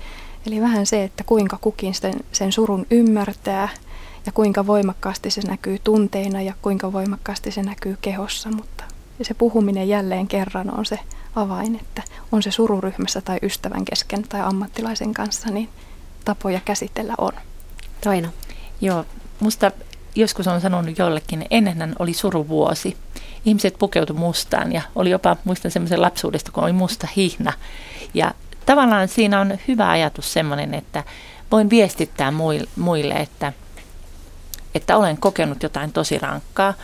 eli 0.47 0.61
vähän 0.61 0.87
se, 0.87 1.05
että 1.05 1.25
kuinka 1.25 1.59
kukin 1.61 1.95
sen, 1.95 2.15
sen 2.33 2.53
surun 2.53 2.87
ymmärtää 2.91 3.69
ja 4.27 4.33
kuinka 4.33 4.67
voimakkaasti 4.67 5.31
se 5.31 5.41
näkyy 5.49 5.79
tunteina 5.85 6.43
ja 6.43 6.55
kuinka 6.62 6.93
voimakkaasti 6.93 7.51
se 7.51 7.62
näkyy 7.62 7.99
kehossa. 8.01 8.51
Mutta 8.51 8.85
se 9.23 9.35
puhuminen 9.35 9.89
jälleen 9.89 10.29
kerran 10.29 10.79
on 10.79 10.87
se 10.87 10.99
avain, 11.35 11.77
että 11.77 12.03
on 12.33 12.43
se 12.43 12.51
sururyhmässä 12.51 13.21
tai 13.21 13.39
ystävän 13.43 13.85
kesken 13.85 14.23
tai 14.23 14.41
ammattilaisen 14.41 15.15
kanssa, 15.15 15.51
niin 15.51 15.69
tapoja 16.25 16.61
käsitellä 16.65 17.15
on. 17.19 17.33
Taina. 18.01 18.33
Joo, 18.81 19.05
musta 19.41 19.71
joskus 20.15 20.47
on 20.47 20.61
sanonut 20.61 20.99
jollekin, 20.99 21.47
ennenhän 21.51 21.95
oli 21.99 22.12
suruvuosi 22.12 22.97
ihmiset 23.45 23.75
pukeutu 23.79 24.15
mustaan 24.15 24.73
ja 24.73 24.83
oli 24.95 25.11
jopa, 25.11 25.37
muistan 25.45 25.71
semmoisen 25.71 26.03
lapsuudesta, 26.03 26.53
kun 26.53 26.65
oli 26.65 26.73
musta 26.73 27.09
hihna. 27.17 27.53
Ja 28.15 28.35
tavallaan 28.67 29.09
siinä 29.09 29.41
on 29.41 29.59
hyvä 29.69 29.91
ajatus 29.91 30.33
semmoinen, 30.33 30.75
että 30.75 31.05
voin 31.53 31.71
viestittää 31.71 32.33
muille, 32.77 33.15
että, 33.15 33.53
että 34.75 34.97
olen 34.97 35.17
kokenut 35.17 35.62
jotain 35.62 35.93
tosi 35.93 36.19
rankkaa. 36.19 36.75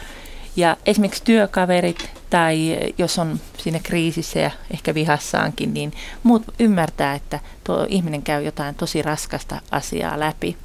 Ja 0.56 0.76
esimerkiksi 0.86 1.24
työkaverit 1.24 2.10
tai 2.30 2.78
jos 2.98 3.18
on 3.18 3.40
siinä 3.58 3.78
kriisissä 3.82 4.38
ja 4.38 4.50
ehkä 4.70 4.94
vihassaankin, 4.94 5.74
niin 5.74 5.92
muut 6.22 6.42
ymmärtää, 6.58 7.14
että 7.14 7.40
tuo 7.64 7.86
ihminen 7.88 8.22
käy 8.22 8.44
jotain 8.44 8.74
tosi 8.74 9.02
raskasta 9.02 9.60
asiaa 9.70 10.20
läpi 10.20 10.56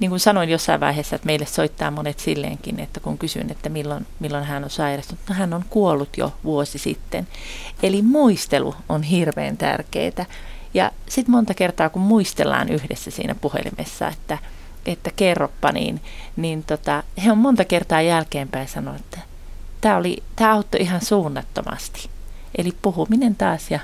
niin 0.00 0.10
kuin 0.10 0.20
sanoin 0.20 0.48
jossain 0.48 0.80
vaiheessa, 0.80 1.16
että 1.16 1.26
meille 1.26 1.46
soittaa 1.46 1.90
monet 1.90 2.18
silleenkin, 2.18 2.80
että 2.80 3.00
kun 3.00 3.18
kysyn, 3.18 3.50
että 3.50 3.68
milloin, 3.68 4.06
milloin 4.20 4.44
hän 4.44 4.64
on 4.64 4.70
sairastunut, 4.70 5.20
no 5.28 5.34
hän 5.34 5.54
on 5.54 5.64
kuollut 5.70 6.16
jo 6.16 6.32
vuosi 6.44 6.78
sitten. 6.78 7.28
Eli 7.82 8.02
muistelu 8.02 8.74
on 8.88 9.02
hirveän 9.02 9.56
tärkeää. 9.56 10.26
Ja 10.74 10.90
sitten 11.08 11.32
monta 11.32 11.54
kertaa, 11.54 11.88
kun 11.88 12.02
muistellaan 12.02 12.68
yhdessä 12.68 13.10
siinä 13.10 13.34
puhelimessa, 13.34 14.08
että, 14.08 14.38
että 14.92 15.10
kerroppa, 15.16 15.72
niin, 15.72 16.00
niin 16.36 16.62
tota, 16.62 17.02
he 17.24 17.32
on 17.32 17.38
monta 17.38 17.64
kertaa 17.64 18.02
jälkeenpäin 18.02 18.68
sanonut, 18.68 19.00
että 19.00 19.18
tämä, 19.80 19.96
oli, 19.96 20.22
tämä 20.36 20.52
auttoi 20.52 20.80
ihan 20.80 21.00
suunnattomasti. 21.00 22.10
Eli 22.58 22.72
puhuminen 22.82 23.34
taas 23.34 23.70
ja 23.70 23.80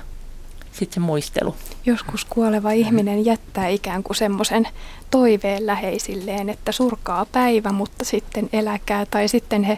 sitten 0.73 0.93
se 0.93 0.99
muistelu. 0.99 1.55
Joskus 1.85 2.25
kuoleva 2.25 2.71
ihminen 2.71 3.25
jättää 3.25 3.67
ikään 3.67 4.03
kuin 4.03 4.17
semmoisen 4.17 4.67
toiveen 5.11 5.67
läheisilleen, 5.67 6.49
että 6.49 6.71
surkaa 6.71 7.25
päivä, 7.31 7.71
mutta 7.71 8.05
sitten 8.05 8.49
eläkää. 8.53 9.05
Tai 9.05 9.27
sitten 9.27 9.63
he 9.63 9.77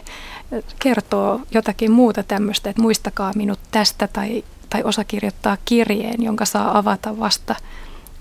kertoo 0.78 1.40
jotakin 1.50 1.90
muuta 1.90 2.22
tämmöistä, 2.22 2.70
että 2.70 2.82
muistakaa 2.82 3.32
minut 3.34 3.58
tästä 3.70 4.08
tai, 4.08 4.44
tai 4.70 4.82
osa 4.82 5.04
kirjoittaa 5.04 5.56
kirjeen, 5.64 6.22
jonka 6.22 6.44
saa 6.44 6.78
avata 6.78 7.18
vasta, 7.18 7.54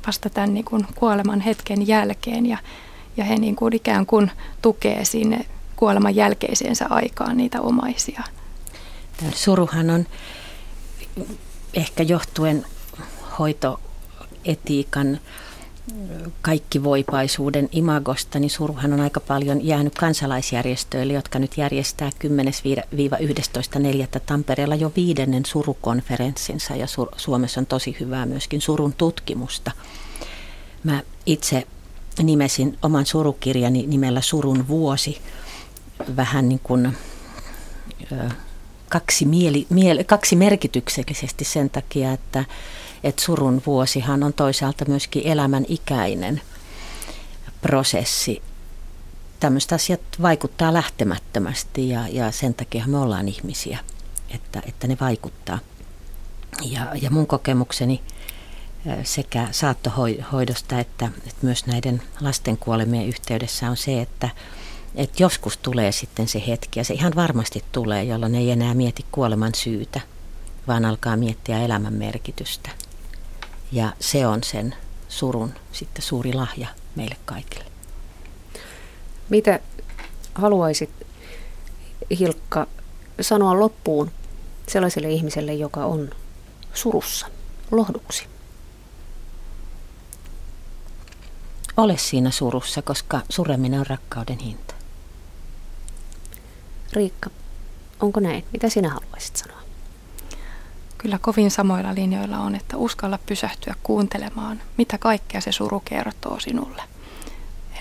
vasta 0.07 0.29
tämän 0.29 0.53
niin 0.53 0.65
kuin 0.65 0.87
kuoleman 0.95 1.41
hetken 1.41 1.87
jälkeen. 1.87 2.45
Ja, 2.45 2.57
ja 3.17 3.23
he 3.23 3.35
niin 3.35 3.55
kuin 3.55 3.73
ikään 3.73 4.05
kuin 4.05 4.31
tukee 4.61 5.05
sinne 5.05 5.45
kuoleman 5.75 6.15
jälkeiseensä 6.15 6.85
aikaan 6.89 7.37
niitä 7.37 7.61
omaisia. 7.61 8.23
Tämä 9.17 9.31
suruhan 9.35 9.89
on 9.89 10.05
ehkä 11.73 12.03
johtuen 12.03 12.65
hoitoetiikan 13.39 15.19
kaikkivoipaisuuden 16.41 17.69
imagosta, 17.71 18.39
niin 18.39 18.49
suruhan 18.49 18.93
on 18.93 18.99
aika 18.99 19.19
paljon 19.19 19.65
jäänyt 19.65 19.95
kansalaisjärjestöille, 19.95 21.13
jotka 21.13 21.39
nyt 21.39 21.57
järjestää 21.57 22.09
10-11.4. 22.09 22.13
Tampereella 24.25 24.75
jo 24.75 24.91
viidennen 24.95 25.45
surukonferenssinsa 25.45 26.75
ja 26.75 26.87
Suomessa 27.17 27.59
on 27.59 27.65
tosi 27.65 27.97
hyvää 27.99 28.25
myöskin 28.25 28.61
surun 28.61 28.93
tutkimusta. 28.93 29.71
Mä 30.83 31.01
itse 31.25 31.67
nimesin 32.23 32.77
oman 32.81 33.05
surukirjani 33.05 33.85
nimellä 33.87 34.21
Surun 34.21 34.67
vuosi 34.67 35.21
vähän 36.15 36.49
niin 36.49 36.61
kuin 36.63 36.97
kaksi, 38.89 39.25
mieli, 39.25 39.67
mieli, 39.69 40.03
kaksi 40.03 40.35
merkityksellisesti 40.35 41.45
sen 41.45 41.69
takia, 41.69 42.11
että, 42.11 42.45
että 43.03 43.21
surun 43.21 43.61
vuosihan 43.65 44.23
on 44.23 44.33
toisaalta 44.33 44.85
myöskin 44.87 45.21
elämän 45.25 45.65
ikäinen 45.67 46.41
prosessi. 47.61 48.41
Tämmöiset 49.39 49.73
asiat 49.73 50.01
vaikuttaa 50.21 50.73
lähtemättömästi 50.73 51.89
ja, 51.89 52.07
ja 52.07 52.31
sen 52.31 52.53
takia 52.53 52.87
me 52.87 52.97
ollaan 52.97 53.27
ihmisiä, 53.27 53.79
että, 54.29 54.61
että 54.67 54.87
ne 54.87 54.97
vaikuttaa. 55.01 55.59
Ja, 56.63 56.87
ja 57.01 57.09
mun 57.09 57.27
kokemukseni 57.27 58.01
sekä 59.03 59.47
saattohoidosta 59.51 60.79
että, 60.79 61.09
että 61.17 61.39
myös 61.41 61.65
näiden 61.65 62.01
lasten 62.21 62.57
kuolemien 62.57 63.07
yhteydessä 63.07 63.69
on 63.69 63.77
se, 63.77 64.01
että, 64.01 64.29
että 64.95 65.23
joskus 65.23 65.57
tulee 65.57 65.91
sitten 65.91 66.27
se 66.27 66.43
hetki, 66.47 66.79
ja 66.79 66.83
se 66.83 66.93
ihan 66.93 67.15
varmasti 67.15 67.63
tulee, 67.71 68.03
jolloin 68.03 68.35
ei 68.35 68.51
enää 68.51 68.73
mieti 68.73 69.05
kuoleman 69.11 69.55
syytä, 69.55 70.01
vaan 70.67 70.85
alkaa 70.85 71.17
miettiä 71.17 71.61
elämän 71.61 71.93
merkitystä. 71.93 72.69
Ja 73.71 73.93
se 73.99 74.27
on 74.27 74.43
sen 74.43 74.75
surun 75.07 75.53
sitten 75.71 76.01
suuri 76.01 76.33
lahja 76.33 76.67
meille 76.95 77.15
kaikille. 77.25 77.65
Mitä 79.29 79.59
haluaisit, 80.35 80.89
Hilkka, 82.19 82.67
sanoa 83.21 83.59
loppuun 83.59 84.11
sellaiselle 84.67 85.09
ihmiselle, 85.09 85.53
joka 85.53 85.85
on 85.85 86.09
surussa, 86.73 87.27
lohduksi? 87.71 88.34
Ole 91.77 91.97
siinä 91.97 92.31
surussa, 92.31 92.81
koska 92.81 93.21
sureminen 93.29 93.79
on 93.79 93.87
rakkauden 93.87 94.39
hinta. 94.39 94.73
Riikka, 96.93 97.29
onko 97.99 98.19
näin? 98.19 98.45
Mitä 98.53 98.69
sinä 98.69 98.89
haluaisit 98.89 99.35
sanoa? 99.35 99.59
Kyllä 100.97 101.19
kovin 101.21 101.51
samoilla 101.51 101.95
linjoilla 101.95 102.37
on, 102.37 102.55
että 102.55 102.77
uskalla 102.77 103.19
pysähtyä 103.25 103.75
kuuntelemaan, 103.83 104.61
mitä 104.77 104.97
kaikkea 104.97 105.41
se 105.41 105.51
suru 105.51 105.79
kertoo 105.85 106.39
sinulle. 106.39 106.83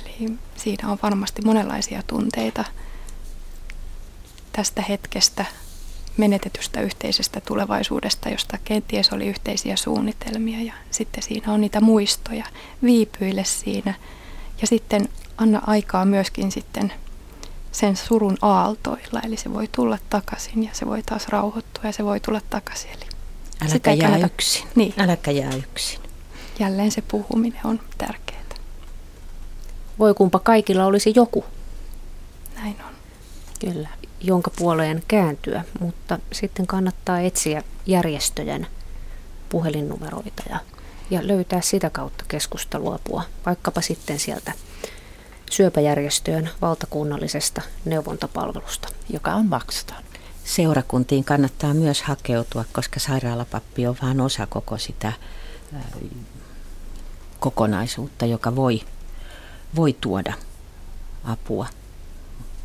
Eli 0.00 0.32
siinä 0.56 0.88
on 0.88 0.98
varmasti 1.02 1.42
monenlaisia 1.42 2.02
tunteita 2.06 2.64
tästä 4.52 4.82
hetkestä, 4.82 5.44
menetetystä 6.16 6.80
yhteisestä 6.80 7.40
tulevaisuudesta, 7.40 8.28
josta 8.28 8.58
kenties 8.64 9.12
oli 9.12 9.26
yhteisiä 9.26 9.76
suunnitelmia. 9.76 10.60
Ja 10.60 10.72
sitten 10.90 11.22
siinä 11.22 11.52
on 11.52 11.60
niitä 11.60 11.80
muistoja, 11.80 12.44
viipyille 12.82 13.44
siinä. 13.44 13.94
Ja 14.60 14.66
sitten 14.66 15.08
anna 15.36 15.62
aikaa 15.66 16.04
myöskin 16.04 16.52
sitten 16.52 16.92
sen 17.72 17.96
surun 17.96 18.36
aaltoilla, 18.42 19.20
eli 19.20 19.36
se 19.36 19.52
voi 19.52 19.68
tulla 19.72 19.98
takaisin 20.10 20.64
ja 20.64 20.70
se 20.72 20.86
voi 20.86 21.02
taas 21.02 21.28
rauhoittua 21.28 21.84
ja 21.84 21.92
se 21.92 22.04
voi 22.04 22.20
tulla 22.20 22.40
takaisin. 22.50 22.90
Eli 22.90 23.06
Äläkä 23.70 23.92
jää 23.92 24.10
kannata... 24.10 24.34
yksin. 24.34 24.68
Niin. 24.74 24.94
Äläkä 24.98 25.30
jää 25.30 25.54
yksin. 25.54 26.00
Jälleen 26.58 26.90
se 26.90 27.02
puhuminen 27.02 27.60
on 27.64 27.80
tärkeää. 27.98 28.34
Voi 29.98 30.14
kumpa 30.14 30.38
kaikilla 30.38 30.86
olisi 30.86 31.12
joku. 31.16 31.44
Näin 32.54 32.76
on. 32.86 32.94
Kyllä, 33.60 33.88
jonka 34.26 34.50
puoleen 34.58 35.02
kääntyä, 35.08 35.64
mutta 35.80 36.18
sitten 36.32 36.66
kannattaa 36.66 37.20
etsiä 37.20 37.62
järjestöjen 37.86 38.66
puhelinnumeroita 39.48 40.42
ja, 40.50 40.60
ja 41.10 41.26
löytää 41.26 41.60
sitä 41.60 41.90
kautta 41.90 42.24
keskusteluapua, 42.28 43.22
vaikkapa 43.46 43.80
sitten 43.80 44.18
sieltä 44.18 44.52
syöpäjärjestöjen 45.50 46.50
valtakunnallisesta 46.62 47.62
neuvontapalvelusta. 47.84 48.88
Joka 49.10 49.34
on 49.34 49.46
maksuton. 49.46 49.96
Seurakuntiin 50.44 51.24
kannattaa 51.24 51.74
myös 51.74 52.02
hakeutua, 52.02 52.64
koska 52.72 53.00
sairaalapappi 53.00 53.86
on 53.86 53.96
vain 54.02 54.20
osa 54.20 54.46
koko 54.46 54.78
sitä 54.78 55.12
kokonaisuutta, 57.40 58.26
joka 58.26 58.56
voi, 58.56 58.80
voi 59.76 59.96
tuoda 60.00 60.32
apua 61.24 61.66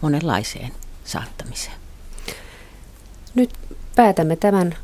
monenlaiseen 0.02 0.72
saattamiseen. 1.10 1.76
Nyt 3.36 3.50
päätämme 3.96 4.36
tämän 4.36 4.76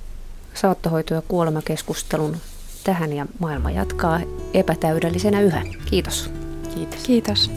saattohoito- 0.54 1.14
ja 1.14 1.22
kuolemakeskustelun 1.28 2.38
tähän 2.84 3.14
ja 3.14 3.26
maailma 3.40 3.72
jatkaa 3.72 4.20
epätäydellisenä 4.54 5.42
yhä. 5.42 5.64
Kiitos. 5.86 6.30
Kiitos. 6.76 7.04
Kiitos. 7.04 7.52